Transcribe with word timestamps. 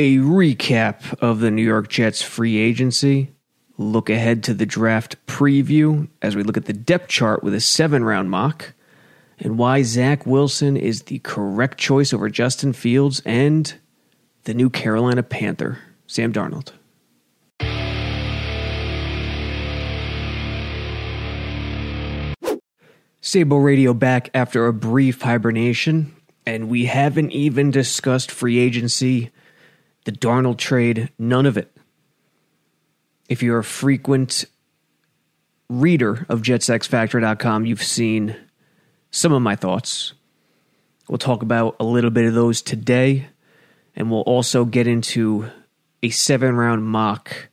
A 0.00 0.18
recap 0.18 1.18
of 1.20 1.40
the 1.40 1.50
New 1.50 1.64
York 1.64 1.88
Jets 1.88 2.22
free 2.22 2.56
agency. 2.56 3.32
Look 3.78 4.08
ahead 4.08 4.44
to 4.44 4.54
the 4.54 4.64
draft 4.64 5.16
preview 5.26 6.06
as 6.22 6.36
we 6.36 6.44
look 6.44 6.56
at 6.56 6.66
the 6.66 6.72
depth 6.72 7.08
chart 7.08 7.42
with 7.42 7.52
a 7.52 7.60
seven 7.60 8.04
round 8.04 8.30
mock. 8.30 8.74
And 9.40 9.58
why 9.58 9.82
Zach 9.82 10.24
Wilson 10.24 10.76
is 10.76 11.02
the 11.02 11.18
correct 11.18 11.78
choice 11.78 12.12
over 12.12 12.30
Justin 12.30 12.72
Fields 12.74 13.20
and 13.26 13.74
the 14.44 14.54
new 14.54 14.70
Carolina 14.70 15.24
Panther, 15.24 15.80
Sam 16.06 16.32
Darnold. 16.32 16.70
Sabo 23.20 23.56
Radio 23.56 23.92
back 23.92 24.30
after 24.32 24.68
a 24.68 24.72
brief 24.72 25.22
hibernation, 25.22 26.14
and 26.46 26.68
we 26.68 26.84
haven't 26.84 27.32
even 27.32 27.72
discussed 27.72 28.30
free 28.30 28.60
agency, 28.60 29.32
the 30.08 30.12
Darnold 30.12 30.56
trade, 30.56 31.10
none 31.18 31.44
of 31.44 31.58
it. 31.58 31.70
If 33.28 33.42
you're 33.42 33.58
a 33.58 33.62
frequent 33.62 34.46
reader 35.68 36.24
of 36.30 36.40
JetsXFactor.com, 36.40 37.66
you've 37.66 37.82
seen 37.82 38.34
some 39.10 39.34
of 39.34 39.42
my 39.42 39.54
thoughts. 39.54 40.14
We'll 41.10 41.18
talk 41.18 41.42
about 41.42 41.76
a 41.78 41.84
little 41.84 42.08
bit 42.08 42.24
of 42.24 42.32
those 42.32 42.62
today, 42.62 43.26
and 43.94 44.10
we'll 44.10 44.22
also 44.22 44.64
get 44.64 44.86
into 44.86 45.50
a 46.02 46.08
seven 46.08 46.56
round 46.56 46.86
mock 46.86 47.50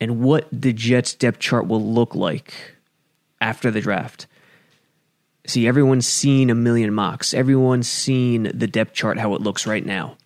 and 0.00 0.20
what 0.20 0.46
the 0.52 0.72
Jets 0.72 1.14
depth 1.14 1.40
chart 1.40 1.66
will 1.66 1.84
look 1.84 2.14
like 2.14 2.76
after 3.40 3.72
the 3.72 3.80
draft. 3.80 4.28
See, 5.48 5.66
everyone's 5.66 6.06
seen 6.06 6.48
a 6.48 6.54
million 6.54 6.94
mocks. 6.94 7.34
Everyone's 7.34 7.88
seen 7.88 8.52
the 8.54 8.68
depth 8.68 8.92
chart, 8.92 9.18
how 9.18 9.34
it 9.34 9.40
looks 9.40 9.66
right 9.66 9.84
now. 9.84 10.16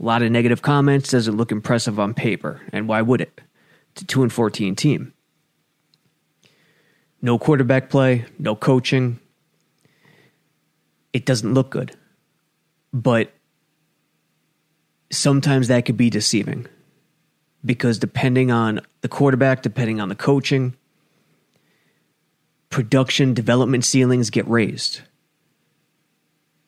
A 0.00 0.02
lot 0.02 0.22
of 0.22 0.30
negative 0.32 0.62
comments. 0.62 1.10
Doesn't 1.10 1.36
look 1.36 1.52
impressive 1.52 2.00
on 2.00 2.14
paper. 2.14 2.62
And 2.72 2.88
why 2.88 3.02
would 3.02 3.20
it? 3.20 3.40
It's 3.92 4.02
a 4.02 4.06
2 4.06 4.22
and 4.22 4.32
14 4.32 4.74
team. 4.74 5.12
No 7.22 7.38
quarterback 7.38 7.90
play, 7.90 8.24
no 8.38 8.56
coaching. 8.56 9.20
It 11.12 11.26
doesn't 11.26 11.52
look 11.52 11.70
good. 11.70 11.94
But 12.92 13.32
sometimes 15.12 15.68
that 15.68 15.84
could 15.84 15.96
be 15.96 16.08
deceiving 16.08 16.66
because 17.64 17.98
depending 17.98 18.50
on 18.50 18.80
the 19.02 19.08
quarterback, 19.08 19.62
depending 19.62 20.00
on 20.00 20.08
the 20.08 20.14
coaching, 20.14 20.76
production 22.70 23.34
development 23.34 23.84
ceilings 23.84 24.30
get 24.30 24.48
raised. 24.48 25.02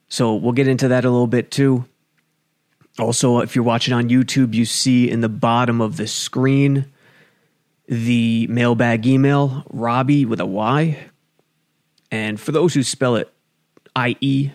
So 0.07 0.35
we'll 0.35 0.51
get 0.51 0.67
into 0.67 0.89
that 0.89 1.05
a 1.05 1.09
little 1.09 1.25
bit 1.25 1.49
too. 1.49 1.85
Also, 2.99 3.39
if 3.39 3.55
you're 3.55 3.65
watching 3.65 3.93
on 3.93 4.09
YouTube, 4.09 4.53
you 4.53 4.65
see 4.65 5.09
in 5.09 5.21
the 5.21 5.29
bottom 5.29 5.81
of 5.81 5.97
the 5.97 6.07
screen 6.07 6.85
the 7.87 8.47
mailbag 8.47 9.05
email, 9.05 9.63
Robby 9.71 10.25
with 10.25 10.39
a 10.39 10.45
Y. 10.45 10.97
And 12.11 12.39
for 12.39 12.51
those 12.51 12.73
who 12.73 12.83
spell 12.83 13.15
it 13.15 13.33
IE, 13.97 14.51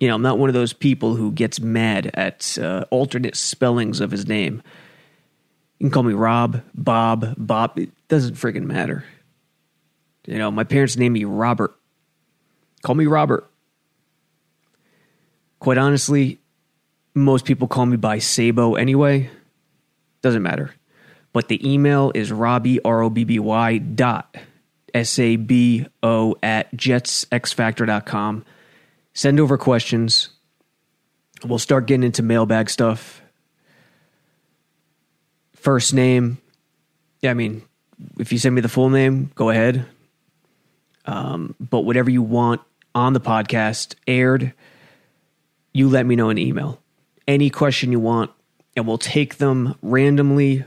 you 0.00 0.08
know, 0.08 0.14
I'm 0.14 0.22
not 0.22 0.38
one 0.38 0.48
of 0.48 0.54
those 0.54 0.72
people 0.72 1.16
who 1.16 1.32
gets 1.32 1.60
mad 1.60 2.10
at 2.14 2.56
uh, 2.58 2.84
alternate 2.90 3.36
spellings 3.36 4.00
of 4.00 4.10
his 4.10 4.26
name. 4.26 4.62
You 5.78 5.84
can 5.84 5.90
call 5.90 6.02
me 6.02 6.14
Rob, 6.14 6.62
Bob, 6.74 7.34
Bob. 7.36 7.78
It 7.78 7.90
doesn't 8.08 8.34
friggin' 8.34 8.64
matter. 8.64 9.04
You 10.26 10.38
know, 10.38 10.50
my 10.50 10.64
parents 10.64 10.96
named 10.96 11.14
me 11.14 11.24
Robert. 11.24 11.74
Call 12.82 12.94
me 12.94 13.06
Robert. 13.06 13.48
Quite 15.58 15.78
honestly, 15.78 16.38
most 17.14 17.44
people 17.44 17.68
call 17.68 17.86
me 17.86 17.96
by 17.96 18.18
Sabo 18.18 18.74
anyway. 18.74 19.30
Doesn't 20.22 20.42
matter. 20.42 20.74
But 21.32 21.48
the 21.48 21.68
email 21.68 22.12
is 22.14 22.32
Robby, 22.32 22.80
R 22.84 23.02
O 23.02 23.10
B 23.10 23.24
B 23.24 23.38
Y 23.38 23.78
dot 23.78 24.36
S 24.94 25.18
A 25.18 25.36
B 25.36 25.86
O 26.02 26.36
at 26.42 26.74
jetsxfactor.com. 26.74 28.44
Send 29.14 29.40
over 29.40 29.58
questions. 29.58 30.30
We'll 31.44 31.58
start 31.58 31.86
getting 31.86 32.04
into 32.04 32.22
mailbag 32.22 32.70
stuff. 32.70 33.22
First 35.54 35.92
name. 35.92 36.38
Yeah, 37.20 37.32
I 37.32 37.34
mean, 37.34 37.62
if 38.18 38.32
you 38.32 38.38
send 38.38 38.54
me 38.54 38.60
the 38.60 38.68
full 38.68 38.90
name, 38.90 39.30
go 39.34 39.50
ahead. 39.50 39.84
Um, 41.04 41.54
but 41.58 41.80
whatever 41.80 42.10
you 42.10 42.22
want 42.22 42.60
on 42.94 43.12
the 43.12 43.20
podcast 43.20 43.94
aired, 44.06 44.52
you 45.78 45.88
let 45.88 46.06
me 46.06 46.16
know 46.16 46.30
in 46.30 46.38
email. 46.38 46.80
Any 47.26 47.50
question 47.50 47.92
you 47.92 48.00
want, 48.00 48.30
and 48.76 48.86
we'll 48.86 48.98
take 48.98 49.36
them 49.36 49.74
randomly 49.82 50.64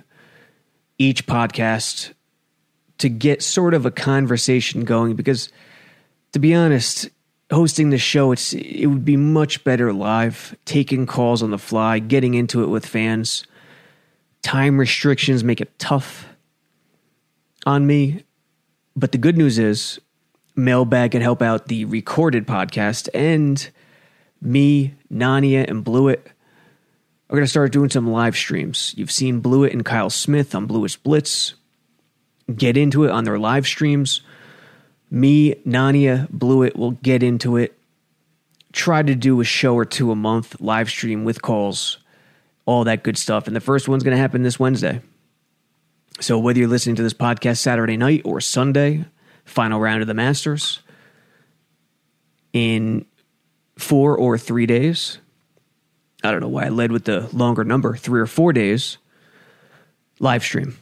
each 0.97 1.25
podcast 1.25 2.13
to 2.99 3.09
get 3.09 3.41
sort 3.41 3.73
of 3.73 3.85
a 3.85 3.91
conversation 3.91 4.85
going 4.85 5.15
because 5.15 5.51
to 6.33 6.39
be 6.39 6.53
honest 6.53 7.09
hosting 7.51 7.89
the 7.89 7.97
show 7.97 8.31
it's 8.31 8.53
it 8.53 8.85
would 8.85 9.03
be 9.03 9.17
much 9.17 9.63
better 9.63 9.91
live 9.91 10.55
taking 10.65 11.07
calls 11.07 11.41
on 11.41 11.49
the 11.49 11.57
fly 11.57 11.97
getting 11.97 12.35
into 12.35 12.63
it 12.63 12.67
with 12.67 12.85
fans 12.85 13.43
time 14.43 14.77
restrictions 14.77 15.43
make 15.43 15.59
it 15.59 15.79
tough 15.79 16.27
on 17.65 17.87
me 17.87 18.23
but 18.95 19.11
the 19.11 19.17
good 19.17 19.35
news 19.35 19.57
is 19.57 19.99
Mailbag 20.55 21.11
can 21.11 21.21
help 21.21 21.41
out 21.41 21.67
the 21.67 21.85
recorded 21.85 22.45
podcast, 22.45 23.07
and 23.13 23.69
me, 24.41 24.95
Nania, 25.11 25.69
and 25.69 25.83
Blewett 25.83 26.27
are 27.29 27.35
going 27.35 27.45
to 27.45 27.49
start 27.49 27.71
doing 27.71 27.89
some 27.89 28.11
live 28.11 28.35
streams. 28.35 28.93
You've 28.97 29.11
seen 29.11 29.39
Blewett 29.39 29.71
and 29.71 29.85
Kyle 29.85 30.09
Smith 30.09 30.53
on 30.53 30.65
Blewett's 30.65 30.97
Blitz 30.97 31.53
get 32.53 32.75
into 32.75 33.05
it 33.05 33.11
on 33.11 33.23
their 33.23 33.39
live 33.39 33.65
streams. 33.65 34.21
Me, 35.09 35.55
Nania, 35.65 36.29
Blewett 36.29 36.75
will 36.75 36.91
get 36.91 37.23
into 37.23 37.57
it. 37.57 37.77
Try 38.73 39.03
to 39.03 39.15
do 39.15 39.39
a 39.41 39.45
show 39.45 39.75
or 39.75 39.85
two 39.85 40.11
a 40.11 40.15
month, 40.15 40.59
live 40.59 40.89
stream 40.89 41.23
with 41.23 41.41
calls, 41.41 41.97
all 42.65 42.85
that 42.85 43.03
good 43.03 43.17
stuff. 43.17 43.47
And 43.47 43.55
the 43.55 43.61
first 43.61 43.87
one's 43.87 44.03
going 44.03 44.15
to 44.15 44.21
happen 44.21 44.43
this 44.43 44.59
Wednesday. 44.59 45.01
So 46.19 46.39
whether 46.39 46.59
you're 46.59 46.67
listening 46.67 46.95
to 46.97 47.03
this 47.03 47.13
podcast 47.13 47.57
Saturday 47.57 47.97
night 47.97 48.21
or 48.25 48.41
Sunday, 48.41 49.05
final 49.45 49.79
round 49.79 50.01
of 50.01 50.07
the 50.07 50.13
Masters 50.13 50.81
in 52.53 53.05
four 53.77 54.17
or 54.17 54.37
three 54.37 54.65
days. 54.65 55.17
I 56.23 56.31
don't 56.31 56.41
know 56.41 56.49
why 56.49 56.65
I 56.65 56.69
led 56.69 56.91
with 56.91 57.05
the 57.05 57.27
longer 57.33 57.63
number, 57.63 57.95
three 57.95 58.21
or 58.21 58.27
four 58.27 58.53
days, 58.53 58.97
live 60.19 60.43
stream. 60.43 60.77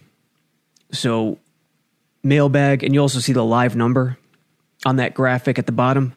So, 0.92 1.38
mailbag, 2.24 2.84
and 2.84 2.94
you 2.94 3.00
also 3.00 3.20
see 3.20 3.34
the 3.34 3.46
live 3.46 3.76
number 3.76 4.18
on 4.86 4.98
that 4.98 5.14
graphic 5.14 5.60
at 5.60 5.66
the 5.66 5.72
bottom. 5.72 6.14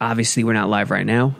Obviously, 0.00 0.42
we're 0.42 0.52
not 0.52 0.68
live 0.68 0.90
right 0.90 1.06
now. 1.06 1.36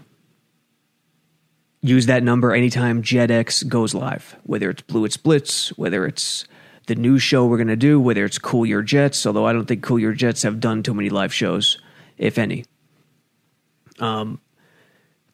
Use 1.80 2.06
that 2.06 2.22
number 2.22 2.54
anytime 2.54 3.02
JetX 3.02 3.68
goes 3.68 3.92
live, 3.92 4.36
whether 4.44 4.70
it's 4.70 4.82
Blewett 4.82 5.22
Blitz, 5.22 5.68
whether 5.76 6.06
it's 6.06 6.46
the 6.86 6.94
new 6.94 7.18
show 7.18 7.46
we're 7.46 7.56
going 7.56 7.66
to 7.68 7.76
do, 7.76 8.00
whether 8.00 8.24
it's 8.24 8.38
Cool 8.38 8.64
Your 8.64 8.82
Jets, 8.82 9.26
although 9.26 9.46
I 9.46 9.52
don't 9.52 9.66
think 9.66 9.82
Cool 9.82 9.98
Your 9.98 10.12
Jets 10.12 10.42
have 10.42 10.60
done 10.60 10.82
too 10.82 10.94
many 10.94 11.10
live 11.10 11.32
shows, 11.32 11.78
if 12.16 12.38
any. 12.38 12.64
Um, 14.00 14.40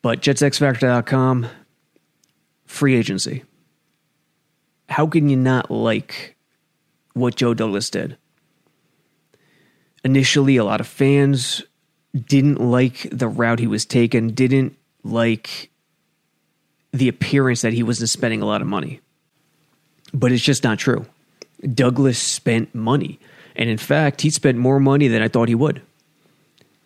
but 0.02 0.20
jetsxfactor.com, 0.20 1.46
free 2.66 2.94
agency. 2.94 3.44
How 4.88 5.06
can 5.06 5.28
you 5.28 5.36
not 5.36 5.70
like 5.70 6.36
what 7.14 7.36
Joe 7.36 7.54
Douglas 7.54 7.90
did? 7.90 8.16
Initially, 10.04 10.56
a 10.56 10.64
lot 10.64 10.80
of 10.80 10.86
fans 10.86 11.62
didn't 12.14 12.60
like 12.60 13.06
the 13.12 13.28
route 13.28 13.58
he 13.58 13.66
was 13.66 13.84
taking, 13.84 14.30
didn't 14.30 14.76
like 15.04 15.70
the 16.92 17.08
appearance 17.08 17.60
that 17.62 17.72
he 17.72 17.82
wasn't 17.82 18.10
spending 18.10 18.42
a 18.42 18.46
lot 18.46 18.62
of 18.62 18.66
money. 18.66 19.00
But 20.12 20.32
it's 20.32 20.42
just 20.42 20.64
not 20.64 20.78
true. 20.78 21.06
Douglas 21.74 22.18
spent 22.18 22.74
money. 22.74 23.20
And 23.54 23.68
in 23.68 23.78
fact, 23.78 24.22
he 24.22 24.30
spent 24.30 24.58
more 24.58 24.80
money 24.80 25.08
than 25.08 25.22
I 25.22 25.28
thought 25.28 25.48
he 25.48 25.54
would. 25.54 25.82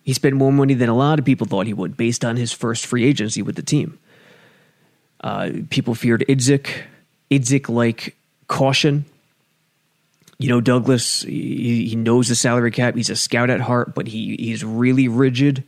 He 0.05 0.13
spent 0.13 0.35
more 0.35 0.53
money 0.53 0.75
than 0.75 0.87
a 0.87 0.95
lot 0.95 1.17
of 1.17 1.25
people 1.25 1.47
thought 1.47 1.65
he 1.65 1.73
would 1.73 1.97
based 1.97 2.23
on 2.23 2.37
his 2.37 2.53
first 2.53 2.85
free 2.85 3.03
agency 3.03 3.41
with 3.41 3.55
the 3.55 3.63
team. 3.63 3.97
Uh, 5.19 5.49
people 5.71 5.95
feared 5.95 6.23
Idzik. 6.29 6.83
Idzik 7.31 7.67
like 7.67 8.15
caution. 8.47 9.05
You 10.37 10.49
know, 10.49 10.61
Douglas, 10.61 11.23
he, 11.23 11.87
he 11.87 11.95
knows 11.95 12.27
the 12.27 12.35
salary 12.35 12.69
cap. 12.69 12.95
He's 12.95 13.09
a 13.09 13.15
scout 13.15 13.49
at 13.49 13.61
heart, 13.61 13.95
but 13.95 14.05
he, 14.07 14.35
he's 14.37 14.63
really 14.63 15.07
rigid 15.07 15.63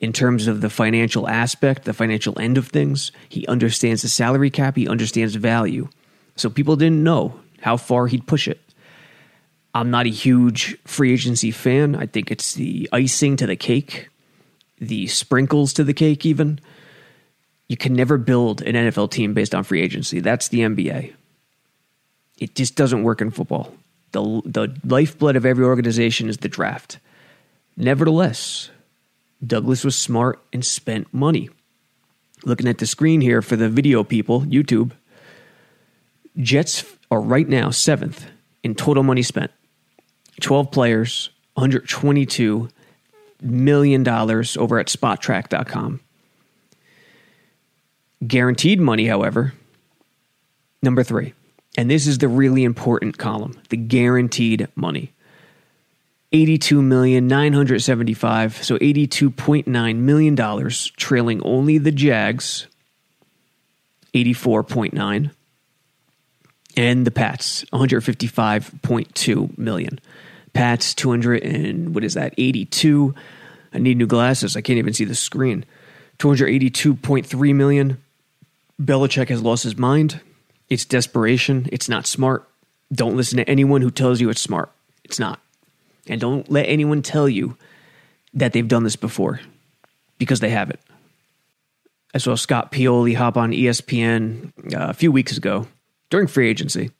in 0.00 0.12
terms 0.12 0.48
of 0.48 0.60
the 0.60 0.68
financial 0.68 1.28
aspect, 1.28 1.84
the 1.84 1.92
financial 1.92 2.36
end 2.40 2.58
of 2.58 2.66
things. 2.66 3.12
He 3.28 3.46
understands 3.46 4.02
the 4.02 4.08
salary 4.08 4.50
cap, 4.50 4.74
he 4.74 4.88
understands 4.88 5.36
value. 5.36 5.88
So 6.34 6.50
people 6.50 6.74
didn't 6.74 7.04
know 7.04 7.38
how 7.60 7.76
far 7.76 8.08
he'd 8.08 8.26
push 8.26 8.48
it. 8.48 8.60
I'm 9.74 9.90
not 9.90 10.06
a 10.06 10.10
huge 10.10 10.76
free 10.84 11.12
agency 11.12 11.50
fan. 11.50 11.96
I 11.96 12.06
think 12.06 12.30
it's 12.30 12.54
the 12.54 12.88
icing 12.92 13.36
to 13.36 13.46
the 13.46 13.56
cake, 13.56 14.08
the 14.78 15.06
sprinkles 15.06 15.72
to 15.74 15.84
the 15.84 15.94
cake, 15.94 16.26
even. 16.26 16.60
You 17.68 17.76
can 17.78 17.94
never 17.94 18.18
build 18.18 18.60
an 18.60 18.74
NFL 18.74 19.10
team 19.10 19.32
based 19.32 19.54
on 19.54 19.64
free 19.64 19.80
agency. 19.80 20.20
That's 20.20 20.48
the 20.48 20.60
NBA. 20.60 21.14
It 22.38 22.54
just 22.54 22.76
doesn't 22.76 23.02
work 23.02 23.22
in 23.22 23.30
football. 23.30 23.72
The, 24.10 24.42
the 24.44 24.76
lifeblood 24.84 25.36
of 25.36 25.46
every 25.46 25.64
organization 25.64 26.28
is 26.28 26.38
the 26.38 26.48
draft. 26.48 26.98
Nevertheless, 27.76 28.68
Douglas 29.46 29.84
was 29.84 29.96
smart 29.96 30.38
and 30.52 30.62
spent 30.62 31.12
money. 31.14 31.48
Looking 32.44 32.68
at 32.68 32.78
the 32.78 32.86
screen 32.86 33.22
here 33.22 33.40
for 33.40 33.56
the 33.56 33.70
video 33.70 34.04
people, 34.04 34.42
YouTube, 34.42 34.92
Jets 36.36 36.84
are 37.10 37.20
right 37.20 37.48
now 37.48 37.70
seventh 37.70 38.26
in 38.62 38.74
total 38.74 39.02
money 39.02 39.22
spent. 39.22 39.50
12 40.40 40.70
players, 40.70 41.30
$122 41.56 42.70
million 43.40 44.08
over 44.08 44.78
at 44.78 44.86
spotrac.com. 44.86 46.00
Guaranteed 48.26 48.80
money, 48.80 49.06
however, 49.06 49.52
number 50.82 51.02
three. 51.02 51.34
And 51.76 51.90
this 51.90 52.06
is 52.06 52.18
the 52.18 52.28
really 52.28 52.64
important 52.64 53.18
column 53.18 53.58
the 53.70 53.76
guaranteed 53.76 54.68
money. 54.74 55.12
82 56.34 56.80
million 56.80 57.26
975 57.26 58.64
so 58.64 58.78
82.9 58.78 59.96
million 59.96 60.34
dollars 60.34 60.90
trailing 60.96 61.42
only 61.42 61.76
the 61.76 61.92
jags 61.92 62.66
84.9 64.14 65.30
and 66.76 67.06
the 67.06 67.10
pats 67.10 67.64
155.2 67.72 69.58
million. 69.58 69.98
Pats 70.52 70.94
200 70.94 71.42
and 71.42 71.94
what 71.94 72.04
is 72.04 72.14
that 72.14 72.34
82 72.36 73.14
i 73.74 73.78
need 73.78 73.96
new 73.96 74.06
glasses. 74.06 74.56
I 74.56 74.60
can't 74.60 74.78
even 74.78 74.92
see 74.92 75.04
the 75.04 75.14
screen. 75.14 75.64
282.3 76.18 77.54
million. 77.54 78.02
Belichick 78.80 79.28
has 79.28 79.42
lost 79.42 79.64
his 79.64 79.76
mind. 79.76 80.20
It's 80.68 80.84
desperation. 80.84 81.68
It's 81.72 81.88
not 81.88 82.06
smart. 82.06 82.48
Don't 82.92 83.16
listen 83.16 83.38
to 83.38 83.48
anyone 83.48 83.82
who 83.82 83.90
tells 83.90 84.20
you 84.20 84.30
it's 84.30 84.40
smart. 84.40 84.70
It's 85.04 85.18
not. 85.18 85.40
And 86.06 86.20
don't 86.20 86.50
let 86.50 86.68
anyone 86.68 87.02
tell 87.02 87.28
you 87.28 87.56
that 88.34 88.52
they've 88.52 88.68
done 88.68 88.84
this 88.84 88.96
before 88.96 89.40
because 90.18 90.40
they 90.40 90.50
haven't. 90.50 90.80
I 92.14 92.18
saw 92.18 92.34
Scott 92.34 92.72
Pioli 92.72 93.16
hop 93.16 93.36
on 93.36 93.52
ESPN 93.52 94.52
uh, 94.74 94.90
a 94.90 94.94
few 94.94 95.10
weeks 95.10 95.36
ago 95.36 95.66
during 96.12 96.26
free 96.26 96.50
agency 96.50 96.90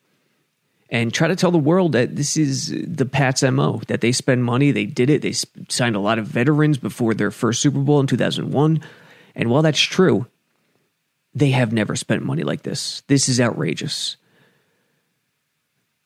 and 0.89 1.13
try 1.13 1.29
to 1.29 1.37
tell 1.37 1.51
the 1.51 1.59
world 1.59 1.93
that 1.93 2.17
this 2.17 2.39
is 2.39 2.75
the 2.87 3.05
Pats 3.05 3.43
MO, 3.43 3.83
that 3.87 4.01
they 4.01 4.11
spend 4.11 4.43
money. 4.43 4.71
They 4.71 4.87
did 4.87 5.11
it. 5.11 5.21
They 5.21 5.35
signed 5.69 5.97
a 5.97 6.01
lot 6.01 6.19
of 6.19 6.27
veterans 6.27 6.79
before 6.79 7.13
their 7.13 7.31
first 7.31 7.61
Super 7.61 7.81
Bowl 7.81 8.01
in 8.01 8.07
2001. 8.07 8.81
And 9.35 9.51
while 9.51 9.61
that's 9.61 9.79
true, 9.79 10.27
they 11.35 11.51
have 11.51 11.75
never 11.75 11.95
spent 11.95 12.23
money 12.23 12.43
like 12.43 12.63
this. 12.63 13.03
This 13.07 13.29
is 13.29 13.39
outrageous. 13.39 14.17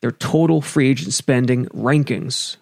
Their 0.01 0.11
total 0.11 0.61
free 0.61 0.91
agent 0.91 1.15
spending 1.15 1.67
rankings 1.67 2.57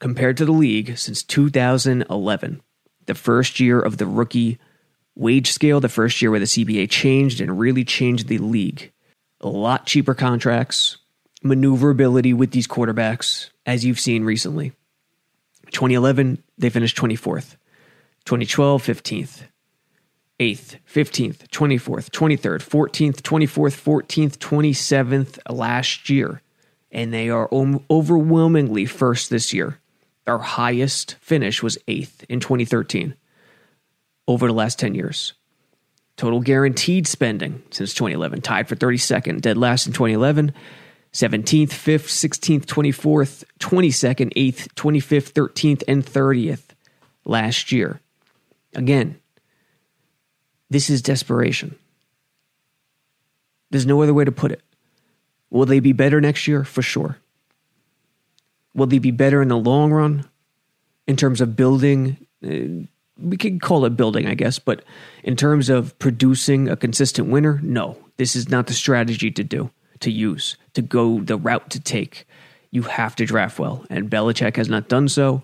compared 0.00 0.36
to 0.36 0.44
the 0.44 0.52
league 0.52 0.98
since 0.98 1.22
2011, 1.22 2.60
the 3.06 3.14
first 3.14 3.58
year 3.58 3.80
of 3.80 3.96
the 3.96 4.06
rookie 4.06 4.58
wage 5.14 5.50
scale, 5.50 5.80
the 5.80 5.88
first 5.88 6.20
year 6.20 6.30
where 6.30 6.40
the 6.40 6.46
CBA 6.46 6.90
changed 6.90 7.40
and 7.40 7.58
really 7.58 7.84
changed 7.86 8.28
the 8.28 8.36
league. 8.36 8.92
A 9.42 9.48
lot 9.48 9.86
cheaper 9.86 10.14
contracts, 10.14 10.98
maneuverability 11.42 12.32
with 12.32 12.52
these 12.52 12.68
quarterbacks, 12.68 13.50
as 13.66 13.84
you've 13.84 14.00
seen 14.00 14.24
recently. 14.24 14.72
2011, 15.72 16.42
they 16.58 16.70
finished 16.70 16.96
24th. 16.96 17.56
2012, 18.24 18.82
15th. 18.82 19.42
8th, 20.40 20.76
15th, 20.92 21.48
24th, 21.48 22.10
23rd, 22.10 22.62
14th, 22.62 23.20
24th, 23.20 24.02
14th, 24.02 24.38
27th 24.38 25.38
last 25.48 26.10
year. 26.10 26.42
And 26.90 27.12
they 27.12 27.30
are 27.30 27.48
overwhelmingly 27.52 28.86
first 28.86 29.30
this 29.30 29.52
year. 29.52 29.78
Our 30.26 30.38
highest 30.38 31.14
finish 31.20 31.62
was 31.62 31.78
eighth 31.86 32.24
in 32.28 32.40
2013 32.40 33.14
over 34.26 34.46
the 34.46 34.52
last 34.52 34.78
10 34.78 34.94
years. 34.94 35.34
Total 36.16 36.40
guaranteed 36.40 37.06
spending 37.06 37.62
since 37.70 37.94
2011, 37.94 38.42
tied 38.42 38.68
for 38.68 38.76
32nd, 38.76 39.40
dead 39.40 39.56
last 39.56 39.86
in 39.86 39.92
2011, 39.92 40.52
17th, 41.12 41.68
5th, 41.68 42.08
16th, 42.08 42.66
24th, 42.66 43.44
22nd, 43.58 44.32
8th, 44.34 44.68
25th, 44.74 45.32
13th, 45.32 45.82
and 45.88 46.04
30th 46.04 46.62
last 47.24 47.72
year. 47.72 48.00
Again, 48.74 49.18
this 50.70 50.88
is 50.88 51.02
desperation. 51.02 51.76
There's 53.70 53.86
no 53.86 54.02
other 54.02 54.14
way 54.14 54.24
to 54.24 54.32
put 54.32 54.52
it. 54.52 54.62
Will 55.50 55.66
they 55.66 55.80
be 55.80 55.92
better 55.92 56.20
next 56.20 56.48
year? 56.48 56.64
For 56.64 56.82
sure. 56.82 57.18
Will 58.74 58.86
they 58.86 58.98
be 58.98 59.10
better 59.10 59.42
in 59.42 59.48
the 59.48 59.56
long 59.56 59.92
run 59.92 60.28
in 61.06 61.16
terms 61.16 61.40
of 61.40 61.56
building? 61.56 62.26
Uh, 62.42 62.86
We 63.18 63.36
could 63.36 63.60
call 63.60 63.84
it 63.84 63.96
building, 63.96 64.26
I 64.26 64.34
guess, 64.34 64.58
but 64.58 64.84
in 65.22 65.36
terms 65.36 65.68
of 65.68 65.98
producing 65.98 66.68
a 66.68 66.76
consistent 66.76 67.28
winner, 67.28 67.60
no. 67.62 67.98
This 68.16 68.36
is 68.36 68.48
not 68.48 68.66
the 68.66 68.72
strategy 68.72 69.30
to 69.30 69.44
do, 69.44 69.70
to 70.00 70.10
use, 70.10 70.56
to 70.74 70.82
go 70.82 71.20
the 71.20 71.36
route 71.36 71.70
to 71.70 71.80
take. 71.80 72.26
You 72.70 72.82
have 72.82 73.14
to 73.16 73.26
draft 73.26 73.58
well, 73.58 73.84
and 73.90 74.10
Belichick 74.10 74.56
has 74.56 74.68
not 74.68 74.88
done 74.88 75.08
so. 75.08 75.42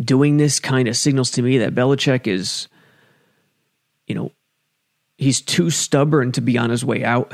Doing 0.00 0.36
this 0.36 0.58
kind 0.60 0.88
of 0.88 0.96
signals 0.96 1.30
to 1.32 1.42
me 1.42 1.58
that 1.58 1.74
Belichick 1.74 2.26
is, 2.26 2.68
you 4.06 4.14
know, 4.14 4.32
he's 5.18 5.40
too 5.40 5.70
stubborn 5.70 6.32
to 6.32 6.40
be 6.40 6.58
on 6.58 6.70
his 6.70 6.84
way 6.84 7.04
out. 7.04 7.32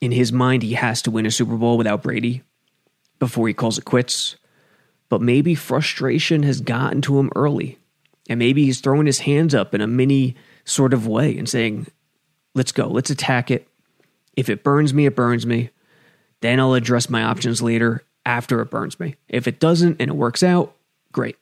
In 0.00 0.12
his 0.12 0.32
mind, 0.32 0.62
he 0.62 0.74
has 0.74 1.02
to 1.02 1.10
win 1.10 1.26
a 1.26 1.30
Super 1.30 1.56
Bowl 1.56 1.78
without 1.78 2.02
Brady 2.02 2.42
before 3.18 3.48
he 3.48 3.54
calls 3.54 3.78
it 3.78 3.84
quits 3.84 4.36
but 5.10 5.20
maybe 5.20 5.54
frustration 5.54 6.44
has 6.44 6.62
gotten 6.62 7.02
to 7.02 7.18
him 7.18 7.30
early. 7.36 7.78
And 8.30 8.38
maybe 8.38 8.64
he's 8.64 8.80
throwing 8.80 9.06
his 9.06 9.18
hands 9.18 9.56
up 9.56 9.74
in 9.74 9.80
a 9.80 9.88
mini 9.88 10.36
sort 10.64 10.94
of 10.94 11.04
way 11.04 11.36
and 11.36 11.48
saying, 11.48 11.88
let's 12.54 12.70
go, 12.70 12.86
let's 12.86 13.10
attack 13.10 13.50
it. 13.50 13.66
If 14.36 14.48
it 14.48 14.62
burns 14.62 14.94
me, 14.94 15.06
it 15.06 15.16
burns 15.16 15.44
me. 15.44 15.70
Then 16.40 16.60
I'll 16.60 16.74
address 16.74 17.10
my 17.10 17.24
options 17.24 17.60
later 17.60 18.04
after 18.24 18.60
it 18.60 18.70
burns 18.70 19.00
me. 19.00 19.16
If 19.28 19.48
it 19.48 19.58
doesn't 19.58 19.96
and 20.00 20.08
it 20.08 20.14
works 20.14 20.44
out, 20.44 20.76
great. 21.10 21.36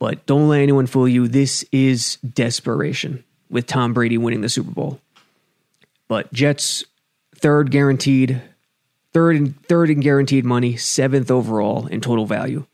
But 0.00 0.26
don't 0.26 0.48
let 0.48 0.62
anyone 0.62 0.86
fool 0.86 1.08
you. 1.08 1.28
This 1.28 1.64
is 1.70 2.16
desperation 2.16 3.22
with 3.48 3.68
Tom 3.68 3.94
Brady 3.94 4.18
winning 4.18 4.40
the 4.40 4.48
Super 4.48 4.72
Bowl. 4.72 5.00
But 6.08 6.32
Jets, 6.32 6.84
third 7.36 7.70
guaranteed, 7.70 8.42
third 9.12 9.36
and 9.36 9.64
third 9.66 9.90
in 9.90 10.00
guaranteed 10.00 10.44
money, 10.44 10.76
seventh 10.76 11.30
overall 11.30 11.86
in 11.86 12.00
total 12.00 12.26
value. 12.26 12.66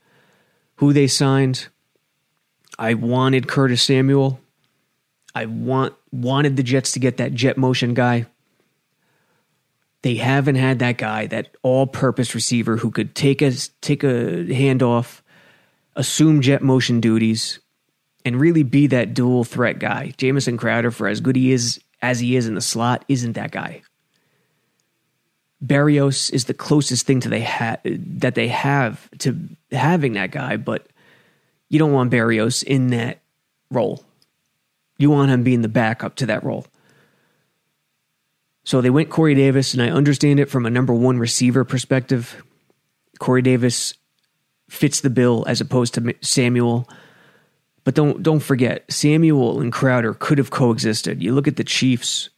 Who 0.77 0.95
they 0.95 1.07
signed? 1.07 1.69
I 2.79 2.95
wanted 2.95 3.49
Curtis 3.49 3.83
Samuel. 3.83 4.41
I 5.35 5.47
want 5.47 5.95
wanted 6.11 6.57
the 6.57 6.63
Jets 6.63 6.93
to 6.93 7.01
get 7.01 7.17
that 7.19 7.35
jet 7.35 7.57
motion 7.57 7.95
guy. 7.95 8.27
They 10.03 10.17
haven't 10.17 10.57
had 10.57 10.81
that 10.81 10.99
guy, 10.99 11.27
that 11.29 11.57
all-purpose 11.63 12.35
receiver 12.35 12.77
who 12.77 12.91
could 12.91 13.15
take 13.15 13.41
a 13.41 13.53
take 13.81 14.03
a 14.03 14.45
handoff, 14.47 15.21
assume 15.95 16.41
jet 16.41 16.63
motion 16.63 17.01
duties, 17.01 17.61
and 18.25 18.41
really 18.41 18.63
be 18.63 18.89
that 18.89 19.15
dual 19.15 19.45
threat 19.45 19.79
guy. 19.79 20.13
Jamison 20.17 20.57
Crowder, 20.57 20.91
for 20.91 21.09
as 21.09 21.21
good 21.21 21.37
he 21.37 21.53
is 21.53 21.81
as 22.01 22.21
he 22.21 22.37
is 22.37 22.47
in 22.47 22.55
the 22.55 22.61
slot, 22.61 23.05
isn't 23.09 23.35
that 23.35 23.53
guy. 23.53 23.83
Berrios 25.65 26.33
is 26.33 26.47
the 26.47 26.55
closest 26.55 27.07
thing 27.07 27.21
to 27.21 27.29
they 27.29 27.43
ha- 27.43 27.79
that 27.85 28.35
they 28.35 28.49
have 28.49 29.09
to 29.19 29.39
having 29.71 30.15
that 30.15 30.33
guy, 30.33 30.57
but 30.57 30.89
you 31.73 31.79
don't 31.79 31.93
want 31.93 32.13
Berrios 32.13 32.63
in 32.63 32.89
that 32.89 33.21
role. 33.71 34.05
You 34.99 35.11
want 35.11 35.31
him 35.31 35.43
being 35.43 35.63
the 35.63 35.69
backup 35.69 36.15
to 36.17 36.27
that 36.27 36.45
role. 36.45 36.67
So 38.63 38.81
they 38.81 38.91
went 38.91 39.11
Corey 39.11 39.35
Davis, 39.35 39.73
and 39.73 39.83
I 39.83 39.89
understand 39.89 40.39
it 40.39 40.51
from 40.51 40.67
a 40.67 40.71
number 40.71 40.93
one 40.93 41.19
receiver 41.19 41.65
perspective. 41.65 42.45
Corey 43.19 43.43
Davis 43.43 43.95
fits 44.69 45.01
the 45.01 45.11
bill 45.11 45.45
as 45.49 45.61
opposed 45.61 45.95
to 45.95 46.15
Samuel. 46.21 46.89
But 47.85 47.95
don't 47.95 48.23
don't 48.23 48.41
forget, 48.41 48.85
Samuel 48.93 49.61
and 49.61 49.73
Crowder 49.73 50.15
could 50.15 50.39
have 50.39 50.51
coexisted. 50.51 51.23
You 51.23 51.35
look 51.35 51.49
at 51.49 51.57
the 51.57 51.65
Chiefs; 51.65 52.29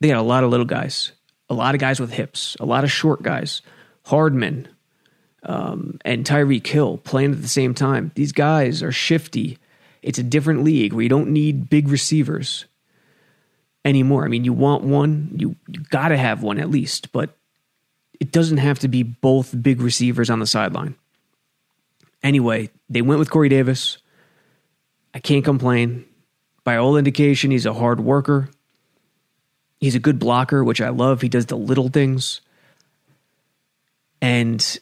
they 0.00 0.08
had 0.08 0.18
a 0.18 0.22
lot 0.22 0.44
of 0.44 0.50
little 0.50 0.66
guys 0.66 1.12
a 1.50 1.54
lot 1.54 1.74
of 1.74 1.80
guys 1.80 2.00
with 2.00 2.12
hips, 2.12 2.56
a 2.60 2.66
lot 2.66 2.84
of 2.84 2.92
short 2.92 3.22
guys, 3.22 3.62
Hardman 4.06 4.68
um, 5.42 5.98
and 6.04 6.24
Tyreek 6.24 6.66
Hill 6.66 6.98
playing 6.98 7.32
at 7.32 7.42
the 7.42 7.48
same 7.48 7.74
time. 7.74 8.12
These 8.14 8.32
guys 8.32 8.82
are 8.82 8.92
shifty. 8.92 9.58
It's 10.02 10.18
a 10.18 10.22
different 10.22 10.64
league 10.64 10.92
where 10.92 11.02
you 11.02 11.08
don't 11.08 11.30
need 11.30 11.70
big 11.70 11.88
receivers 11.88 12.66
anymore. 13.84 14.24
I 14.24 14.28
mean, 14.28 14.44
you 14.44 14.52
want 14.52 14.84
one, 14.84 15.30
you, 15.36 15.56
you 15.68 15.80
got 15.90 16.08
to 16.08 16.16
have 16.16 16.42
one 16.42 16.58
at 16.58 16.70
least, 16.70 17.12
but 17.12 17.36
it 18.20 18.32
doesn't 18.32 18.58
have 18.58 18.80
to 18.80 18.88
be 18.88 19.02
both 19.02 19.54
big 19.62 19.80
receivers 19.80 20.28
on 20.28 20.40
the 20.40 20.46
sideline. 20.46 20.96
Anyway, 22.22 22.68
they 22.88 23.00
went 23.00 23.20
with 23.20 23.30
Corey 23.30 23.48
Davis. 23.48 23.98
I 25.14 25.20
can't 25.20 25.44
complain 25.44 26.04
By 26.64 26.76
all 26.76 26.96
indication, 26.96 27.50
he's 27.50 27.64
a 27.64 27.72
hard 27.72 28.00
worker. 28.00 28.50
He's 29.80 29.94
a 29.94 30.00
good 30.00 30.18
blocker, 30.18 30.62
which 30.64 30.80
I 30.80 30.88
love. 30.88 31.22
He 31.22 31.28
does 31.28 31.46
the 31.46 31.56
little 31.56 31.88
things. 31.88 32.40
And 34.20 34.78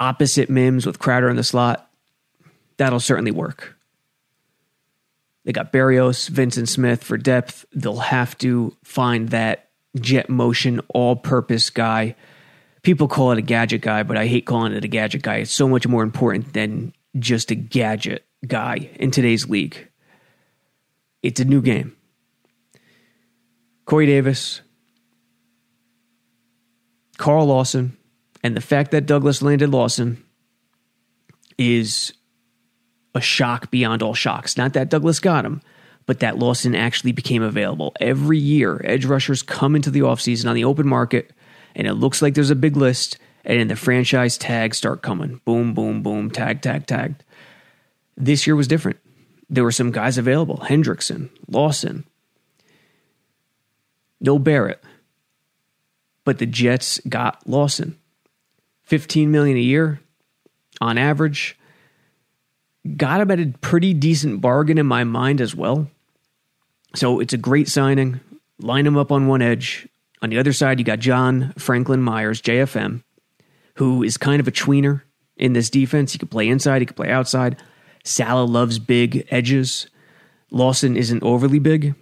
opposite 0.00 0.50
Mims 0.50 0.86
with 0.86 0.98
Crowder 0.98 1.28
in 1.28 1.36
the 1.36 1.44
slot, 1.44 1.88
that'll 2.78 2.98
certainly 2.98 3.30
work. 3.30 3.76
They 5.44 5.52
got 5.52 5.72
Berrios, 5.72 6.30
Vyncint 6.30 6.68
Smith 6.68 7.04
for 7.04 7.16
depth. 7.16 7.64
They'll 7.72 7.96
have 7.96 8.36
to 8.38 8.76
find 8.82 9.28
that 9.30 9.68
jet 9.98 10.28
motion, 10.28 10.80
all 10.88 11.16
purpose 11.16 11.70
guy. 11.70 12.16
People 12.82 13.08
call 13.08 13.32
it 13.32 13.38
a 13.38 13.42
gadget 13.42 13.82
guy, 13.82 14.02
but 14.02 14.16
I 14.16 14.26
hate 14.26 14.46
calling 14.46 14.72
it 14.72 14.84
a 14.84 14.88
gadget 14.88 15.22
guy. 15.22 15.36
It's 15.36 15.52
so 15.52 15.68
much 15.68 15.86
more 15.86 16.02
important 16.02 16.52
than 16.52 16.94
just 17.18 17.50
a 17.50 17.54
gadget 17.54 18.24
guy 18.46 18.90
in 18.94 19.10
today's 19.10 19.48
league. 19.48 19.88
It's 21.22 21.40
a 21.40 21.44
new 21.44 21.60
game. 21.60 21.96
Corey 23.84 24.06
Davis, 24.06 24.60
Carl 27.18 27.46
Lawson, 27.46 27.96
and 28.42 28.56
the 28.56 28.60
fact 28.60 28.90
that 28.90 29.06
Douglas 29.06 29.42
landed 29.42 29.70
Lawson 29.70 30.22
is 31.58 32.12
a 33.14 33.20
shock 33.20 33.70
beyond 33.70 34.02
all 34.02 34.14
shocks. 34.14 34.56
Not 34.56 34.72
that 34.74 34.88
Douglas 34.88 35.20
got 35.20 35.44
him, 35.44 35.60
but 36.06 36.20
that 36.20 36.38
Lawson 36.38 36.74
actually 36.74 37.12
became 37.12 37.42
available. 37.42 37.92
Every 38.00 38.38
year, 38.38 38.80
edge 38.84 39.04
rushers 39.04 39.42
come 39.42 39.76
into 39.76 39.90
the 39.90 40.00
offseason 40.00 40.48
on 40.48 40.54
the 40.54 40.64
open 40.64 40.88
market, 40.88 41.32
and 41.74 41.86
it 41.86 41.94
looks 41.94 42.22
like 42.22 42.34
there's 42.34 42.50
a 42.50 42.56
big 42.56 42.76
list, 42.76 43.18
and 43.44 43.60
then 43.60 43.68
the 43.68 43.76
franchise 43.76 44.38
tags 44.38 44.78
start 44.78 45.02
coming. 45.02 45.40
Boom, 45.44 45.74
boom, 45.74 46.02
boom, 46.02 46.30
tag, 46.30 46.62
tag, 46.62 46.86
tag. 46.86 47.16
This 48.16 48.46
year 48.46 48.56
was 48.56 48.68
different. 48.68 48.98
There 49.48 49.64
were 49.64 49.72
some 49.72 49.90
guys 49.90 50.16
available 50.16 50.58
Hendrickson, 50.58 51.30
Lawson, 51.48 52.04
no 54.20 54.38
Barrett. 54.38 54.82
But 56.24 56.38
the 56.38 56.46
Jets 56.46 57.00
got 57.08 57.46
Lawson. 57.48 57.98
15 58.90 59.30
million 59.30 59.56
a 59.56 59.60
year 59.60 60.00
on 60.80 60.98
average 60.98 61.56
got 62.96 63.20
him 63.20 63.30
at 63.30 63.38
a 63.38 63.54
pretty 63.60 63.94
decent 63.94 64.40
bargain 64.40 64.78
in 64.78 64.86
my 64.86 65.04
mind 65.04 65.40
as 65.40 65.54
well. 65.54 65.88
So 66.96 67.20
it's 67.20 67.32
a 67.32 67.38
great 67.38 67.68
signing. 67.68 68.18
Line 68.58 68.84
him 68.84 68.96
up 68.96 69.12
on 69.12 69.28
one 69.28 69.42
edge. 69.42 69.88
On 70.22 70.30
the 70.30 70.38
other 70.38 70.52
side, 70.52 70.80
you 70.80 70.84
got 70.84 70.98
John 70.98 71.54
Franklin 71.56 72.02
Myers, 72.02 72.42
JFM, 72.42 73.04
who 73.74 74.02
is 74.02 74.16
kind 74.16 74.40
of 74.40 74.48
a 74.48 74.52
tweener 74.52 75.02
in 75.36 75.52
this 75.52 75.70
defense. 75.70 76.12
He 76.12 76.18
could 76.18 76.30
play 76.30 76.48
inside, 76.48 76.82
he 76.82 76.86
could 76.86 76.96
play 76.96 77.10
outside. 77.10 77.62
Saleh 78.02 78.50
loves 78.50 78.80
big 78.80 79.24
edges. 79.30 79.86
Lawson 80.50 80.96
isn't 80.96 81.22
overly 81.22 81.60
big. 81.60 81.94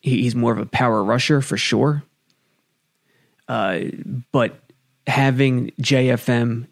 He's 0.00 0.34
more 0.34 0.52
of 0.52 0.58
a 0.58 0.64
power 0.64 1.04
rusher 1.04 1.42
for 1.42 1.58
sure. 1.58 2.02
Uh, 3.46 3.80
but 4.32 4.59
having 5.10 5.72
JFM 5.82 6.66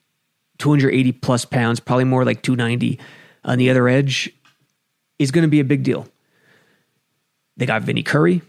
280 0.58 1.12
plus 1.12 1.44
pounds, 1.44 1.80
probably 1.80 2.04
more 2.04 2.24
like 2.24 2.42
290, 2.42 2.98
on 3.44 3.58
the 3.58 3.70
other 3.70 3.88
edge 3.88 4.32
is 5.18 5.30
going 5.30 5.42
to 5.42 5.48
be 5.48 5.60
a 5.60 5.64
big 5.64 5.82
deal. 5.82 6.06
They 7.56 7.66
got 7.66 7.82
Vinnie 7.82 8.02
Curry, 8.02 8.42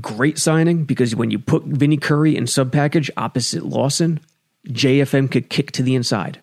great 0.00 0.38
signing 0.38 0.84
because 0.84 1.16
when 1.16 1.30
you 1.30 1.38
put 1.38 1.64
Vinnie 1.64 1.96
Curry 1.96 2.36
in 2.36 2.46
sub 2.46 2.70
package 2.70 3.10
opposite 3.16 3.64
Lawson, 3.64 4.20
JFM 4.68 5.30
could 5.30 5.48
kick 5.50 5.72
to 5.72 5.82
the 5.82 5.94
inside. 5.94 6.40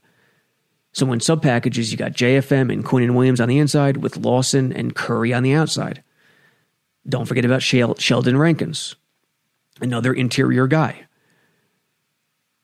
So 0.94 1.06
when 1.06 1.20
sub 1.20 1.42
packages, 1.42 1.92
you 1.92 1.98
got 1.98 2.12
JFM 2.12 2.72
and 2.72 2.84
Quinnen 2.84 3.14
Williams 3.14 3.40
on 3.40 3.50
the 3.50 3.60
inside 3.60 3.98
with 3.98 4.18
Lawson 4.18 4.74
and 4.74 4.96
Curry 4.96 5.34
on 5.34 5.44
the 5.44 5.54
outside. 5.54 6.04
Don't 7.08 7.26
forget 7.26 7.46
about 7.46 7.64
Sheldon 7.64 8.38
Rankins, 8.38 8.96
another 9.80 10.14
interior 10.14 10.68
guy. 10.68 11.06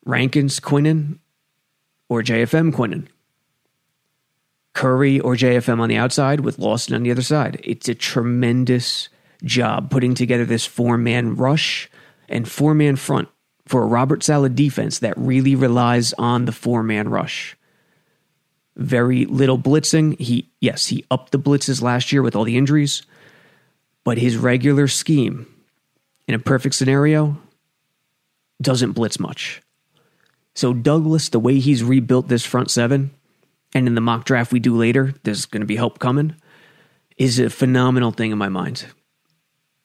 Rankins 0.08 0.60
Quinnen 0.62 1.20
or 2.10 2.24
JFM 2.24 2.72
Quinnen. 2.72 3.08
Curry 4.74 5.20
or 5.20 5.36
JFM 5.36 5.80
on 5.80 5.90
the 5.90 5.98
outside 5.98 6.40
with 6.40 6.60
Lawson 6.60 6.96
on 6.96 7.04
the 7.04 7.12
other 7.12 7.22
side. 7.22 7.60
It's 7.64 7.90
a 7.90 7.96
tremendous 7.96 9.10
job 9.44 9.90
putting 9.90 10.14
together 10.14 10.46
this 10.46 10.66
four 10.66 10.98
man 10.98 11.36
rush 11.36 11.90
and 12.30 12.48
four 12.48 12.74
man 12.74 12.96
front 12.96 13.28
for 13.66 13.84
a 13.84 13.88
Robert 13.88 14.24
Saleh 14.24 14.54
defense 14.54 15.00
that 15.00 15.18
really 15.18 15.56
relies 15.56 16.14
on 16.14 16.46
the 16.46 16.52
four 16.52 16.84
man 16.84 17.10
rush. 17.10 17.58
Very 18.78 19.26
little 19.26 19.58
blitzing. 19.58 20.18
He 20.20 20.50
yes, 20.62 20.86
he 20.88 21.04
upped 21.12 21.32
the 21.32 21.40
blitzes 21.40 21.82
last 21.82 22.14
year 22.14 22.22
with 22.22 22.36
all 22.36 22.44
the 22.46 22.58
injuries, 22.58 23.02
but 24.06 24.18
his 24.18 24.38
regular 24.38 24.88
scheme 24.88 25.48
in 26.28 26.36
a 26.36 26.40
perfect 26.40 26.76
scenario 26.76 27.38
doesn't 28.62 28.94
blitz 28.94 29.20
much. 29.20 29.62
So 30.58 30.74
Douglas, 30.74 31.30
the 31.30 31.40
way 31.40 31.60
he's 31.60 31.84
rebuilt 31.84 32.30
this 32.30 32.44
front 32.44 32.72
seven, 32.72 33.12
and 33.76 33.86
in 33.86 33.94
the 33.94 34.02
mock 34.02 34.26
draft 34.26 34.52
we 34.52 34.60
do 34.60 34.76
later, 34.76 35.14
there's 35.22 35.46
going 35.46 35.62
to 35.62 35.68
be 35.68 35.76
help 35.76 36.00
coming, 36.00 36.36
is 37.16 37.38
a 37.38 37.52
phenomenal 37.52 38.10
thing 38.10 38.32
in 38.32 38.40
my 38.40 38.50
mind. 38.50 38.88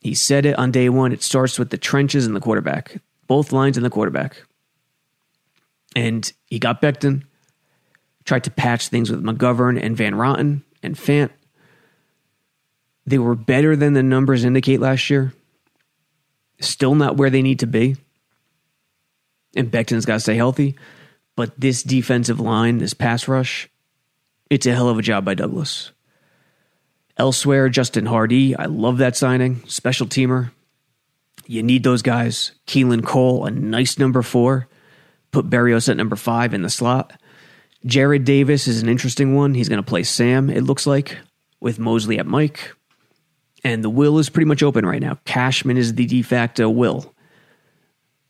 He 0.01 0.15
said 0.15 0.47
it 0.47 0.59
on 0.59 0.71
day 0.71 0.89
one. 0.89 1.13
It 1.13 1.23
starts 1.23 1.59
with 1.59 1.69
the 1.69 1.77
trenches 1.77 2.25
and 2.25 2.35
the 2.35 2.41
quarterback, 2.41 3.03
both 3.27 3.53
lines 3.53 3.77
and 3.77 3.85
the 3.85 3.91
quarterback. 3.91 4.45
And 5.95 6.33
he 6.47 6.59
got 6.59 6.81
Becton, 6.81 7.25
tried 8.25 8.45
to 8.45 8.51
patch 8.51 8.89
things 8.89 9.11
with 9.11 9.23
McGovern 9.23 9.79
and 9.79 9.95
Van 9.95 10.15
Roten 10.15 10.63
and 10.83 10.97
Fant. 10.97 11.29
They 13.05 13.19
were 13.19 13.35
better 13.35 13.77
than 13.77 13.93
the 13.93 14.03
numbers 14.03 14.43
indicate 14.43 14.81
last 14.81 15.11
year. 15.11 15.35
Still 16.61 16.95
not 16.95 17.19
where 17.19 17.29
they 17.29 17.43
need 17.43 17.59
to 17.59 17.67
be. 17.67 17.97
And 19.55 19.71
Becton's 19.71 20.07
got 20.07 20.15
to 20.15 20.21
stay 20.21 20.37
healthy. 20.37 20.77
But 21.37 21.59
this 21.59 21.83
defensive 21.83 22.41
line, 22.41 22.79
this 22.79 22.95
pass 22.95 23.29
rush, 23.29 23.69
it's 24.51 24.67
a 24.67 24.75
hell 24.75 24.89
of 24.89 24.99
a 24.99 25.03
job 25.03 25.25
by 25.25 25.35
Douglas. 25.35 25.93
Elsewhere, 27.17 27.69
Justin 27.69 28.07
Hardy, 28.07 28.57
I 28.57 28.67
love 28.67 28.99
that 28.99 29.17
signing. 29.17 29.63
Special 29.67 30.07
teamer. 30.07 30.51
You 31.47 31.63
need 31.63 31.85
those 31.85 32.03
guys. 32.03 32.53
Keelan 32.67 33.05
Cole, 33.05 33.47
a 33.47 33.51
nice 33.51 33.99
number 33.99 34.23
four. 34.23 34.69
Put 35.31 35.49
Berrios 35.49 35.89
at 35.89 35.97
number 35.97 36.17
five 36.17 36.55
in 36.55 36.63
the 36.63 36.71
slot. 36.71 37.19
Jarrad 37.87 38.25
Davis 38.25 38.69
is 38.69 38.83
an 38.83 38.89
interesting 38.89 39.35
one. 39.35 39.55
He's 39.55 39.69
going 39.69 39.83
to 39.83 39.89
play 39.89 40.03
Sam, 40.03 40.49
it 40.51 40.63
looks 40.63 40.87
like, 40.87 41.19
with 41.61 41.79
Mosley 41.79 42.19
at 42.19 42.27
Mike. 42.27 42.75
And 43.65 43.83
the 43.83 43.91
will 43.91 44.19
is 44.19 44.29
pretty 44.29 44.47
much 44.47 44.63
open 44.63 44.87
right 44.87 45.01
now. 45.01 45.19
Cashman 45.25 45.77
is 45.77 45.95
the 45.95 46.07
de 46.07 46.23
facto 46.23 46.69
will. 46.69 47.15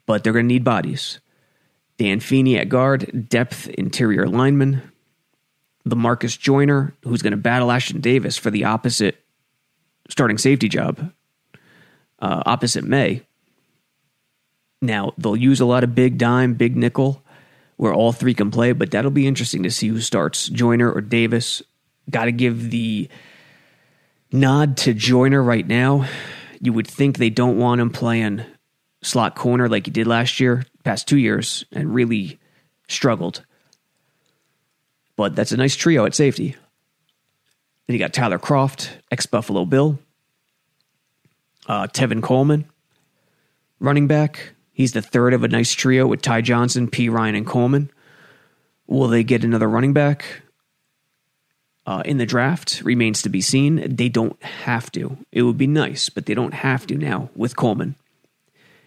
But 0.06 0.24
they're 0.24 0.32
going 0.32 0.44
to 0.46 0.54
need 0.54 0.64
bodies. 0.64 1.20
Dan 1.98 2.20
Feeney 2.20 2.58
at 2.58 2.68
guard, 2.68 3.28
depth 3.28 3.68
interior 3.68 4.26
lineman. 4.26 4.82
The 5.84 5.96
Marcus 5.96 6.36
Joyner, 6.36 6.94
who's 7.04 7.22
going 7.22 7.32
to 7.32 7.36
battle 7.36 7.68
Ashtyn 7.68 8.00
Davis 8.00 8.36
for 8.36 8.50
the 8.50 8.64
opposite 8.64 9.22
starting 10.08 10.38
safety 10.38 10.68
job, 10.68 11.12
uh, 12.20 12.42
opposite 12.46 12.84
Maye. 12.84 13.22
Now, 14.80 15.14
they'll 15.16 15.36
use 15.36 15.60
a 15.60 15.64
lot 15.64 15.84
of 15.84 15.94
big 15.94 16.18
dime, 16.18 16.54
big 16.54 16.76
nickel, 16.76 17.22
where 17.76 17.94
all 17.94 18.12
three 18.12 18.34
can 18.34 18.50
play, 18.50 18.72
but 18.72 18.90
that'll 18.90 19.10
be 19.10 19.26
interesting 19.26 19.62
to 19.62 19.70
see 19.70 19.88
who 19.88 20.00
starts, 20.00 20.48
Joyner 20.48 20.90
or 20.90 21.00
Davis. 21.00 21.62
Got 22.10 22.24
to 22.26 22.32
give 22.32 22.70
the 22.70 23.08
nod 24.32 24.76
to 24.78 24.92
Joyner 24.92 25.42
right 25.42 25.66
now. 25.66 26.06
You 26.60 26.72
would 26.72 26.86
think 26.86 27.16
they 27.16 27.30
don't 27.30 27.58
want 27.58 27.80
him 27.80 27.90
playing 27.90 28.44
slot 29.02 29.34
corner 29.34 29.68
like 29.68 29.86
he 29.86 29.90
did 29.90 30.06
last 30.06 30.40
year, 30.40 30.64
past 30.84 31.06
two 31.06 31.18
years, 31.18 31.64
and 31.72 31.94
really 31.94 32.38
struggled. 32.88 33.44
But 35.16 35.36
that's 35.36 35.52
a 35.52 35.56
nice 35.56 35.76
trio 35.76 36.06
at 36.06 36.14
safety. 36.14 36.56
Then 37.86 37.94
you 37.94 37.98
got 37.98 38.12
Tyler 38.12 38.38
Kroft, 38.38 38.90
ex 39.10 39.26
Buffalo 39.26 39.64
Bill, 39.64 39.98
uh, 41.66 41.88
Tevin 41.88 42.22
Coleman, 42.22 42.64
running 43.80 44.06
back. 44.06 44.54
He's 44.72 44.92
the 44.92 45.02
third 45.02 45.34
of 45.34 45.44
a 45.44 45.48
nice 45.48 45.72
trio 45.74 46.06
with 46.06 46.22
Ty 46.22 46.40
Johnson, 46.42 46.88
Perine, 46.88 47.36
and 47.36 47.46
Coleman. 47.46 47.90
Will 48.86 49.08
they 49.08 49.24
get 49.24 49.44
another 49.44 49.68
running 49.68 49.92
back 49.92 50.42
uh, 51.86 52.02
in 52.04 52.18
the 52.18 52.26
draft? 52.26 52.80
Remains 52.82 53.22
to 53.22 53.28
be 53.28 53.40
seen. 53.40 53.96
They 53.96 54.08
don't 54.08 54.42
have 54.42 54.90
to. 54.92 55.18
It 55.30 55.42
would 55.42 55.58
be 55.58 55.66
nice, 55.66 56.08
but 56.08 56.26
they 56.26 56.34
don't 56.34 56.54
have 56.54 56.86
to 56.86 56.96
now 56.96 57.30
with 57.36 57.56
Coleman. 57.56 57.96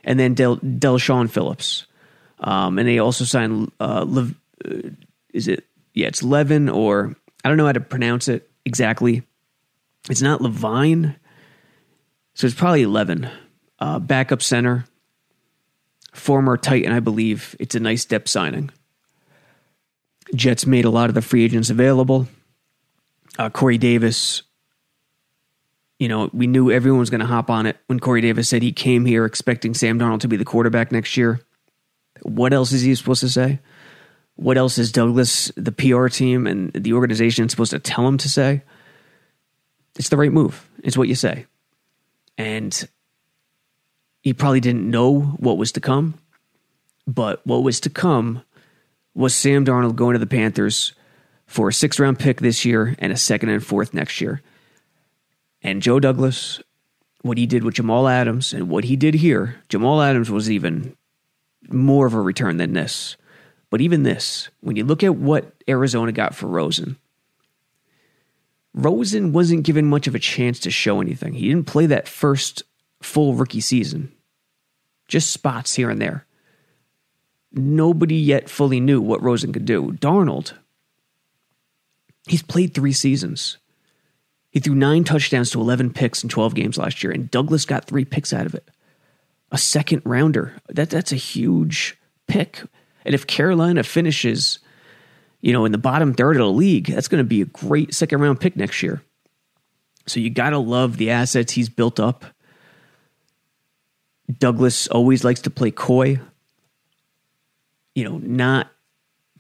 And 0.06 0.18
then 0.18 0.34
Del, 0.34 0.58
Del'Shawn 0.58 1.30
Phillips. 1.30 1.86
Um, 2.40 2.80
and 2.80 2.88
they 2.88 3.00
also 3.00 3.26
signed, 3.26 3.72
uh, 3.80 4.06
Lev, 4.08 4.34
uh, 4.64 4.90
is 5.34 5.50
it 5.50 5.66
yeah, 5.96 6.08
it's 6.08 6.22
Levin 6.22 6.70
or 6.70 7.16
I 7.44 7.50
don't 7.50 7.58
know 7.58 7.66
how 7.66 7.72
to 7.72 7.80
pronounce 7.80 8.28
it 8.28 8.50
exactly. 8.66 9.24
It's 10.10 10.22
not 10.22 10.42
Levine, 10.42 11.16
so 12.36 12.46
it's 12.46 12.56
probably 12.56 12.86
Levin. 12.86 13.30
Uh, 13.80 14.00
backup 14.00 14.42
center, 14.42 14.86
former 16.14 16.58
Titan, 16.58 16.92
I 16.92 17.00
believe. 17.00 17.56
It's 17.60 17.76
a 17.76 17.80
nice 17.80 18.06
depth 18.06 18.30
signing. 18.30 18.72
Jets 20.34 20.66
made 20.66 20.86
a 20.86 20.90
lot 20.90 21.10
of 21.10 21.16
the 21.16 21.22
free 21.22 21.44
agents 21.44 21.70
available. 21.70 22.28
Uh, 23.38 23.50
Corey 23.50 23.78
Davis 23.78 24.44
You 26.00 26.10
know, 26.10 26.30
we 26.34 26.48
knew 26.48 26.72
everyone 26.72 27.00
was 27.00 27.10
going 27.10 27.22
to 27.22 27.25
hop 27.25 27.50
on 27.50 27.66
it 27.66 27.78
when 27.88 28.00
Corey 28.00 28.22
Davis 28.22 28.50
said 28.50 28.62
he 28.62 28.74
came 28.74 29.06
here 29.06 29.25
expecting 29.25 29.74
Sam 29.74 29.98
Darnold 29.98 30.20
to 30.22 30.28
be 30.28 30.36
the 30.36 30.46
quarterback 30.46 30.92
next 30.92 31.16
year. 31.16 31.40
What 32.22 32.54
else 32.54 32.72
is 32.72 32.82
he 32.82 32.94
supposed 32.96 33.22
to 33.22 33.30
say? 33.30 33.60
What 34.36 34.58
else 34.58 34.78
is 34.78 34.92
Douglas, 34.92 35.52
the 35.56 35.72
PR 35.72 36.08
team, 36.08 36.46
and 36.48 36.74
the 36.74 36.94
organization 36.94 37.48
supposed 37.48 37.72
to 37.72 37.80
tell 37.80 38.06
him 38.06 38.18
to 38.18 38.30
say? 38.30 38.64
It's 39.98 40.10
the 40.10 40.18
right 40.18 40.32
move. 40.32 40.70
It's 40.84 40.98
what 40.98 41.08
you 41.08 41.16
say. 41.16 41.46
And 42.38 42.88
he 44.22 44.34
probably 44.34 44.60
didn't 44.60 44.90
know 44.90 45.22
what 45.22 45.58
was 45.58 45.72
to 45.74 45.80
come, 45.80 46.16
but 47.08 47.46
what 47.46 47.64
was 47.64 47.80
to 47.82 47.90
come 47.90 48.42
was 49.14 49.34
Sam 49.34 49.66
Darnold 49.66 49.96
going 49.96 50.14
to 50.14 50.20
the 50.20 50.28
Panthers 50.28 50.94
for 51.46 51.70
a 51.70 51.74
six 51.74 52.00
round 52.00 52.20
pick 52.20 52.42
this 52.42 52.66
year 52.66 52.96
and 53.00 53.14
a 53.14 53.18
second 53.18 53.50
and 53.50 53.66
fourth 53.66 53.94
next 53.94 54.20
year. 54.20 54.42
And 55.66 55.82
Joe 55.82 56.00
Douglas, 56.00 56.62
what 57.24 57.40
he 57.40 57.48
did 57.48 57.64
with 57.64 57.74
Jamal 57.74 58.08
Adams 58.08 58.54
and 58.54 58.70
what 58.70 58.84
he 58.84 58.96
did 58.96 59.16
here, 59.16 59.56
Jamal 59.68 60.00
Adams 60.00 60.30
was 60.30 60.52
even 60.52 60.96
more 61.70 62.06
of 62.06 62.14
a 62.14 62.22
return 62.22 62.58
than 62.58 62.74
this. 62.74 63.18
But 63.72 63.82
even 63.82 64.04
this, 64.04 64.50
when 64.62 64.76
you 64.76 64.84
look 64.84 65.04
at 65.04 65.16
what 65.16 65.52
Arizona 65.68 66.12
got 66.12 66.36
for 66.36 66.46
Rosen, 66.46 66.98
Rosen 68.76 69.34
wasn't 69.34 69.64
given 69.64 69.88
much 69.88 70.06
of 70.06 70.14
a 70.14 70.20
chance 70.20 70.60
to 70.60 70.70
show 70.70 71.02
anything. 71.02 71.34
He 71.34 71.50
didn't 71.50 71.66
play 71.66 71.88
that 71.88 72.08
first 72.08 72.62
full 73.02 73.34
rookie 73.34 73.60
season, 73.60 74.12
just 75.08 75.32
spots 75.32 75.74
here 75.74 75.90
and 75.90 76.00
there. 76.00 76.28
Nobody 77.52 78.18
yet 78.18 78.52
fully 78.52 78.80
knew 78.80 79.02
what 79.02 79.24
Rosen 79.24 79.52
could 79.52 79.66
do. 79.66 79.94
Darnold, 79.94 80.54
he's 82.28 82.44
played 82.44 82.76
three 82.76 82.94
seasons. 82.94 83.58
He 84.56 84.60
threw 84.60 84.74
nine 84.74 85.04
touchdowns 85.04 85.52
to 85.52 85.62
11 85.62 85.92
picks 85.92 86.24
in 86.24 86.30
12 86.30 86.56
games 86.56 86.78
last 86.80 87.04
year, 87.04 87.12
and 87.12 87.30
Douglas 87.30 87.66
got 87.66 87.86
three 87.86 88.06
picks 88.06 88.34
out 88.34 88.48
of 88.48 88.56
it. 88.56 88.68
A 89.52 89.58
second 89.58 90.02
rounder. 90.06 90.54
That, 90.70 90.90
that's 90.90 91.12
a 91.12 91.18
huge 91.18 91.96
pick. 92.26 92.64
And 93.06 93.14
if 93.14 93.28
Carolina 93.28 93.84
finishes 93.84 94.60
you 95.46 95.54
know, 95.54 95.64
in 95.64 95.72
the 95.72 95.78
bottom 95.78 96.16
third 96.16 96.38
of 96.38 96.40
the 96.40 96.52
league, 96.52 96.88
that's 96.88 97.08
going 97.08 97.24
to 97.24 97.28
be 97.28 97.42
a 97.42 97.46
great 97.46 97.94
second 97.94 98.20
round 98.20 98.40
pick 98.40 98.56
next 98.56 98.82
year. 98.82 99.04
So 100.08 100.20
you 100.20 100.32
got 100.32 100.50
to 100.50 100.58
love 100.58 100.98
the 100.98 101.12
assets 101.12 101.54
he's 101.54 101.70
built 101.70 102.00
up. 102.00 102.26
Douglas 104.40 104.88
always 104.88 105.24
likes 105.24 105.42
to 105.42 105.52
play 105.52 105.70
coy, 105.70 106.20
you 107.94 108.04
know, 108.04 108.18
not 108.18 108.72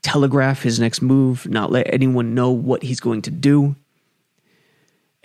telegraph 0.03 0.61
his 0.61 0.79
next 0.79 1.01
move, 1.01 1.47
not 1.49 1.71
let 1.71 1.91
anyone 1.91 2.35
know 2.35 2.51
what 2.51 2.83
he's 2.83 2.99
going 2.99 3.23
to 3.23 3.31
do. 3.31 3.75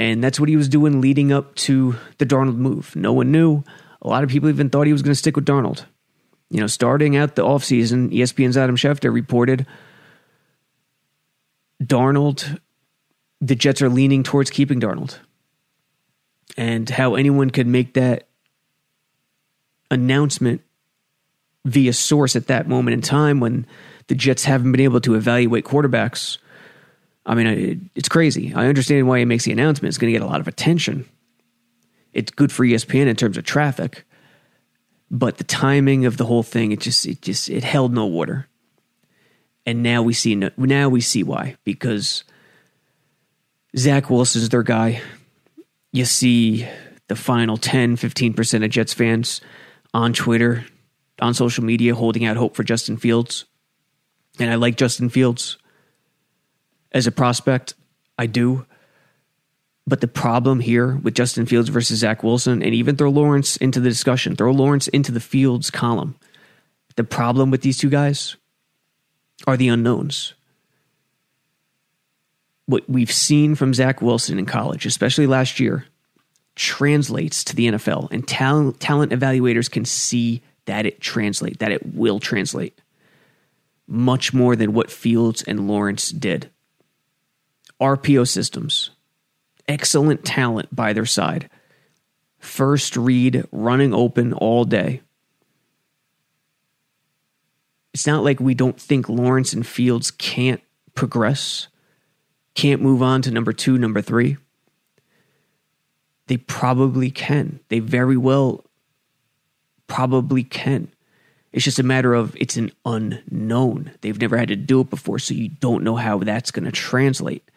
And 0.01 0.25
that's 0.25 0.41
what 0.41 0.49
he 0.49 0.57
was 0.57 0.71
doing 0.71 1.03
leading 1.03 1.31
up 1.31 1.55
to 1.57 1.95
the 2.17 2.25
Darnold 2.25 2.57
move. 2.57 2.97
No 2.97 3.13
one 3.13 3.31
knew. 3.31 3.63
A 4.01 4.09
lot 4.09 4.25
of 4.25 4.31
people 4.31 4.49
even 4.49 4.71
thought 4.71 4.87
he 4.87 4.95
was 4.95 5.03
going 5.03 5.11
to 5.11 5.15
stick 5.15 5.37
with 5.37 5.45
Darnold. 5.45 5.85
You 6.49 6.61
know, 6.61 6.69
starting 6.69 7.19
out 7.19 7.35
the 7.35 7.45
offseason, 7.45 8.11
ESPN's 8.11 8.57
Adam 8.57 8.77
Schefter 8.77 9.13
reported 9.13 9.67
Darnold, 11.85 12.59
the 13.43 13.55
Jets 13.55 13.83
are 13.83 13.91
leaning 13.91 14.23
towards 14.23 14.49
keeping 14.49 14.81
Darnold. 14.81 15.19
And 16.57 16.89
how 16.89 17.15
anyone 17.15 17.51
could 17.51 17.67
make 17.67 17.93
that 17.93 18.27
announcement 19.91 20.63
via 21.67 21.93
source 21.93 22.37
at 22.37 22.47
that 22.47 22.67
moment 22.67 22.95
in 22.95 23.03
time 23.03 23.39
when 23.39 23.67
the 24.07 24.15
Jets 24.15 24.45
haven't 24.45 24.73
been 24.73 24.81
able 24.81 25.03
to 25.03 25.15
evaluate 25.15 25.67
quarterbacks. 25.67 26.39
I 27.31 27.35
mean, 27.35 27.91
it's 27.95 28.09
crazy. 28.09 28.53
I 28.55 28.67
understand 28.67 29.07
why 29.07 29.21
he 29.21 29.25
makes 29.25 29.45
the 29.45 29.53
announcement. 29.53 29.91
It's 29.91 29.99
going 29.99 30.13
to 30.13 30.19
get 30.19 30.25
a 30.25 30.31
lot 30.31 30.41
of 30.41 30.49
attention. 30.49 31.09
It's 32.13 32.33
good 32.33 32.51
for 32.51 32.65
ESPN 32.65 33.07
in 33.07 33.17
terms 33.17 33.37
of 33.37 33.45
traffic, 33.45 34.05
but 35.11 35.39
the 35.39 35.45
timing 35.45 36.07
of 36.07 36.17
the 36.17 36.27
whole 36.27 36.43
thing, 36.43 36.73
it 36.73 36.81
just, 36.81 37.07
it 37.07 37.23
just, 37.23 37.49
it 37.49 37.63
held 37.63 37.95
no 37.95 38.07
water 38.07 38.49
and 39.67 39.83
now 39.83 40.03
we 40.03 40.13
see 40.13 40.35
now 40.35 40.89
we 40.89 41.01
see 41.01 41.23
why 41.23 41.57
because 41.65 42.25
Zach 43.77 44.11
Wilson's 44.11 44.49
their 44.49 44.63
guy. 44.63 45.01
You 45.93 46.05
see 46.05 46.67
the 47.09 47.17
final 47.17 47.57
10, 47.57 47.97
15% 47.97 48.65
of 48.65 48.71
Jets 48.71 48.95
fans 48.95 49.41
on 49.93 50.13
Twitter, 50.13 50.65
on 51.21 51.35
social 51.35 51.65
media, 51.65 51.95
holding 51.95 52.25
out 52.25 52.37
hope 52.37 52.55
for 52.55 52.63
Justin 52.63 52.97
Fields. 52.97 53.45
And 54.39 54.51
I 54.51 54.55
like 54.55 54.77
Justin 54.77 55.09
Fields 55.09 55.59
as 56.93 57.07
a 57.07 57.13
prospect. 57.13 57.75
I 58.19 58.27
do. 58.27 58.67
But 59.87 60.01
the 60.01 60.09
problem 60.09 60.61
here 60.61 60.97
with 60.97 61.15
Justin 61.15 61.47
Fields 61.47 61.69
versus 61.69 62.01
Zach 62.01 62.23
Wilson, 62.23 62.63
and 62.63 62.75
even 62.75 62.97
throw 62.97 63.11
Lawrence 63.11 63.57
into 63.57 63.81
the 63.81 63.89
discussion, 63.89 64.37
throw 64.37 64.53
Lawrence 64.53 64.89
into 64.89 65.11
the 65.11 65.21
Fields 65.21 65.71
column. 65.71 66.17
The 66.97 67.05
problem 67.05 67.51
with 67.51 67.63
these 67.63 67.79
two 67.79 67.91
guys 67.91 68.37
are 69.47 69.57
the 69.57 69.69
unknowns. 69.69 70.35
What 72.67 72.89
we've 72.89 73.11
seen 73.11 73.55
from 73.55 73.75
Zach 73.75 74.01
Wilson 74.01 74.39
in 74.39 74.47
college, 74.47 74.87
especially 74.87 75.27
last 75.27 75.59
year, 75.59 75.87
translates 76.55 77.43
to 77.45 77.57
the 77.57 77.69
NFL, 77.69 78.11
and 78.13 78.27
talent, 78.29 78.81
talent 78.81 79.13
evaluators 79.13 79.71
can 79.71 79.85
see 79.85 80.43
that 80.67 80.87
it 80.87 81.01
translate, 81.01 81.59
that 81.59 81.73
it 81.73 81.95
will 81.95 82.21
translate 82.21 82.79
much 83.89 84.33
more 84.33 84.55
than 84.55 84.73
what 84.73 84.91
Fields 84.91 85.43
and 85.43 85.67
Lawrence 85.67 86.11
did. 86.11 86.51
RPO 87.81 88.29
systems, 88.29 88.91
excellent 89.67 90.25
talent 90.25 90.75
by 90.75 90.93
their 90.93 91.07
side. 91.07 91.49
First 92.39 92.97
read, 92.97 93.45
running 93.53 93.93
open 93.95 94.33
all 94.33 94.65
day 94.65 95.03
it's 97.93 98.07
not 98.07 98.25
like 98.25 98.41
we 98.41 98.55
don't 98.55 98.81
think 98.81 99.09
Lawrence 99.09 99.53
and 99.53 99.67
Fields 99.67 100.11
can't 100.11 100.63
progress, 100.95 101.69
can't 102.55 102.83
move 102.83 103.03
on 103.03 103.23
to 103.23 103.31
number 103.31 103.53
two, 103.53 103.79
number 103.79 104.01
three. 104.01 104.37
They 106.29 106.37
probably 106.37 107.11
can. 107.11 107.61
They 107.69 107.81
very 107.81 108.17
well 108.17 108.65
probably 109.89 110.45
can. 110.45 110.89
It's 111.53 111.65
just 111.65 111.81
a 111.81 111.85
matter 111.85 112.15
of 112.15 112.37
it's 112.37 112.57
an 112.57 112.71
unknown. 112.87 113.91
They've 114.03 114.21
never 114.21 114.37
had 114.37 114.49
to 114.49 114.57
do 114.57 114.83
it 114.83 114.91
before, 114.91 115.19
so 115.19 115.35
you 115.35 115.49
don't 115.49 115.83
know 115.83 115.97
how 115.97 116.19
that's 116.19 116.53
going 116.53 116.67
to 116.67 116.73
translate. 116.73 117.50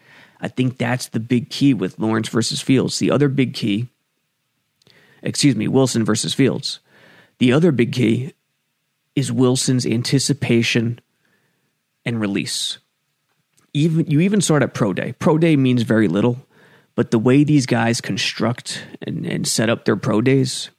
I 0.43 0.49
think 0.49 0.77
that's 0.77 1.07
the 1.07 1.21
big 1.21 1.49
key 1.49 1.73
with 1.73 1.97
Lawrence 1.97 2.27
versus 2.27 2.59
Fields. 2.59 2.99
The 2.99 3.09
other 3.09 3.29
big 3.29 3.53
key, 3.53 3.87
excuse 5.21 5.55
me, 5.55 5.69
Wilson 5.69 6.03
versus 6.03 6.33
Fields. 6.33 6.81
The 7.37 7.53
other 7.53 7.71
big 7.71 7.93
key 7.93 8.33
is 9.15 9.31
Wilson's 9.31 9.85
anticipation 9.85 10.99
and 12.03 12.19
release. 12.19 12.79
Even 13.73 14.05
you 14.07 14.19
even 14.19 14.41
start 14.41 14.63
at 14.63 14.73
pro 14.73 14.91
day. 14.91 15.13
Pro 15.13 15.37
day 15.37 15.55
means 15.55 15.83
very 15.83 16.09
little, 16.09 16.45
but 16.93 17.11
the 17.11 17.19
way 17.19 17.45
these 17.45 17.65
guys 17.65 18.01
construct 18.01 18.85
and, 19.01 19.25
and 19.25 19.47
set 19.47 19.69
up 19.69 19.85
their 19.85 19.95
pro 19.95 20.19
days 20.19 20.71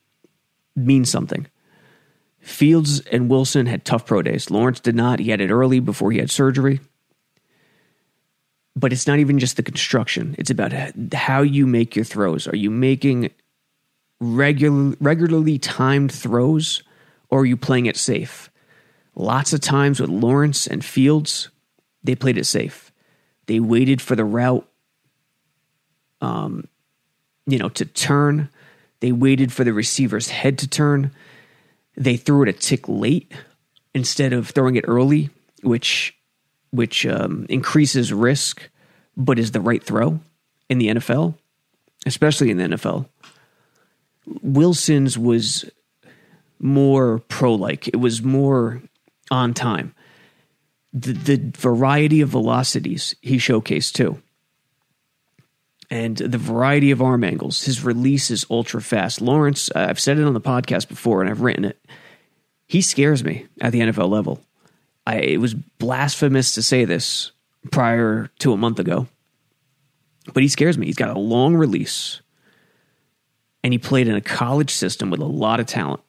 means 0.77 1.11
something. 1.11 1.47
Fields 2.41 3.01
and 3.01 3.31
Wilson 3.31 3.65
had 3.65 3.87
tough 3.87 4.05
pro 4.05 4.21
days. 4.21 4.51
Lawrence 4.51 4.81
did 4.81 4.95
not. 4.95 5.21
He 5.21 5.31
had 5.31 5.41
it 5.41 5.51
early 5.51 5.81
before 5.81 6.13
he 6.13 6.19
had 6.19 6.31
surgery. 6.31 6.81
But 8.77 8.93
it's 8.93 9.07
not 9.07 9.21
even 9.21 9.39
just 9.39 9.57
the 9.57 9.63
construction. 9.63 10.35
It's 10.39 10.51
about 10.51 10.73
how 11.13 11.43
you 11.43 11.67
make 11.67 11.95
your 11.95 12.05
throws. 12.05 12.49
Are 12.49 12.57
you 12.57 12.71
making 12.71 13.31
regular, 14.21 14.97
regularly 15.01 15.59
timed 15.59 16.11
throws 16.13 16.83
or 17.31 17.41
are 17.41 17.47
you 17.47 17.57
playing 17.57 17.87
it 17.87 17.97
safe? 17.97 18.51
Lots 19.15 19.53
of 19.53 19.61
times 19.61 20.01
with 20.01 20.11
Lawrence 20.11 20.67
and 20.67 20.85
Fields, 20.85 21.49
they 22.03 22.15
played 22.17 22.37
it 22.37 22.47
safe. 22.47 22.91
They 23.47 23.61
waited 23.61 24.01
for 24.03 24.17
the 24.17 24.25
route, 24.25 24.69
um, 26.21 26.67
you 27.47 27.59
know, 27.59 27.69
to 27.71 27.85
turn. 27.85 28.49
They 29.01 29.13
waited 29.13 29.53
for 29.53 29.65
the 29.65 29.73
receiver's 29.73 30.31
head 30.31 30.59
to 30.59 30.69
turn. 30.69 31.13
They 31.97 32.17
threw 32.17 32.43
it 32.43 32.49
a 32.49 32.53
tick 32.53 32.89
late 32.89 33.33
instead 33.95 34.33
of 34.33 34.51
throwing 34.51 34.77
it 34.77 34.85
early, 34.89 35.31
which 35.63 36.17
which 36.75 37.07
um, 37.07 37.47
increases 37.49 38.13
risk, 38.13 38.69
but 39.17 39.39
is 39.39 39.53
the 39.53 39.61
right 39.61 39.83
throw 39.83 40.19
in 40.69 40.79
the 40.79 40.89
NFL, 40.89 41.35
especially 42.05 42.51
in 42.51 42.57
the 42.57 42.65
NFL. 42.65 43.07
Wilson's 44.43 45.17
was 45.17 45.71
more 46.59 47.21
pro 47.29 47.55
like. 47.55 47.87
It 47.87 47.97
was 47.97 48.23
more 48.23 48.83
on 49.31 49.55
time. 49.55 49.95
The, 50.93 51.13
the 51.13 51.53
variety 51.57 52.21
of 52.23 52.31
velocities 52.31 53.15
he 53.21 53.37
showcased 53.37 53.93
too. 53.93 54.21
And 55.91 56.17
the 56.17 56.39
variety 56.39 56.91
of 56.91 57.03
arm 57.03 57.23
angles. 57.23 57.63
His 57.63 57.85
release 57.85 58.31
is 58.33 58.47
ultra 58.51 58.81
fast. 58.83 59.21
Lawrence, 59.21 59.71
I've 59.77 60.01
said 60.01 60.19
it 60.19 60.25
on 60.25 60.35
the 60.35 60.41
podcast 60.41 60.89
before 60.89 61.21
and 61.21 61.31
I've 61.31 61.43
written 61.43 61.65
it. 61.65 61.79
He 62.67 62.81
scares 62.81 63.23
me 63.23 63.47
at 63.61 63.71
the 63.71 63.81
NFL 63.81 64.09
level. 64.09 64.41
I, 65.07 65.17
it 65.17 65.41
was 65.41 65.55
blasphemous 65.55 66.55
to 66.55 66.63
say 66.63 66.85
this 66.85 67.33
prior 67.71 68.31
to 68.39 68.53
a 68.53 68.57
month 68.57 68.79
ago, 68.79 69.07
but 70.33 70.43
he 70.43 70.49
scares 70.49 70.79
me. 70.79 70.87
He's 70.87 70.97
got 70.97 71.15
a 71.15 71.19
long 71.19 71.55
release, 71.55 72.21
and 73.63 73.73
he 73.73 73.79
played 73.79 74.09
in 74.09 74.15
a 74.15 74.21
college 74.21 74.73
system 74.73 75.11
with 75.11 75.21
a 75.21 75.27
lot 75.27 75.61
of 75.61 75.67
talent. 75.67 76.01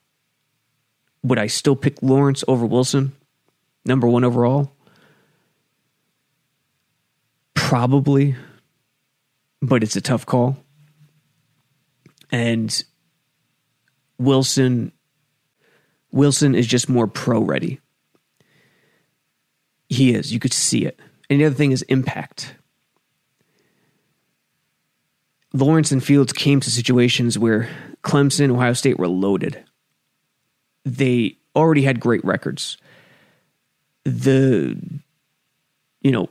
Would 1.23 1.39
I 1.39 1.47
still 1.47 1.75
pick 1.75 2.01
Lawrence 2.01 2.43
over 2.47 2.65
Wilson, 2.65 3.13
number 3.84 4.08
one 4.08 4.23
overall? 4.23 4.71
Probably, 7.53 8.36
but 9.62 9.84
it's 9.84 9.95
a 9.95 10.01
tough 10.01 10.25
call. 10.25 10.58
And 12.31 12.84
Wilson 14.17 14.91
Wilson 16.12 16.55
is 16.55 16.67
just 16.67 16.88
more 16.88 17.08
pro 17.08 17.41
ready. 17.41 17.79
He 19.95 20.13
is. 20.13 20.34
You 20.34 20.39
could 20.39 20.53
see 20.53 20.86
it. 20.86 20.99
And 21.29 21.39
the 21.39 21.45
other 21.45 21.55
thing 21.55 21.71
is 21.71 21.81
impact. 21.84 22.55
Lawrence 25.53 25.91
and 25.91 26.03
Fields 26.03 26.34
came 26.34 26.60
to 26.60 26.69
situations 26.69 27.39
where 27.39 27.69
Clemson, 28.03 28.45
and 28.45 28.53
Ohio 28.53 28.73
State 28.73 28.99
were 28.99 29.08
loaded. 29.08 29.63
They 30.84 31.38
already 31.55 31.81
had 31.81 31.99
great 31.99 32.23
records. 32.25 32.77
The, 34.03 34.77
you 36.01 36.12
know, 36.12 36.29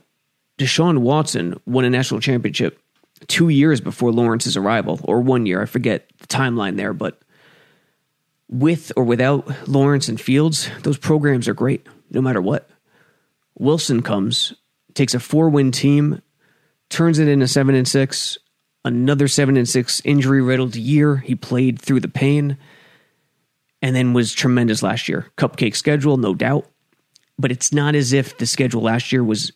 Deshaun 0.57 0.99
Watson 0.99 1.59
won 1.65 1.83
a 1.85 1.89
national 1.89 2.21
championship 2.21 2.79
two 3.27 3.49
years 3.49 3.81
before 3.81 4.11
Lawrence's 4.11 4.55
arrival, 4.55 4.99
or 5.03 5.21
one 5.21 5.45
year. 5.45 5.61
I 5.61 5.65
forget 5.65 6.07
the 6.19 6.27
timeline 6.27 6.77
there, 6.77 6.93
but 6.93 7.19
with 8.47 8.91
or 8.95 9.03
without 9.03 9.67
Lawrence 9.67 10.07
and 10.07 10.21
Fields, 10.21 10.69
those 10.83 10.97
programs 10.97 11.47
are 11.47 11.53
great 11.53 11.85
no 12.11 12.21
matter 12.21 12.41
what. 12.41 12.69
Wilson 13.57 14.01
comes, 14.01 14.53
takes 14.93 15.13
a 15.13 15.19
four 15.19 15.49
win 15.49 15.71
team, 15.71 16.21
turns 16.89 17.19
it 17.19 17.27
into 17.27 17.47
seven 17.47 17.75
and 17.75 17.87
six, 17.87 18.37
another 18.83 19.27
seven 19.27 19.57
and 19.57 19.67
six 19.67 20.01
injury 20.05 20.41
riddled 20.41 20.75
year. 20.75 21.17
He 21.17 21.35
played 21.35 21.79
through 21.79 22.01
the 22.01 22.07
pain 22.07 22.57
and 23.81 23.95
then 23.95 24.13
was 24.13 24.33
tremendous 24.33 24.83
last 24.83 25.07
year. 25.07 25.31
Cupcake 25.37 25.75
schedule, 25.75 26.17
no 26.17 26.33
doubt. 26.33 26.67
But 27.37 27.51
it's 27.51 27.73
not 27.73 27.95
as 27.95 28.13
if 28.13 28.37
the 28.37 28.45
schedule 28.45 28.81
last 28.81 29.11
year 29.11 29.23
was 29.23 29.51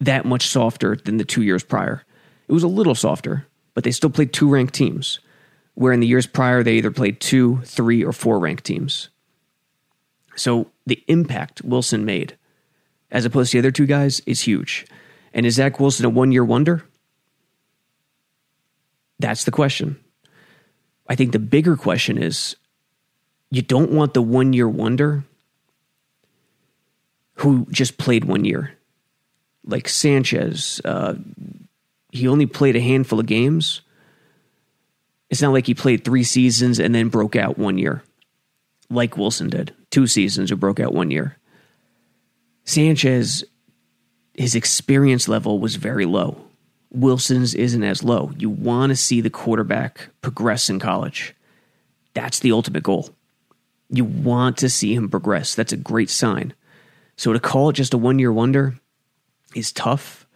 that 0.00 0.24
much 0.24 0.48
softer 0.48 0.96
than 0.96 1.18
the 1.18 1.24
two 1.24 1.42
years 1.42 1.62
prior. 1.62 2.04
It 2.48 2.52
was 2.52 2.62
a 2.62 2.68
little 2.68 2.94
softer, 2.94 3.46
but 3.74 3.84
they 3.84 3.90
still 3.90 4.10
played 4.10 4.32
two 4.32 4.48
ranked 4.48 4.74
teams 4.74 5.20
where 5.74 5.92
in 5.92 6.00
the 6.00 6.06
years 6.06 6.26
prior 6.26 6.62
they 6.62 6.74
either 6.74 6.90
played 6.90 7.20
two, 7.20 7.60
three, 7.64 8.04
or 8.04 8.12
four 8.12 8.38
ranked 8.38 8.64
teams. 8.64 9.10
So 10.36 10.70
the 10.86 11.02
impact 11.08 11.62
Wilson 11.62 12.04
made, 12.04 12.36
as 13.14 13.24
opposed 13.24 13.50
to 13.52 13.56
the 13.56 13.66
other 13.66 13.72
two 13.72 13.86
guys, 13.86 14.20
is 14.26 14.42
huge. 14.42 14.86
And 15.32 15.46
is 15.46 15.54
Zach 15.54 15.80
Wilson 15.80 16.04
a 16.04 16.10
one 16.10 16.32
year 16.32 16.44
wonder? 16.44 16.84
That's 19.18 19.44
the 19.44 19.50
question. 19.50 19.98
I 21.08 21.14
think 21.14 21.32
the 21.32 21.38
bigger 21.38 21.76
question 21.76 22.22
is 22.22 22.56
you 23.50 23.62
don't 23.62 23.92
want 23.92 24.12
the 24.12 24.22
one 24.22 24.52
year 24.52 24.68
wonder 24.68 25.24
who 27.36 27.66
just 27.70 27.96
played 27.96 28.26
one 28.26 28.44
year. 28.44 28.76
Like 29.64 29.88
Sanchez, 29.88 30.82
uh, 30.84 31.14
he 32.12 32.28
only 32.28 32.44
played 32.44 32.76
a 32.76 32.80
handful 32.80 33.18
of 33.18 33.26
games 33.26 33.80
it's 35.34 35.42
not 35.42 35.52
like 35.52 35.66
he 35.66 35.74
played 35.74 36.04
three 36.04 36.22
seasons 36.22 36.78
and 36.78 36.94
then 36.94 37.08
broke 37.08 37.34
out 37.34 37.58
one 37.58 37.76
year, 37.76 38.04
like 38.88 39.16
Wilson 39.16 39.50
did. 39.50 39.74
Two 39.90 40.06
seasons 40.06 40.52
or 40.52 40.56
broke 40.56 40.78
out 40.78 40.94
one 40.94 41.10
year. 41.10 41.36
Sanchez, 42.64 43.44
his 44.34 44.54
experience 44.54 45.28
level 45.28 45.58
was 45.58 45.76
very 45.76 46.06
low. 46.06 46.40
Wilson's 46.90 47.54
isn't 47.54 47.82
as 47.82 48.02
low. 48.02 48.30
You 48.38 48.48
want 48.48 48.90
to 48.90 48.96
see 48.96 49.20
the 49.20 49.30
quarterback 49.30 50.08
progress 50.22 50.70
in 50.70 50.78
college. 50.78 51.34
That's 52.14 52.38
the 52.38 52.52
ultimate 52.52 52.82
goal. 52.82 53.10
You 53.90 54.04
want 54.04 54.56
to 54.58 54.70
see 54.70 54.94
him 54.94 55.08
progress. 55.08 55.54
That's 55.54 55.72
a 55.72 55.76
great 55.76 56.08
sign. 56.08 56.54
So 57.16 57.32
to 57.32 57.40
call 57.40 57.70
it 57.70 57.74
just 57.74 57.94
a 57.94 57.98
one 57.98 58.18
year 58.18 58.32
wonder 58.32 58.74
is 59.54 59.72
tough. 59.72 60.26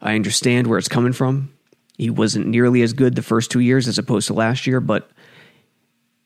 I 0.00 0.14
understand 0.14 0.66
where 0.66 0.78
it's 0.78 0.88
coming 0.88 1.12
from. 1.12 1.52
He 1.98 2.08
wasn't 2.08 2.46
nearly 2.46 2.80
as 2.82 2.92
good 2.92 3.14
the 3.14 3.22
first 3.22 3.50
two 3.50 3.60
years 3.60 3.88
as 3.88 3.98
opposed 3.98 4.26
to 4.28 4.34
last 4.34 4.66
year, 4.66 4.80
but 4.80 5.10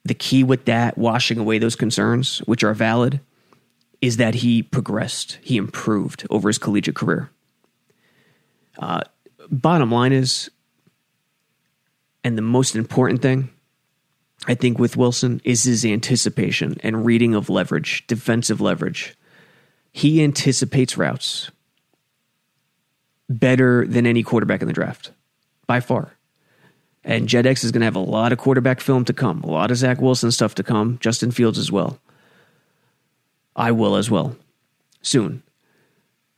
the 0.04 0.14
key 0.14 0.44
with 0.44 0.66
that, 0.66 0.98
washing 0.98 1.38
away 1.38 1.58
those 1.58 1.74
concerns, 1.74 2.38
which 2.40 2.62
are 2.62 2.74
valid, 2.74 3.20
is 4.04 4.18
that 4.18 4.34
he 4.34 4.62
progressed, 4.62 5.38
he 5.40 5.56
improved 5.56 6.26
over 6.28 6.50
his 6.50 6.58
collegiate 6.58 6.94
career. 6.94 7.30
Uh, 8.78 9.00
bottom 9.50 9.90
line 9.90 10.12
is, 10.12 10.50
and 12.22 12.36
the 12.36 12.42
most 12.42 12.76
important 12.76 13.22
thing, 13.22 13.48
I 14.46 14.56
think, 14.56 14.78
with 14.78 14.98
Wilson 14.98 15.40
is 15.42 15.64
his 15.64 15.86
anticipation 15.86 16.76
and 16.82 17.06
reading 17.06 17.34
of 17.34 17.48
leverage, 17.48 18.06
defensive 18.06 18.60
leverage. 18.60 19.16
He 19.90 20.22
anticipates 20.22 20.98
routes 20.98 21.50
better 23.30 23.86
than 23.86 24.06
any 24.06 24.22
quarterback 24.22 24.60
in 24.60 24.68
the 24.68 24.74
draft 24.74 25.12
by 25.66 25.80
far. 25.80 26.14
And 27.04 27.26
JetX 27.26 27.64
is 27.64 27.72
going 27.72 27.80
to 27.80 27.86
have 27.86 27.96
a 27.96 28.00
lot 28.00 28.32
of 28.32 28.38
quarterback 28.38 28.80
film 28.80 29.06
to 29.06 29.14
come, 29.14 29.42
a 29.44 29.50
lot 29.50 29.70
of 29.70 29.78
Zach 29.78 30.02
Wilson 30.02 30.30
stuff 30.30 30.54
to 30.56 30.62
come, 30.62 30.98
Justin 31.00 31.30
Fields 31.30 31.58
as 31.58 31.72
well. 31.72 31.98
I 33.56 33.70
will 33.72 33.96
as 33.96 34.10
well 34.10 34.36
soon. 35.02 35.42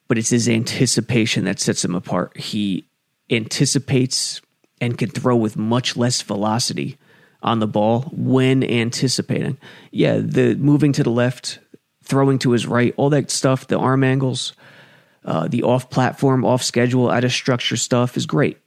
But 0.08 0.18
it's 0.18 0.30
his 0.30 0.48
anticipation 0.48 1.44
that 1.44 1.58
sets 1.58 1.84
him 1.84 1.94
apart. 1.94 2.36
He 2.36 2.86
anticipates 3.30 4.40
and 4.80 4.98
can 4.98 5.08
throw 5.08 5.36
with 5.36 5.56
much 5.56 5.96
less 5.96 6.22
velocity 6.22 6.98
on 7.42 7.60
the 7.60 7.66
ball 7.66 8.02
when 8.12 8.62
anticipating. 8.62 9.58
Yeah, 9.90 10.18
the 10.18 10.54
moving 10.56 10.92
to 10.92 11.02
the 11.02 11.10
left, 11.10 11.58
throwing 12.02 12.38
to 12.40 12.52
his 12.52 12.66
right, 12.66 12.94
all 12.96 13.10
that 13.10 13.30
stuff, 13.30 13.66
the 13.66 13.78
arm 13.78 14.04
angles, 14.04 14.52
uh, 15.24 15.48
the 15.48 15.62
off 15.62 15.90
platform, 15.90 16.44
off 16.44 16.62
schedule, 16.62 17.10
out 17.10 17.24
of 17.24 17.32
structure 17.32 17.76
stuff 17.76 18.16
is 18.16 18.26
great. 18.26 18.58